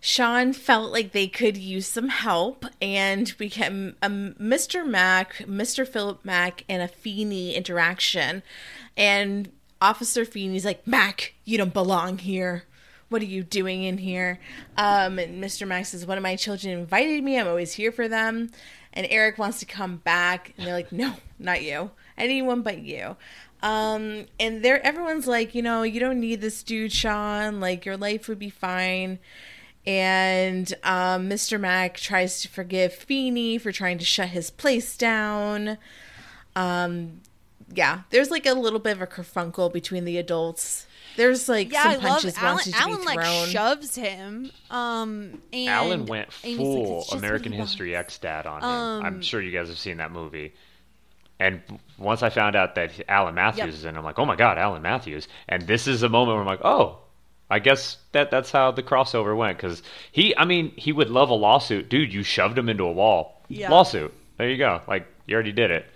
[0.01, 4.87] Sean felt like they could use some help, and we can um, Mr.
[4.87, 5.87] Mac, Mr.
[5.89, 8.43] Philip Mac, and a Feeney interaction,
[8.97, 9.51] and
[9.81, 12.65] Officer Feeney's like, "Mac, you don't belong here.
[13.09, 14.41] What are you doing in here?"
[14.77, 15.67] Um, and Mr.
[15.67, 17.39] Mac says, "One of my children invited me.
[17.39, 18.51] I'm always here for them."
[18.95, 21.91] And Eric wants to come back, and they're like, "No, not you.
[22.17, 23.17] Anyone but you."
[23.65, 27.61] Um, and there, everyone's like, you know, you don't need this dude, Sean.
[27.61, 29.19] Like, your life would be fine.
[29.87, 31.59] And um, Mr.
[31.59, 35.79] Mac tries to forgive Feeney for trying to shut his place down.
[36.55, 37.23] Um,
[37.75, 40.87] yeah, there's like a little bit of a kerfunkle between the adults.
[41.17, 42.55] There's like Yeah, I some love punches Alan.
[42.55, 44.51] wanted to Alan be like shoves him.
[44.71, 47.53] Um, and Alan went Amy's like, full "It's just what American.
[47.53, 48.69] History X dad on him.
[48.69, 50.53] Um, I'm sure you guys have seen that movie.
[51.41, 51.61] And
[51.99, 53.69] once I found out that Alan Matthews Yep.
[53.75, 55.27] is in, I'm like, oh my god, Alan Matthews.
[55.49, 56.99] And this is a moment where I'm like, oh,
[57.51, 59.59] I guess that that's how the crossover went.
[59.59, 59.83] Because
[60.13, 62.13] he, I mean, he would love a lawsuit, dude.
[62.15, 63.43] You shoved him into a wall.
[63.49, 63.69] Yeah.
[63.71, 64.13] Lawsuit.
[64.39, 64.81] There you go.
[64.89, 65.87] Like you already did it.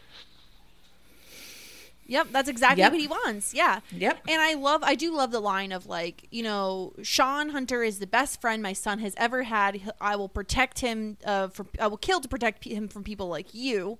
[2.09, 2.93] Yep, that's exactly Yep.
[2.93, 3.55] what he wants.
[3.55, 3.80] Yeah.
[3.93, 4.22] Yep.
[4.26, 7.98] And I love, I do love the line of like, you know, Sean Hunter is
[7.98, 9.93] the best friend my son has ever had.
[10.01, 11.18] I will protect him.
[11.24, 13.98] Uh, for I will kill to protect him from people like you.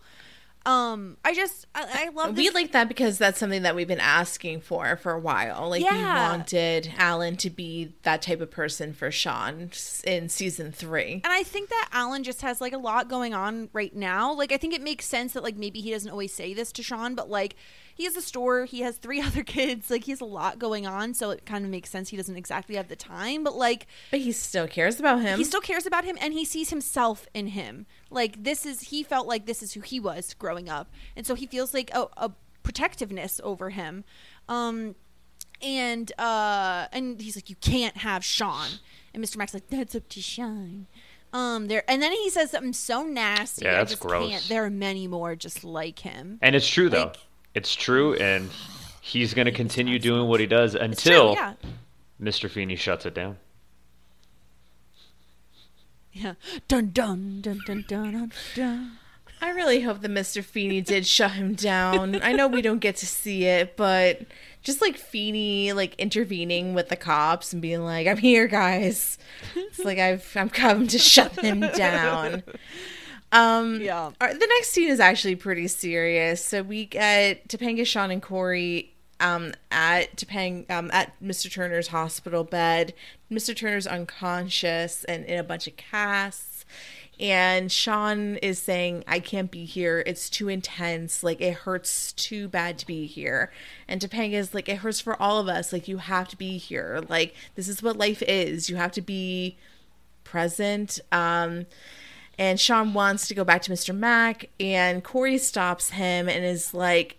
[0.67, 2.37] Um, I just, I, I love.
[2.37, 5.71] We like that because that's something that we've been asking for for a while.
[5.71, 9.71] Like we wanted Alan to be that type of person for Sean
[10.05, 11.21] in season three.
[11.25, 14.35] And I think that Alan just has like a lot going on right now.
[14.35, 16.83] Like I think it makes sense that like maybe he doesn't always say this to
[16.83, 17.55] Sean, but like
[17.99, 20.87] he has a store, he has three other kids, like he has a lot going
[20.87, 23.87] on, so it kind of makes sense he doesn't exactly have the time, but like
[24.11, 25.37] But he still cares about him.
[25.37, 27.85] he still cares about him and he sees himself in him.
[28.11, 30.91] Like this is he felt like this is who he was growing up.
[31.15, 32.31] And so he feels like a, a
[32.63, 34.05] protectiveness over him.
[34.49, 34.95] Um,
[35.61, 38.69] and uh, and he's like, you can't have Sean.
[39.13, 39.37] And Mr.
[39.39, 40.87] Mac's like, that's up to Sean.
[41.33, 43.65] Um, there, and then he says something so nasty.
[43.65, 44.31] Yeah, I that's just gross.
[44.31, 44.49] Can't.
[44.49, 46.39] There are many more just like him.
[46.41, 47.07] And it's true though.
[47.07, 47.17] Like-
[47.55, 48.51] it's true, and
[49.01, 51.55] he's going to continue doing what he does until true, yeah,
[52.21, 52.49] Mr.
[52.51, 53.37] Feeney shuts it down.
[56.13, 56.35] yeah.
[56.67, 58.33] Dun dun dun dun dun dun.
[58.55, 58.93] dun.
[59.41, 60.43] I really hope that Mr.
[60.43, 62.21] Feeney did shut him down.
[62.23, 64.23] I know we don't get to see it, but
[64.65, 69.17] just like Feeney like intervening with the cops and being like, "I'm here, guys."
[69.55, 72.43] It's like I've I'm come to shut them down.
[73.33, 74.11] Um, Yeah.
[74.21, 76.45] our- the next scene is actually pretty serious.
[76.45, 81.51] So we get Topanga, Sean, and Corey um, at Topanga um, at Mr.
[81.53, 82.95] Turner's hospital bed.
[83.31, 83.55] Mr.
[83.55, 86.65] Turner's unconscious and in a bunch of casts.
[87.21, 90.05] And Sean is saying, I can't be here.
[90.07, 91.25] It's too intense.
[91.25, 93.51] Like, it hurts too bad to be here.
[93.89, 95.73] And Topanga is like, it hurts for all of us.
[95.73, 97.03] Like, you have to be here.
[97.09, 98.71] Like, this is what life is.
[98.71, 99.59] You have to be
[100.23, 101.01] present.
[101.11, 101.67] Um,
[102.39, 103.95] and Sean wants to go back to Mr.
[103.95, 107.17] Mac, and Corey stops him and is like,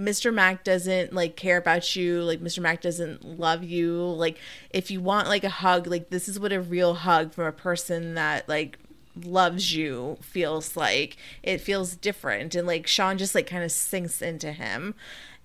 [0.00, 0.32] Mr.
[0.32, 2.22] Mac doesn't like care about you.
[2.22, 2.60] Like Mr.
[2.60, 4.02] Mac doesn't love you.
[4.02, 4.38] Like
[4.70, 7.52] if you want like a hug, like this is what a real hug from a
[7.52, 8.78] person that like
[9.24, 11.16] loves you feels like.
[11.42, 12.54] It feels different.
[12.54, 14.94] And like Sean just like kind of sinks into him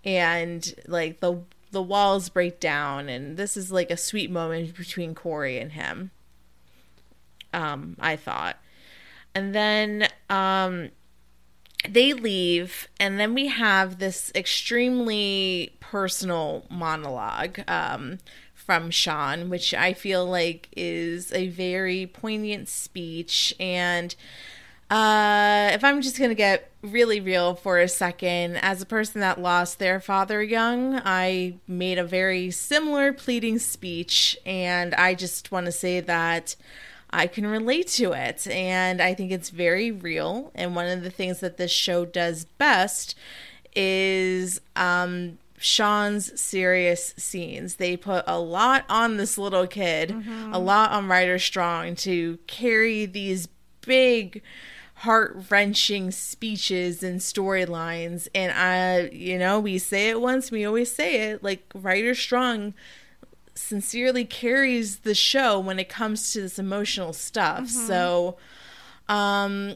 [0.06, 1.41] and like the
[1.72, 6.11] the walls break down and this is like a sweet moment between Corey and him.
[7.53, 8.57] Um, I thought.
[9.36, 10.90] And then um
[11.90, 18.18] they leave and then we have this extremely personal monologue um,
[18.53, 23.53] from sean which i feel like is a very poignant speech.
[23.60, 24.16] And
[24.90, 29.41] uh, if i'm just gonna get really real for a second as a person that
[29.41, 34.38] lost their father young i made a very similar pleading speech.
[34.45, 36.56] And i just want to say that
[37.15, 38.45] I can relate to it.
[38.47, 40.51] And I think it's very real.
[40.53, 43.15] And one of the things that this show does best
[43.75, 47.75] is um, Sean's serious scenes.
[47.75, 50.11] They put a lot on this little kid,
[50.53, 53.47] a lot on Ryder Strong to carry these
[53.81, 54.41] big
[54.99, 58.27] heart wrenching speeches and storylines.
[58.35, 61.43] And I, you know, we say it once, we always say it.
[61.43, 62.73] Like Ryder Strong
[63.56, 67.69] sincerely carries the show when it comes to this emotional stuff.
[67.69, 68.38] So,
[69.07, 69.76] um,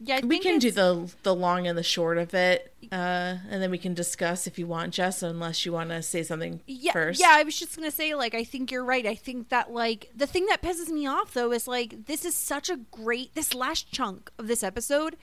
[0.00, 3.62] Yeah, I we can do the the long and the short of it, uh, and
[3.62, 5.22] then we can discuss if you want, Jess.
[5.22, 7.20] Unless you want to say something yeah, first.
[7.20, 9.06] Yeah, I was just gonna say, like, I think you're right.
[9.06, 12.34] I think that, like, the thing that pisses me off though is like this is
[12.34, 13.34] such a great.
[13.34, 15.16] This last chunk of this episode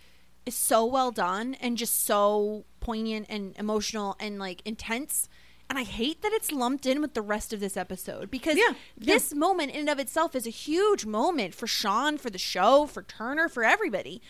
[0.45, 5.27] is so well done and just so poignant and emotional and like intense.
[5.71, 8.73] And I hate that it's lumped in with the rest of this episode because Yeah,
[8.97, 9.13] yeah.
[9.13, 12.85] this moment in and of itself is a huge moment for Sean, for the show,
[12.87, 14.21] for Turner, for everybody.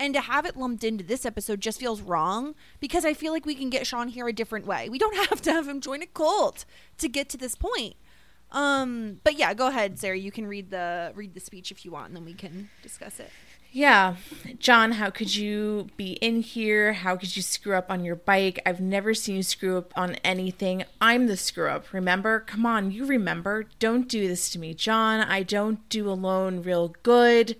[0.00, 3.46] And to have it lumped into this episode just feels wrong because I feel like
[3.46, 4.88] we can get Sean here a different way.
[4.88, 6.64] We don't have to have him join a cult
[6.98, 7.94] to get to this point.
[8.50, 10.18] Um, but yeah, go ahead, Sarah.
[10.18, 13.20] You can read the read the speech if you want, and then we can discuss
[13.20, 13.30] it.
[13.70, 14.16] Yeah.
[14.58, 16.94] John, how could you be in here?
[16.94, 18.60] How could you screw up on your bike?
[18.64, 20.84] I've never seen you screw up on anything.
[21.00, 22.40] I'm the screw up, remember?
[22.40, 23.66] Come on, you remember.
[23.78, 25.20] Don't do this to me, John.
[25.20, 27.56] I don't do alone real good.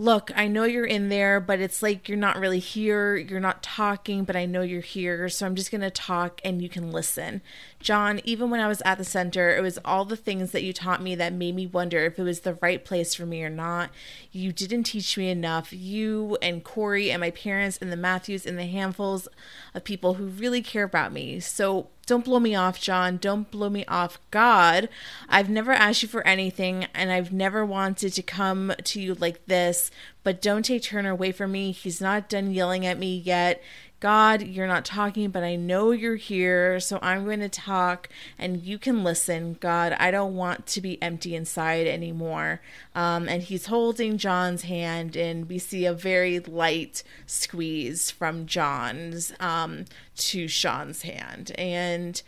[0.00, 3.16] Look, I know you're in there, but it's like you're not really here.
[3.16, 5.28] You're not talking, but I know you're here.
[5.28, 7.42] So I'm just going to talk and you can listen.
[7.80, 10.72] John, even when I was at the center, it was all the things that you
[10.72, 13.50] taught me that made me wonder if it was the right place for me or
[13.50, 13.90] not.
[14.32, 15.72] You didn't teach me enough.
[15.72, 19.28] You and Corey and my parents and the Matthews and the handfuls
[19.74, 21.40] of people who really care about me.
[21.40, 23.18] So don't blow me off, John.
[23.18, 24.88] Don't blow me off, God.
[25.28, 29.44] I've never asked you for anything, and I've never wanted to come to you like
[29.44, 29.90] this,
[30.24, 31.70] but don't take Turner away from me.
[31.70, 33.62] He's not done yelling at me yet.
[34.00, 38.08] God, you're not talking, but I know you're here, so I'm going to talk
[38.38, 39.56] and you can listen.
[39.58, 42.60] God, I don't want to be empty inside anymore.
[42.94, 49.32] Um, and he's holding John's hand, and we see a very light squeeze from John's
[49.40, 51.50] um, to Sean's hand.
[51.58, 52.22] And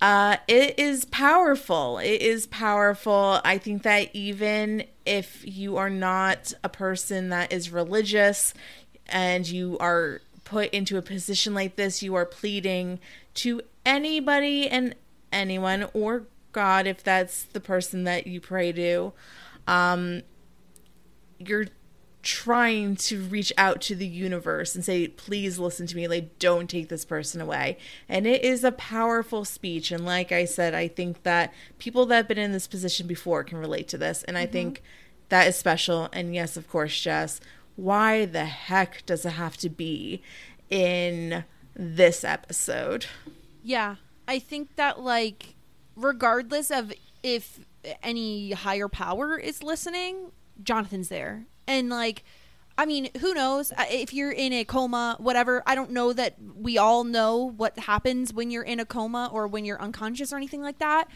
[0.00, 1.98] uh, it is powerful.
[1.98, 3.40] It is powerful.
[3.44, 8.54] I think that even if you are not a person that is religious
[9.08, 12.98] and you are put into a position like this, you are pleading
[13.34, 14.94] to anybody and
[15.30, 19.12] anyone or God, if that's the person that you pray to.
[19.66, 20.22] Um,
[21.38, 21.66] you're
[22.22, 26.08] trying to reach out to the universe and say, please listen to me.
[26.08, 27.76] Like, don't take this person away.
[28.08, 29.92] And it is a powerful speech.
[29.92, 33.44] And like I said, I think that people that have been in this position before
[33.44, 34.24] can relate to this.
[34.24, 34.82] And I think
[35.28, 36.08] that is special.
[36.12, 37.40] And yes, of course, Jess,
[37.78, 40.20] why the heck does it have to be
[40.68, 41.44] in
[41.76, 43.06] this episode?
[43.62, 43.96] Yeah,
[44.26, 45.54] I think that like
[45.94, 46.92] regardless of
[47.22, 47.60] if
[48.02, 51.46] any higher power is listening, Jonathan's there.
[51.68, 52.24] And like
[52.76, 55.62] I mean, who knows if you're in a coma, whatever.
[55.64, 59.46] I don't know that we all know what happens when you're in a coma or
[59.46, 61.06] when you're unconscious or anything like that.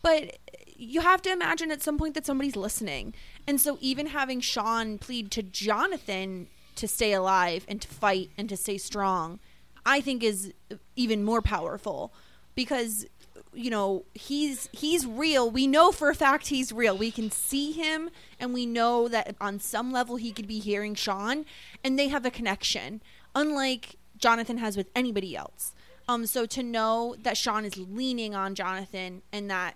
[0.00, 0.38] But
[0.76, 3.14] you have to imagine at some point that somebody's listening.
[3.46, 8.48] And so even having Sean plead to Jonathan to stay alive and to fight and
[8.48, 9.38] to stay strong,
[9.84, 10.52] I think is
[10.96, 12.12] even more powerful
[12.54, 13.06] because
[13.52, 15.50] you know he's he's real.
[15.50, 16.96] We know for a fact he's real.
[16.96, 20.94] We can see him and we know that on some level he could be hearing
[20.94, 21.44] sean
[21.82, 23.00] and they have a connection
[23.34, 25.72] unlike jonathan has with anybody else.
[26.08, 29.74] Um so to know that sean is leaning on jonathan and that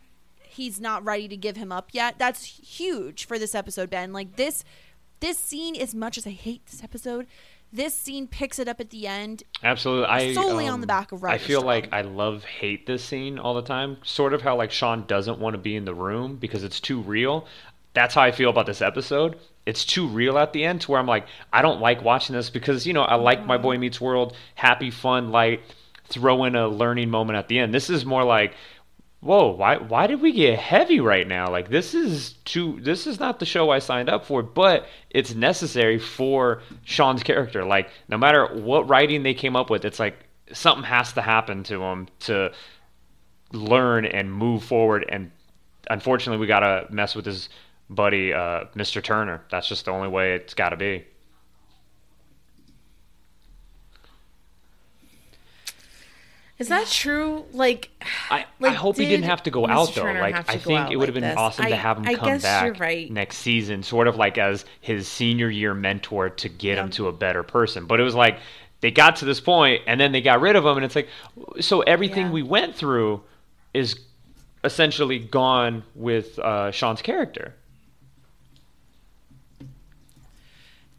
[0.61, 4.37] he's not ready to give him up yet that's huge for this episode ben like
[4.37, 4.65] this
[5.21, 7.27] this scene as much as i hate this episode
[7.73, 10.07] this scene picks it up at the end Absolutely.
[10.07, 11.67] I Solely on um, the back of I feel strong.
[11.67, 13.99] like I love hate this scene all the time.
[14.03, 17.01] Sort of how like Sean doesn't want to be in the room because it's too
[17.01, 17.47] real.
[17.95, 19.39] That's how I feel about this episode.
[19.67, 22.51] It's too real at the end to where I'm like, I don't like watching this
[22.51, 25.61] because, you know, I like my boy meets world, happy, fun, light,
[26.09, 27.73] throw in a learning moment at the end.
[27.73, 28.55] This is more like
[29.21, 31.51] whoa why why did we get heavy right now?
[31.51, 35.35] Like this is too this is not the show i signed up for but it's
[35.35, 37.65] necessary for sean's character.
[37.65, 40.17] Like no matter what writing they came up with it's like
[40.53, 42.53] something has to happen to him to
[43.53, 45.05] learn and move forward.
[45.09, 45.31] And
[45.89, 47.49] unfortunately we gotta mess with his
[47.91, 49.43] buddy uh, mr turner.
[49.51, 51.05] That's just the only way it's gotta be
[56.61, 57.47] Is that true?
[57.53, 57.91] Like,
[58.31, 59.71] I, I Like, hope he didn't have to go Mr.
[59.71, 60.03] out though.
[60.03, 61.39] Turner Like I think it would have like been this?
[61.39, 63.11] awesome to have him I come back right.
[63.11, 67.13] next season, sort of like as his senior year mentor to get him to a
[67.13, 67.87] better person.
[67.87, 68.39] But it was like
[68.81, 71.09] they got to this point and then they got rid of him, and it's like
[71.61, 72.33] so everything Yeah.
[72.33, 73.23] we went through
[73.73, 73.99] is
[74.63, 77.55] essentially gone with uh, Sean's character.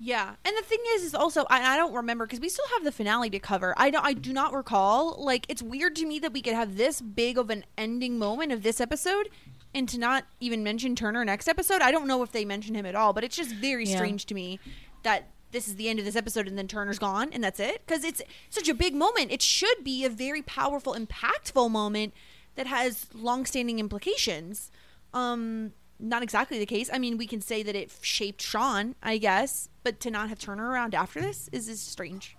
[0.04, 2.84] Yeah, and the thing is, is also I, I don't remember because we still have
[2.84, 3.76] the finale to cover.
[3.78, 5.24] I don't, I do not recall.
[5.24, 8.52] Like, it's weird to me that we could have this big of an ending moment
[8.52, 9.30] of this episode,
[9.76, 11.84] and to not even mention Turner next episode.
[11.84, 13.96] I don't know if they mention him at all, but it's just very Yeah.
[13.98, 14.60] strange to me
[15.04, 17.84] that this is the end of this episode and then Turner's gone and that's it
[17.86, 19.32] because it's such a big moment.
[19.32, 22.14] It should be a very powerful, impactful moment
[22.56, 24.72] that has long-standing implications.
[25.14, 26.90] Um, not exactly the case.
[26.92, 30.40] I mean, we can say that it shaped Sean, I guess, but to not have
[30.40, 32.36] Turner around after this is, is strange.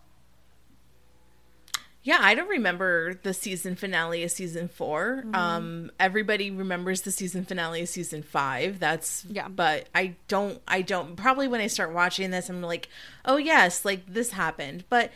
[2.05, 5.35] yeah, I don't remember the season finale of season 4 Mm-hmm.
[5.37, 8.81] Um, everybody remembers the season finale of season five.
[8.81, 9.47] That's Yeah.
[9.49, 10.61] but I don't.
[10.67, 11.15] I don't.
[11.17, 12.89] Probably when I start watching this, I'm like,
[13.25, 14.85] oh yes, like this happened.
[14.89, 15.13] But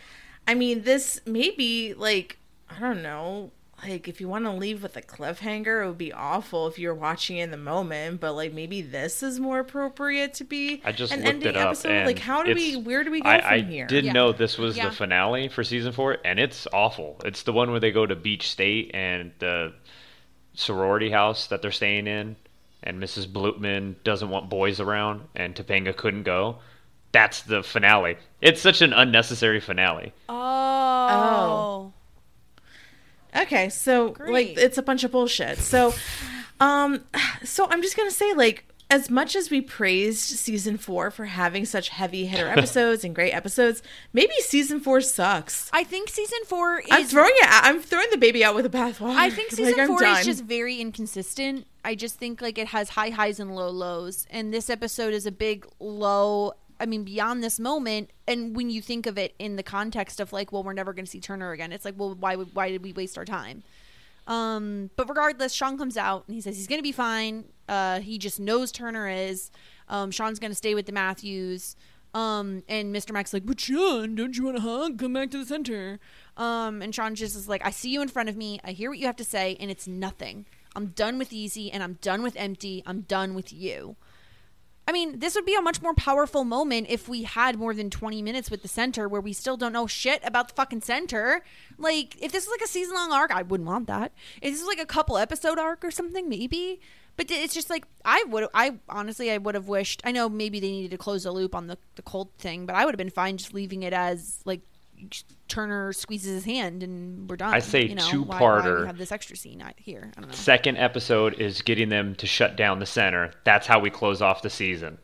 [0.46, 2.38] I mean, this maybe like
[2.70, 3.50] I don't know.
[3.82, 6.94] Like if you want to leave with a cliffhanger, it would be awful if you're
[6.94, 8.20] watching in the moment.
[8.20, 11.56] But like maybe this is more appropriate to be I just an looked ending it
[11.56, 11.66] up.
[11.68, 11.90] episode.
[11.92, 12.76] and like how do we?
[12.76, 13.86] Where do we go I, from I here?
[13.86, 14.12] didn't Yeah.
[14.12, 14.88] know this was Yeah.
[14.88, 17.20] the finale for season four, and it's awful.
[17.24, 19.74] It's the one where they go to Beach State and the
[20.54, 22.36] sorority house that they're staying in,
[22.82, 23.26] and Mrs.
[23.26, 26.58] Blutman doesn't want boys around, and Topanga couldn't go.
[27.12, 28.16] That's the finale.
[28.40, 30.12] It's such an unnecessary finale.
[30.30, 31.08] Oh.
[31.10, 31.92] oh.
[33.42, 34.32] Okay, so Great.
[34.56, 35.58] like it's a bunch of bullshit.
[35.58, 35.94] So
[36.60, 37.04] um
[37.44, 41.24] so I'm just going to say like as much as we praised season 4 for
[41.24, 43.82] having such heavy hitter episodes and great episodes,
[44.12, 45.68] maybe season 4 sucks.
[45.72, 46.86] I think season four is.
[46.90, 49.16] I'm throwing it out, I'm throwing the baby out with the bathwater.
[49.16, 50.20] I think season Like, four done.
[50.20, 51.66] is just very inconsistent.
[51.84, 55.26] I just think like it has high highs and low lows, and this episode is
[55.26, 56.52] a big low.
[56.78, 60.32] I mean, beyond this moment, and when you think of it in the context of
[60.32, 61.72] like, well, we're never going to see Turner again.
[61.72, 63.62] It's like, well, why would why did we waste our time?
[64.26, 67.44] Um, but regardless, Sean comes out and he says he's going to be fine.
[67.68, 69.50] Uh, he just knows Turner is.
[69.88, 71.76] Um, Sean's going to stay with the Matthews.
[72.14, 73.12] Um, and Mr.
[73.12, 74.98] Mac's like, but Sean, don't you want a hug?
[74.98, 76.00] Come back to the center.
[76.36, 78.58] Um, and Sean just is like, I see you in front of me.
[78.64, 80.46] I hear what you have to say, and it's nothing.
[80.74, 82.82] I'm done with easy, and I'm done with empty.
[82.86, 83.96] I'm done with you.
[84.88, 87.90] I mean, this would be a much more powerful moment if we had more than
[87.90, 91.42] 20 minutes with the center where we still don't know shit about the fucking center.
[91.76, 94.12] Like, if this was like a season long arc, I wouldn't want that.
[94.40, 96.80] If this was like a couple episode arc or something, maybe.
[97.16, 98.46] But it's just like I would.
[98.52, 100.02] I honestly, I would have wished.
[100.04, 102.76] I know maybe they needed to close the loop on the the cold thing, but
[102.76, 104.60] I would have been fine just leaving it as like
[105.48, 107.54] Turner squeezes his hand and we're done.
[107.54, 108.04] I say you know?
[108.04, 108.80] Why, why two-parter.
[108.80, 110.10] we have this extra scene out here?
[110.16, 110.36] I don't know.
[110.36, 113.32] Second episode is getting them to shut down the center.
[113.44, 114.98] That's how we close off the season.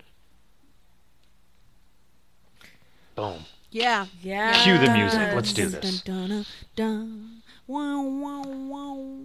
[3.15, 3.45] Boom.
[3.71, 4.07] Yeah.
[4.21, 4.63] Yeah.
[4.63, 5.35] Cue the music.
[5.35, 6.03] Let's do this.
[6.03, 6.47] dun, dun,
[6.77, 7.43] dun.
[7.67, 9.17] Wow, wow, wow.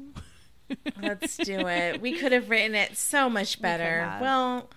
[1.01, 2.01] Let's do it.
[2.01, 4.01] We could have written it so much better.
[4.01, 4.21] have.
[4.21, 4.69] Well,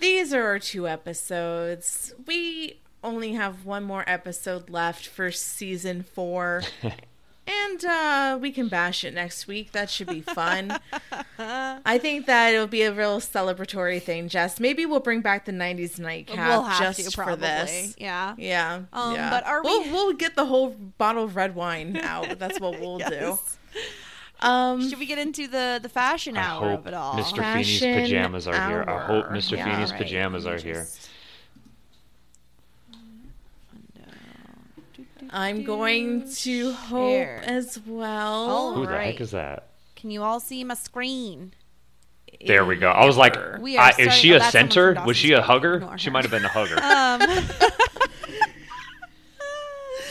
[0.00, 2.14] these are our two episodes.
[2.26, 6.62] We only have one more episode left for season four.
[7.46, 9.72] and uh, we can bash it next week.
[9.72, 10.78] That should be fun.
[11.38, 14.58] I think that it'll be a real celebratory thing, Jess.
[14.58, 17.94] Maybe we'll bring back the 90s nightcap We'll have just to for this.
[17.98, 18.34] Yeah.
[18.36, 18.82] Yeah.
[18.92, 19.30] Um, yeah.
[19.30, 22.38] but are we- We'll, we'll get the whole bottle of red wine out.
[22.38, 23.38] That's what we'll do.
[24.40, 27.14] Um, Should we get into the the fashion I hour of it all?
[27.14, 27.36] Mr.
[27.38, 28.84] Feeney's Fashion pajamas are here.
[28.86, 29.26] I hope.
[29.28, 29.56] Mr.
[29.56, 30.02] Yeah, Feeney's right.
[30.02, 30.86] pajamas are me here.
[35.30, 38.48] I'm going to hope as well.
[38.50, 39.06] All Who the right.
[39.12, 39.68] heck is that?
[39.96, 41.52] Can you all see my screen?
[42.46, 42.90] There we go.
[42.90, 44.94] I was like, We are I, is she oh, a that's someone center?
[44.94, 45.46] from Was she a Creek.
[45.46, 45.74] hugger?
[45.76, 46.12] Ignore She her.
[46.12, 46.78] might have been a hugger.
[46.82, 47.46] Um,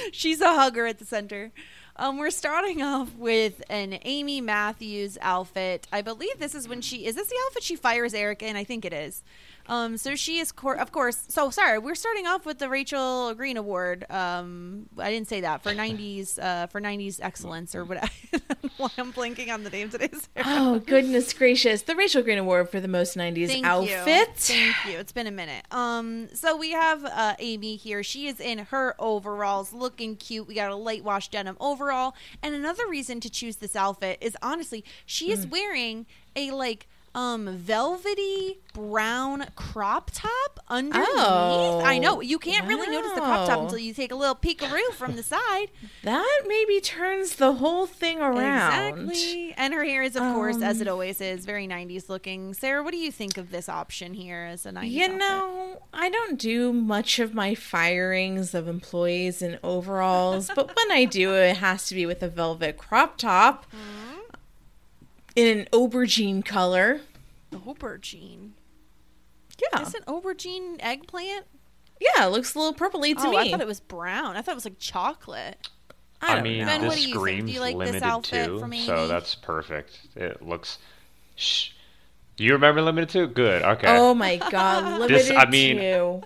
[0.11, 1.51] she's a hugger at the center.
[1.97, 5.87] Um, we're starting off with an Amy Matthews outfit.
[5.93, 8.55] I believe this is when she is this the outfit she fires Eric in?
[8.57, 9.23] I think it is.
[9.67, 11.25] Um, so she is, cor- of course.
[11.27, 14.05] So sorry, we're starting off with the Rachel Green Award.
[14.09, 17.97] Um, I didn't say that for '90s uh, for '90s excellence or what.
[18.77, 20.09] Why I'm blanking on the name today.
[20.09, 20.45] Sarah.
[20.45, 21.83] Oh goodness gracious!
[21.83, 24.27] The Rachel Green Award for the most '90s Thank outfit.
[24.27, 24.35] You.
[24.35, 24.99] Thank you.
[24.99, 25.65] It's been a minute.
[25.71, 28.03] Um, so we have uh, Amy here.
[28.03, 30.47] She is in her overalls, looking cute.
[30.47, 34.35] We got a light wash denim overall, and another reason to choose this outfit is
[34.41, 36.05] honestly she is wearing
[36.35, 41.07] a like um velvety brown crop top underneath.
[41.07, 44.35] Oh, I know you can't really notice the crop top until you take a little
[44.35, 45.67] peekaroo from the side.
[46.03, 48.99] That maybe turns the whole thing around.
[48.99, 49.53] Exactly.
[49.57, 52.53] And her hair is, of course, as Um, it always is, very 90s looking.
[52.53, 55.17] Sarah, what do you think of this option here as a 90s You outfit?
[55.19, 61.05] know, I don't do much of my firings of employees in overalls, but when I
[61.05, 63.65] do, it has to be with a velvet crop top
[65.35, 67.01] in an aubergine color.
[67.51, 68.51] Aubergine.
[69.73, 71.45] Yeah, Is it aubergine eggplant?
[71.99, 73.37] yeah, it looks a little purpley to oh, me.
[73.37, 74.35] I thought it was brown.
[74.35, 75.69] I thought it was like chocolate.
[76.21, 76.65] I, I don't mean, know.
[76.65, 77.15] Ben, what this do you think?
[77.15, 78.85] Do screams you like this limited outfit two, from Amy?
[78.85, 79.99] so that's perfect.
[80.15, 80.77] It looks.
[81.35, 81.69] Shh.
[82.35, 83.27] Do you remember Limited Too?
[83.27, 83.61] Good.
[83.61, 83.87] Okay.
[83.87, 86.23] Oh my god, limited This- I mean- two.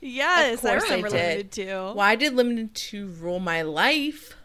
[0.00, 1.28] Yes, Of course I I remember did.
[1.28, 1.90] Limited Too.
[1.94, 4.36] Why did Limited Too rule my life?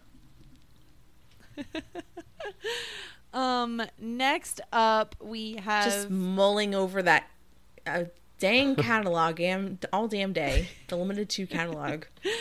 [3.33, 7.29] Um, next up we have Just mulling over that
[7.85, 8.05] uh,
[8.39, 9.39] dang catalog
[9.93, 10.69] all damn day.
[10.87, 12.05] The Limited Too catalog.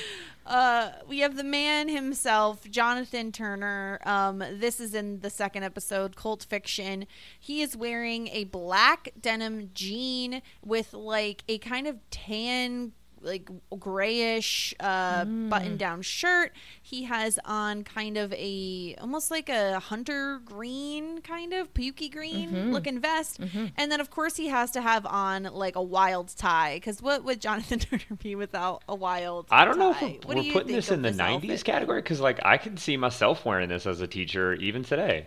[0.48, 4.00] Uh, we have the man himself, Jonathan Turner.
[4.06, 7.06] Um, this is in the second episode, Cult Fiction.
[7.38, 12.92] He is wearing a black denim jean with like a kind of tan,
[13.22, 16.04] like grayish uh, button-down mm.
[16.04, 16.52] shirt.
[16.82, 22.50] He has on kind of a almost like a hunter green, kind of pukey green
[22.50, 22.72] mm-hmm.
[22.72, 23.66] looking vest, mm-hmm.
[23.76, 26.74] and then of course he has to have on like a wild tie.
[26.74, 29.48] Because what would Jonathan Turner be without a wild?
[29.48, 29.60] Tie?
[29.60, 31.64] I don't know if we're, What we're putting this in the this 90s outfit?
[31.64, 35.26] category because, like, I can see myself wearing this as a teacher even today.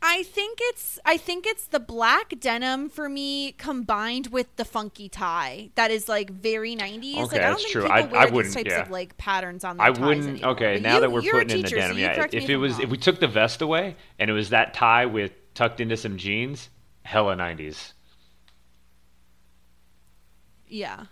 [0.00, 5.08] I think it's I think it's the black denim for me combined with the funky
[5.08, 7.16] tie that is like very 90s.
[7.16, 7.82] like Okay, I don't that's think true.
[7.82, 8.82] people I- wear I wouldn't- types yeah.
[8.82, 10.28] of like patterns on their I wouldn't.
[10.28, 10.50] anymore.
[10.52, 12.24] Okay, But now you- that we're putting in the teacher, so denim, yeah.
[12.26, 12.82] If if it was, wrong.
[12.82, 16.16] if we took the vest away and it was that tie with tucked into some
[16.16, 16.68] jeans,
[17.02, 17.92] hella 90s.
[20.68, 21.06] Yeah.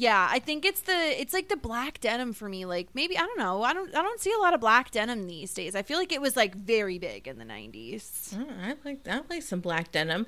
[0.00, 2.64] Yeah, I think it's the it's like the black denim for me.
[2.64, 3.64] Like maybe I don't know.
[3.64, 5.74] I don't I don't see a lot of black denim these days.
[5.74, 8.36] I feel like it was like very big in the 90s.
[8.38, 10.26] Oh, I like I like some black denim.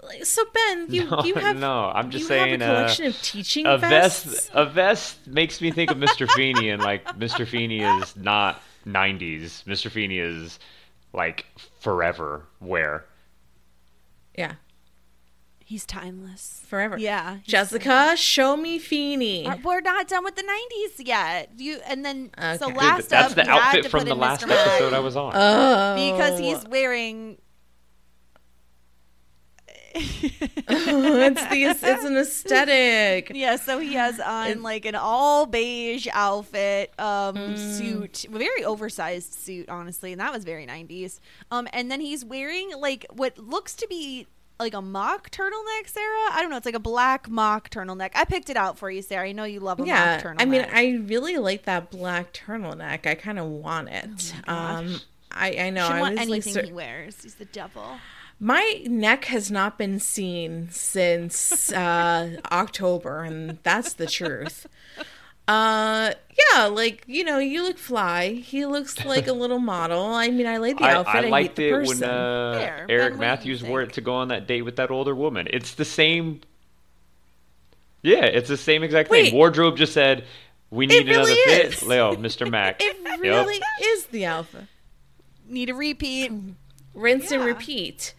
[0.00, 3.06] Like, So Ben, you No, you have no, I'm just you saying, have a collection
[3.06, 4.24] uh, of teaching A vests.
[4.26, 6.30] vest, a vest makes me think of Mr.
[6.30, 7.44] Feeney, and like Mr.
[7.44, 9.64] Feeney is not 90s.
[9.64, 9.90] Mr.
[9.90, 10.60] Feeney is
[11.12, 11.46] like
[11.80, 13.06] forever wear.
[14.38, 14.52] Yeah,
[15.70, 16.62] He's timeless.
[16.66, 16.98] forever.
[16.98, 17.36] Yeah.
[17.36, 19.48] he's Jessica, show me Feeney.
[19.62, 21.50] We're not done with the '90s yet.
[21.58, 22.64] You and then so Okay.
[22.66, 24.50] Dude, last That's up, the outfit from the last Mr.
[24.50, 25.30] Episode I was on.
[25.32, 27.38] Oh, because he's wearing.
[29.94, 33.30] it's the it's an aesthetic.
[33.34, 37.58] Yeah, so he has on like an all beige outfit, um, Mm.
[37.78, 41.20] suit, very oversized suit, honestly, and that was very nineties.
[41.52, 44.26] Um, and then he's wearing like what looks to be
[44.60, 46.30] like a mock turtleneck, Sarah.
[46.32, 48.10] I don't know, it's like a black mock turtleneck.
[48.14, 49.28] I picked it out for you, Sarah.
[49.28, 50.36] I know you love a mock Yeah, turtleneck.
[50.38, 53.06] I mean, I really like that black turtleneck.
[53.06, 54.34] I kind of want it.
[54.46, 55.00] um,
[55.32, 55.86] I I know.
[55.86, 57.22] should I want was like, anything cer- he wears.
[57.22, 57.98] He's the devil.
[58.38, 64.66] my neck has not been seen since uh, October, and that's the truth.
[65.48, 66.12] Uh,
[66.54, 68.30] yeah, like you know, you look fly.
[68.34, 70.04] He looks like a little model.
[70.04, 71.14] I mean, I like the I, outfit.
[71.14, 72.00] I, I hate liked the it person.
[72.00, 74.90] when uh, There, Eric what Matthews wore it to go on that date with that
[74.90, 75.48] older woman.
[75.50, 76.40] It's the same.
[78.02, 79.24] Yeah, it's the same exact Wait.
[79.30, 79.34] thing.
[79.34, 80.24] Wardrobe just said,
[80.70, 81.32] "We need really another
[81.66, 81.74] is.
[81.74, 82.48] fit." Leo, Mr.
[82.50, 82.80] Mac.
[82.80, 83.18] it Yep.
[83.20, 84.68] really is the alpha.
[85.48, 86.32] Need a repeat.
[86.94, 88.14] Rinse and repeat.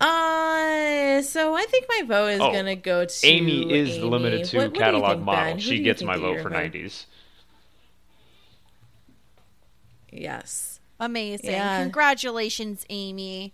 [0.00, 4.04] Uh, so I think my vote is Oh, gonna go to Amy is Amy.
[4.04, 5.44] Limited Too What- what catalog think, model.
[5.44, 5.54] Ben?
[5.56, 7.06] Who do She gets my vote for '90s.
[10.12, 10.80] Yes.
[10.98, 11.50] Amazing.
[11.50, 11.82] Yeah.
[11.82, 13.52] Congratulations, Amy.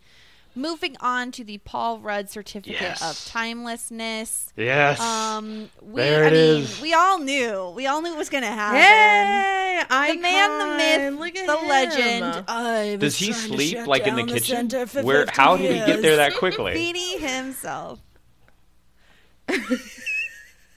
[0.55, 3.01] Moving on to the Paul Rudd Certificate Yes.
[3.03, 4.53] of Timelessness.
[4.57, 5.01] Yes.
[5.01, 6.81] Um, we, There I it mean, is.
[6.83, 7.71] we all knew.
[7.75, 8.79] We all knew it was going to happen.
[8.79, 11.69] Hey, The man, the myth, Look at the him.
[11.69, 12.45] legend.
[12.49, 14.69] I Does he trying to sleep shut like in the kitchen?
[14.71, 15.27] center for Where?
[15.31, 16.75] How did he get there that quickly?
[16.75, 18.01] Feeding himself.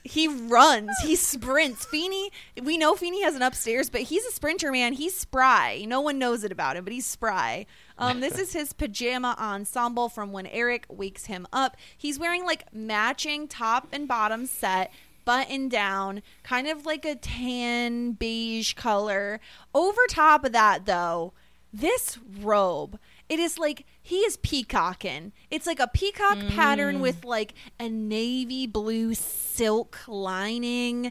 [0.04, 0.90] he runs.
[1.02, 1.84] He sprints.
[1.84, 2.30] Feeney,
[2.62, 4.92] we know Feeney has an upstairs, but he's a sprinter, man.
[4.92, 5.84] He's spry.
[5.86, 7.66] No one knows it about him, but he's spry.
[7.98, 11.76] Um, this is his pajama ensemble from when Eric wakes him up.
[11.96, 14.92] He's wearing like matching top and bottom set,
[15.24, 19.40] button down, kind of like a tan beige color.
[19.74, 21.32] Over top of that, though,
[21.72, 22.98] this robe
[23.28, 28.66] it is like he is peacocking it's like a peacock pattern with like a navy
[28.66, 31.10] blue silk lining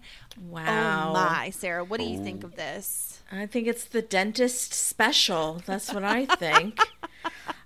[0.50, 1.10] Wow.
[1.10, 5.62] oh my sarah what do you think of this I think it's the dentist special.
[5.66, 6.80] That's what I think.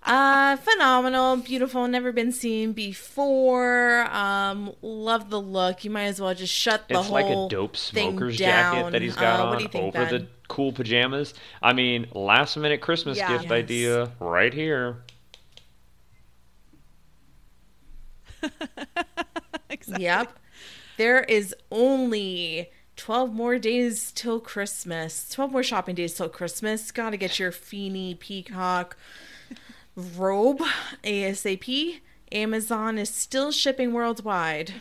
[0.04, 4.08] uh, phenomenal, beautiful, never been seen before.
[4.10, 5.84] Um, love the look.
[5.84, 9.02] You might as well just shut the It's whole like a dope smoker's jacket that
[9.02, 10.22] he's got uh, on What do you think, over Ben?
[10.22, 11.34] the cool pajamas.
[11.62, 13.28] I mean, last minute Christmas Yeah.
[13.28, 13.52] gift Yes.
[13.52, 15.04] idea right here.
[19.98, 20.38] Yep.
[20.98, 25.30] There is only 12 more days till Christmas.
[25.30, 26.91] 12 more shopping days till Christmas.
[26.91, 28.98] Got to get your Feeny Peacock
[29.95, 30.61] robe
[31.03, 32.02] ASAP.
[32.32, 34.74] Amazon is still shipping worldwide.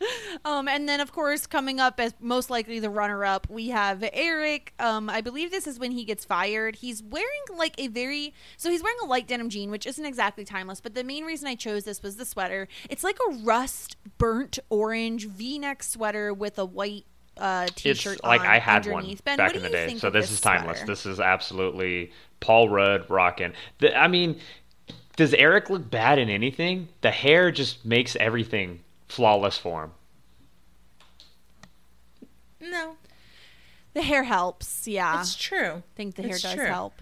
[0.44, 4.72] um and then of course coming up as most likely the runner-up we have eric
[4.78, 8.70] um i believe this is when he gets fired he's wearing like a very so
[8.70, 11.54] he's wearing a light denim jean which isn't exactly timeless but the main reason i
[11.54, 16.64] chose this was the sweater it's like a rust burnt orange v-neck sweater with a
[16.64, 17.04] white
[17.36, 19.04] uh t-shirt like on I had one.
[19.24, 19.96] Ben, back in the day.
[19.96, 20.78] So of this is timeless.
[20.78, 20.92] sweater?
[20.92, 23.52] This is absolutely Paul Rudd rocking.
[23.78, 24.38] The, I mean,
[25.16, 26.88] does Eric look bad in anything?
[27.00, 29.92] The hair just makes everything flawless form.
[32.60, 32.96] No,
[33.94, 35.76] the hair helps yeah it's true.
[35.78, 36.66] i think the hair It's does true.
[36.66, 36.94] help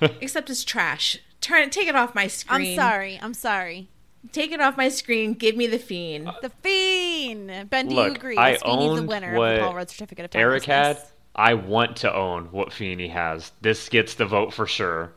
[0.20, 1.18] Except it's trash.
[1.40, 2.70] Turn take it off my screen.
[2.70, 3.88] i'm sorry i'm sorry
[4.32, 5.34] Take it off my screen.
[5.34, 6.28] Give me the fiend.
[6.42, 9.60] the fiend ben do you agree I Is Feeney the owned winner of the what
[9.60, 10.98] paul rudd certificate of Eric had.
[11.34, 13.52] I want to own what Feeney has.
[13.60, 15.12] This gets the vote for sure.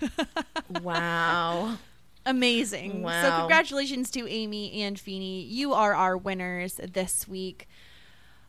[0.82, 1.76] wow.
[2.26, 3.02] Amazing.
[3.06, 5.42] So congratulations to Amy and Feeney.
[5.42, 7.68] You are our winners this week.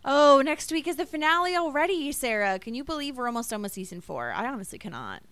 [0.03, 2.59] Oh, next week is the finale already, Sarah.
[2.59, 4.31] Can you believe we're almost done with season four?
[4.31, 5.23] I honestly cannot.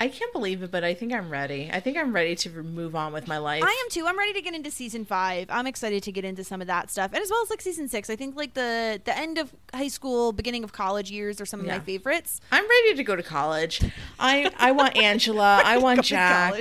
[0.00, 1.70] I can't believe it, but I think I'm ready.
[1.72, 3.62] I think I'm ready to move on with my life.
[3.64, 4.06] I am too.
[4.08, 5.46] I'm ready to get into season five.
[5.50, 7.86] I'm excited to get into some of that stuff, and as well as like season
[7.86, 8.10] six.
[8.10, 11.60] I think like the the end of high school, beginning of college years are some
[11.60, 11.74] of Yeah.
[11.78, 12.40] my favorites.
[12.50, 13.82] I'm ready to go to college.
[14.18, 15.62] I I want Angela.
[15.64, 16.54] I want Jack.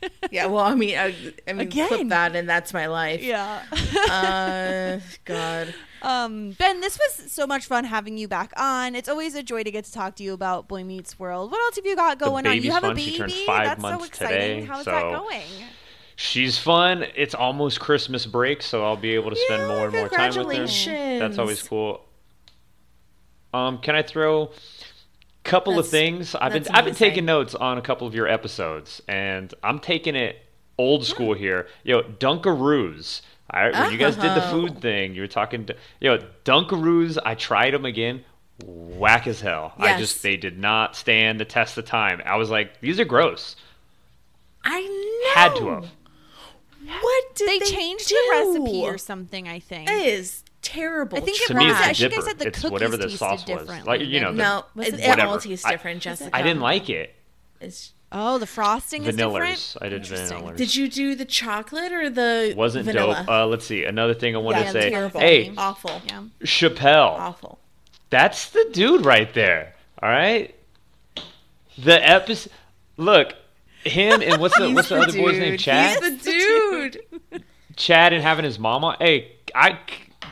[0.00, 0.12] College.
[0.30, 1.14] Yeah, well, I mean, I,
[1.46, 1.88] I mean, Again.
[1.88, 3.22] clip that, and that's my life.
[3.22, 3.62] Yeah.
[4.10, 5.74] Uh, God.
[6.02, 8.94] Um, Ben, this was so much fun having you back on.
[8.94, 11.50] It's always a joy to get to talk to you about Boy Meets World.
[11.50, 12.54] What else have you got going on?
[12.54, 12.96] You baby's have a fun.
[12.98, 13.18] She baby.
[13.18, 14.38] turned five That's so exciting.
[14.38, 15.42] today, How's so- that going?
[16.20, 17.04] She's fun.
[17.14, 20.34] It's almost Christmas break, so I'll be able to spend Yeah, more and more time
[20.46, 21.18] with her.
[21.20, 22.04] That's always cool.
[23.54, 24.50] Um, can I throw
[25.48, 26.34] a couple of things?
[26.34, 29.78] I've been that's I've been taking notes on a couple of your episodes, and I'm
[29.78, 30.36] taking it
[30.76, 31.66] old school here.
[31.82, 33.22] Yo, Dunkaroos.
[33.50, 34.80] All right, when you guys did the food uh-huh.
[34.80, 37.18] thing, you were talking to yo Dunkaroos.
[37.24, 38.24] I tried them again.
[38.64, 39.72] Whack as hell.
[39.78, 42.20] I just they did not stand the test of time.
[42.24, 43.56] I was like, these are gross.
[44.64, 45.86] I know Had to have.
[47.00, 48.14] What did They they, changed do?
[48.14, 49.48] the recipe or something.
[49.48, 49.88] I think.
[49.88, 51.18] It is terrible.
[51.18, 51.76] I think it To me, was.
[51.78, 53.68] it's I a think I said the It's cookies whatever the tasted sauce was.
[53.86, 55.28] Like, you know, than- the- no, it, it it whatever.
[55.28, 56.30] all tastes I- different, Jessica.
[56.36, 57.14] I didn't like it.
[57.60, 59.74] It's- Oh, the frosting is Vanillers.
[59.74, 59.76] different.
[59.82, 60.38] I did Interesting.
[60.38, 60.56] vanillers.
[60.56, 63.16] Did you do the chocolate or the Wasn't vanilla?
[63.16, 63.28] dope.
[63.28, 63.84] Uh, let's see.
[63.84, 64.90] Another thing I wanted yeah, to say.
[64.90, 65.20] terrible.
[65.20, 66.22] Hey, awful, Yeah.
[66.42, 67.18] Chappelle.
[67.18, 67.58] awful.
[68.08, 69.74] That's the dude right there.
[70.02, 70.54] All right.
[71.76, 72.50] The episode.
[72.96, 73.34] Look,
[73.84, 75.58] him and what's the what's the, other boy's name?
[75.58, 76.02] Chad.
[76.02, 77.44] He's the dude.
[77.76, 78.96] Chad and having his mama.
[78.98, 79.78] Hey, I.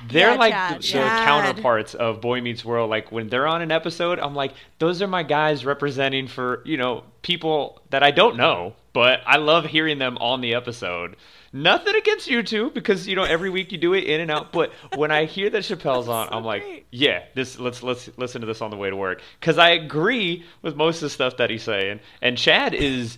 [0.09, 1.27] They're Yeah, like Chad, the, Chad.
[1.27, 2.91] counterparts of Boy Meets World.
[2.91, 6.77] Like when they're on an episode, I'm like, those are my guys representing for you
[6.77, 11.17] know people that I don't know, but I love hearing them on the episode.
[11.53, 14.53] Nothing against you two because you know every week you do it in and out.
[14.53, 18.47] But when I hear that Chappelle's on, I'm like, yeah, this let's let's listen to
[18.47, 21.49] this on the way to work because I agree with most of the stuff that
[21.49, 22.01] he's saying.
[22.21, 23.17] And Chad is,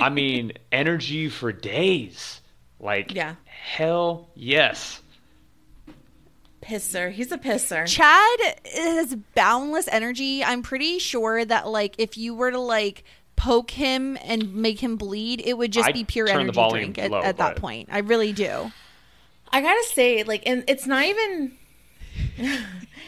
[0.00, 2.40] I mean, energy for days.
[2.78, 3.34] Like, Yeah.
[3.44, 5.01] hell yes.
[6.62, 7.10] Pisser.
[7.12, 7.86] He's a pisser.
[7.86, 8.38] Chad
[8.74, 10.42] has boundless energy.
[10.44, 13.04] I'm pretty sure that like if you were to like
[13.36, 16.70] poke him and make him bleed, it would just I'd be pure turn the energy
[16.74, 17.88] drink at, low, at that but- point.
[17.90, 18.70] I really do.
[19.54, 21.58] I gotta say, like, and it's not even.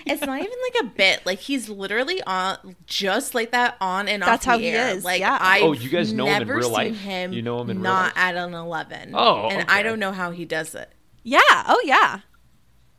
[0.07, 1.25] it's not even like a bit.
[1.25, 4.71] Like he's literally on just like that on and That's off That's how the he
[4.71, 4.89] air.
[4.97, 5.39] is, Like yeah.
[5.41, 6.97] I've Oh, you guys know him in real life?
[6.99, 8.13] Him You know him in real not life?
[8.17, 9.13] at an eleven.
[9.15, 10.91] Oh, and I don't know how he does it.
[11.23, 11.39] Yeah.
[11.67, 12.21] Oh yeah.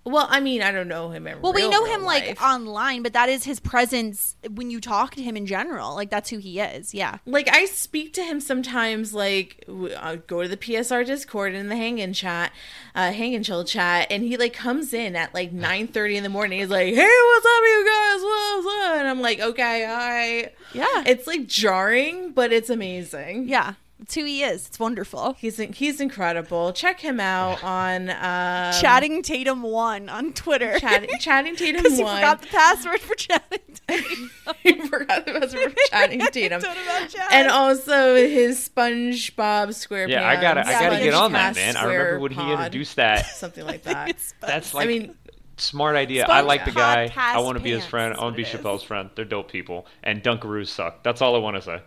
[0.05, 3.01] Well, I mean, I don't know him in Well, we know real him like online,
[3.01, 5.95] but that is his presence when you talk to him in general.
[5.95, 6.93] Like that's who he is.
[6.93, 7.17] Yeah.
[7.25, 9.15] like I speak to him sometimes.
[9.15, 12.51] Like I go to the PSR Discord and the Hang In chat,
[12.93, 16.23] uh, Hang and Chill chat, and he like comes in at like nine thirty in
[16.23, 16.59] the morning.
[16.59, 16.95] He's like, "Hey,
[17.27, 18.21] what's up, you guys?
[18.21, 21.03] What's up?" And I'm like, "Okay, right." Yeah.
[21.07, 23.47] It's like jarring, but it's amazing.
[23.47, 23.73] Yeah.
[24.01, 24.67] It's who he is.
[24.67, 25.33] It's wonderful.
[25.39, 26.73] He's he's incredible.
[26.73, 30.77] Check him out on um, Chatting Tatum one on Twitter.
[30.79, 31.91] Chat, chatting Tatum one.
[31.91, 33.59] you forgot the password for chatting.
[33.87, 34.31] Tatum.
[34.61, 36.61] He forgot the password for chatting Tatum.
[36.61, 37.27] Don't about Chad.
[37.31, 40.09] And also his SpongeBob SquarePants.
[40.09, 41.77] Yeah, I gotta, I gotta get on that, man.
[41.77, 43.25] I remember when he introduced that.
[43.27, 44.15] something like that.
[44.41, 45.15] That's like, I mean,
[45.57, 46.25] smart idea.
[46.25, 47.11] I like the guy.
[47.15, 48.13] I want to be his friend.
[48.13, 48.61] is I want to be what it is.
[48.61, 49.09] Chappelle's friend.
[49.15, 49.87] They're dope people.
[50.03, 51.03] And Dunkaroos suck.
[51.03, 51.81] That's all I want to say.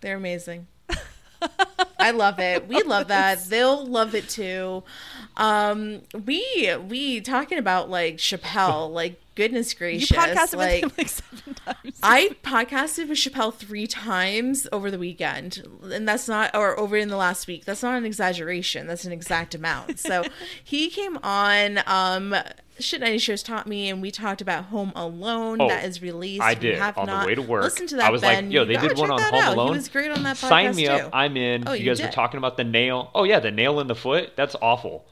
[0.00, 0.66] They're amazing.
[1.98, 2.68] I love it.
[2.68, 3.44] We love that.
[3.44, 4.82] They'll love it too.
[5.36, 10.10] Um, we we talking about like Chappelle, like goodness gracious.
[10.10, 11.98] you podcasted like, with him like seven times.
[12.02, 17.08] I podcasted with Chappelle three times over the weekend, and that's not, or over in
[17.08, 17.64] the last week.
[17.64, 18.86] That's not an exaggeration.
[18.86, 20.00] That's an exact amount.
[20.00, 20.24] So
[20.64, 21.80] he came on.
[21.86, 22.34] Um,
[22.80, 26.42] Shit 90 Shows taught me, and we talked about Home Alone Oh, that is released.
[26.42, 27.62] I did have on not the way to work.
[27.64, 28.06] Listen to that.
[28.06, 28.44] I was Ben.
[28.46, 29.54] like, "Yo, they gotta did one on Home out.
[29.54, 29.66] Alone.
[29.68, 30.92] He was great on that podcast Sign me too.
[30.92, 31.10] up.
[31.12, 31.66] I'm in.
[31.66, 33.10] Oh, you, you guys were talking about the nail.
[33.14, 34.32] Oh yeah, the nail in the foot.
[34.36, 35.06] That's awful.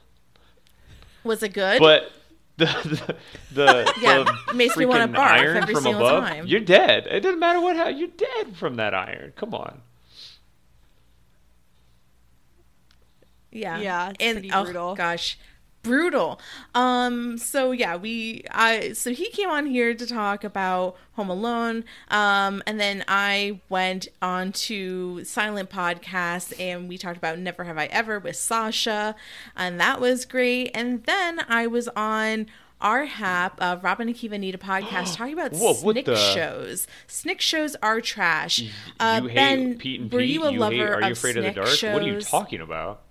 [1.23, 1.79] Was it good?
[1.79, 2.09] But
[2.55, 3.15] the the,
[3.53, 6.23] the, Yeah, the makes me wanna barf iron every from single above.
[6.23, 6.47] time.
[6.47, 7.05] You're dead.
[7.07, 7.75] It doesn't matter what.
[7.75, 9.33] ha- You're dead from that iron.
[9.35, 9.81] Come on.
[13.51, 13.79] Yeah.
[13.79, 14.95] Yeah, it's and pretty oh brutal.
[14.95, 15.37] gosh,
[15.87, 16.39] brutal.
[16.75, 21.83] Um so yeah, we I so he came on here to talk about Home Alone.
[22.09, 27.77] Um and then I went on to Silent Podcast and we talked about Never Have
[27.77, 29.15] I Ever with Sasha
[29.55, 30.71] and that was great.
[30.75, 32.47] And then I was on
[32.79, 36.85] RHAP, uh, Rob and Akiva Need a podcast talking about Whoa, snick the- shows.
[37.07, 38.61] Snick shows are trash.
[38.99, 40.29] Uh, you hate ben, Pete and were Pete.
[40.29, 41.93] you a lover hate, Are you of afraid of the Snick dark?
[41.95, 43.01] What are you talking about?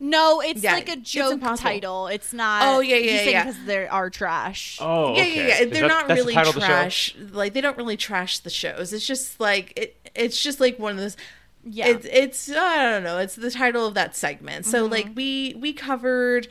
[0.00, 1.70] No, it's Yeah, like a joke impossible.
[1.70, 2.06] title.
[2.06, 2.62] It's not.
[2.64, 3.44] Oh, yeah, yeah, yeah.
[3.44, 4.78] Because they are trash.
[4.80, 5.36] Oh, yeah, okay.
[5.36, 5.58] yeah, yeah.
[5.60, 7.14] Is They're that- not that's the really the trash.
[7.32, 8.92] Like they don't really trash the shows.
[8.92, 9.96] It's just like it.
[10.14, 11.16] It's just like one of those.
[11.62, 11.88] Yeah.
[11.88, 13.18] It's it's I don't know.
[13.18, 14.64] It's the title of that segment.
[14.66, 14.92] So Mm-hmm.
[14.92, 16.48] like we we covered.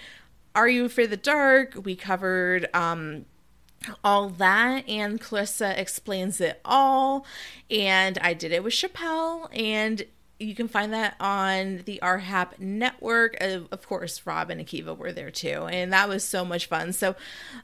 [0.55, 1.73] Are you afraid of the dark?
[1.83, 3.25] We covered um
[4.03, 7.25] all that and Clarissa explains it all
[7.71, 10.03] and I did it with Chappelle and
[10.39, 13.37] you can find that on the RHAP network.
[13.41, 16.93] Of, of course, Rob and Akiva were there too, and that was so much fun.
[16.93, 17.15] So,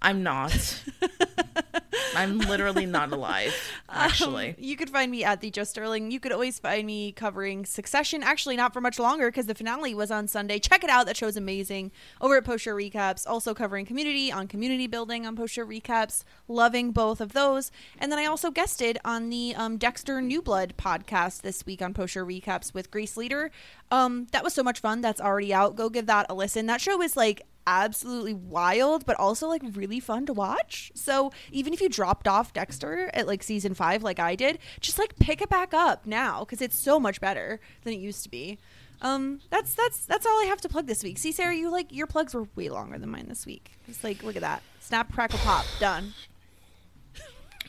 [0.00, 0.82] I'm not.
[2.14, 3.54] I'm literally not alive,
[3.88, 4.50] actually.
[4.50, 6.10] Um, you could find me at the Joe Sterling.
[6.10, 8.22] You could always find me covering Succession.
[8.22, 10.58] Actually, not for much longer because the finale was on Sunday.
[10.58, 11.06] Check it out.
[11.06, 11.92] That show's amazing.
[12.20, 13.26] Over at Post Show Recaps.
[13.26, 16.24] Also covering Community on Community Building on Post Show Recaps.
[16.48, 17.70] Loving both of those.
[17.98, 21.94] And then I also guested on the um, Dexter New Blood podcast this week on
[21.94, 23.50] Post Show Recaps with Grace Leader.
[23.90, 25.00] Um, that was so much fun.
[25.00, 25.76] That's already out.
[25.76, 26.66] Go give that a listen.
[26.66, 30.90] That show is like absolutely wild, but also like really fun to watch.
[30.94, 34.98] So even if you dropped off Dexter at like season five, like I did, just
[34.98, 38.30] like pick it back up now because it's so much better than it used to
[38.30, 38.58] be.
[39.00, 41.18] Um, that's that's that's all I have to plug this week.
[41.18, 43.72] See, Sarah, you like your plugs were way longer than mine this week.
[43.86, 46.14] It's like look at that, snap, crackle, pop, done.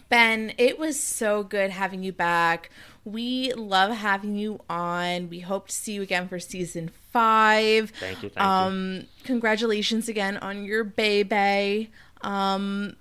[0.08, 2.72] Ben, it was so good having you back.
[3.12, 5.30] We love having you on.
[5.30, 7.92] We hope to see you again for season five.
[8.00, 8.42] Thank you, thank you.
[8.44, 11.90] um, Congratulations again on your baby.
[12.22, 12.96] Um,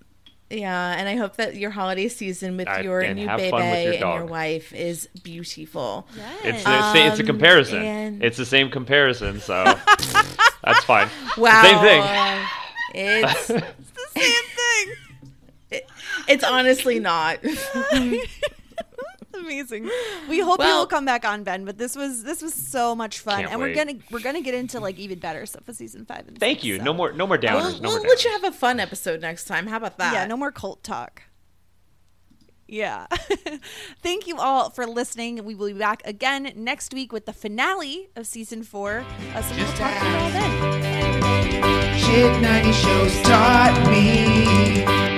[0.50, 4.00] yeah, and I hope that your holiday season with I- your new baby your and
[4.00, 6.08] your wife is beautiful.
[6.42, 7.82] It's the, sa- it's a Um, comparison.
[7.82, 9.62] and- It's the same comparison, so
[10.64, 11.08] that's fine.
[11.36, 11.62] Wow.
[11.62, 12.46] Same thing.
[12.94, 14.44] It's it's the Same
[15.70, 15.80] thing.
[16.28, 17.40] it's honestly not.
[19.38, 19.88] amazing.
[20.28, 21.64] We hope Well- you will come back on, Ben.
[21.64, 23.70] But this was this was so much fun, and wait.
[23.70, 26.26] we're gonna we're gonna get into like even better stuff for season five.
[26.28, 26.78] And Thank six, you.
[26.78, 26.84] so.
[26.84, 27.54] No more no more downers.
[27.54, 28.08] we'll no more we'll downers.
[28.08, 29.66] let you have a fun episode next time.
[29.66, 30.12] How about that?
[30.12, 31.22] Yeah, no more cult talk.
[32.70, 33.06] Yeah.
[34.02, 35.42] Thank you all for listening.
[35.44, 39.04] We will be back again next week with the finale of season four.
[39.34, 41.98] Uh, so we'll Just talk to you all then.
[41.98, 45.17] Shit 90 shows taught me.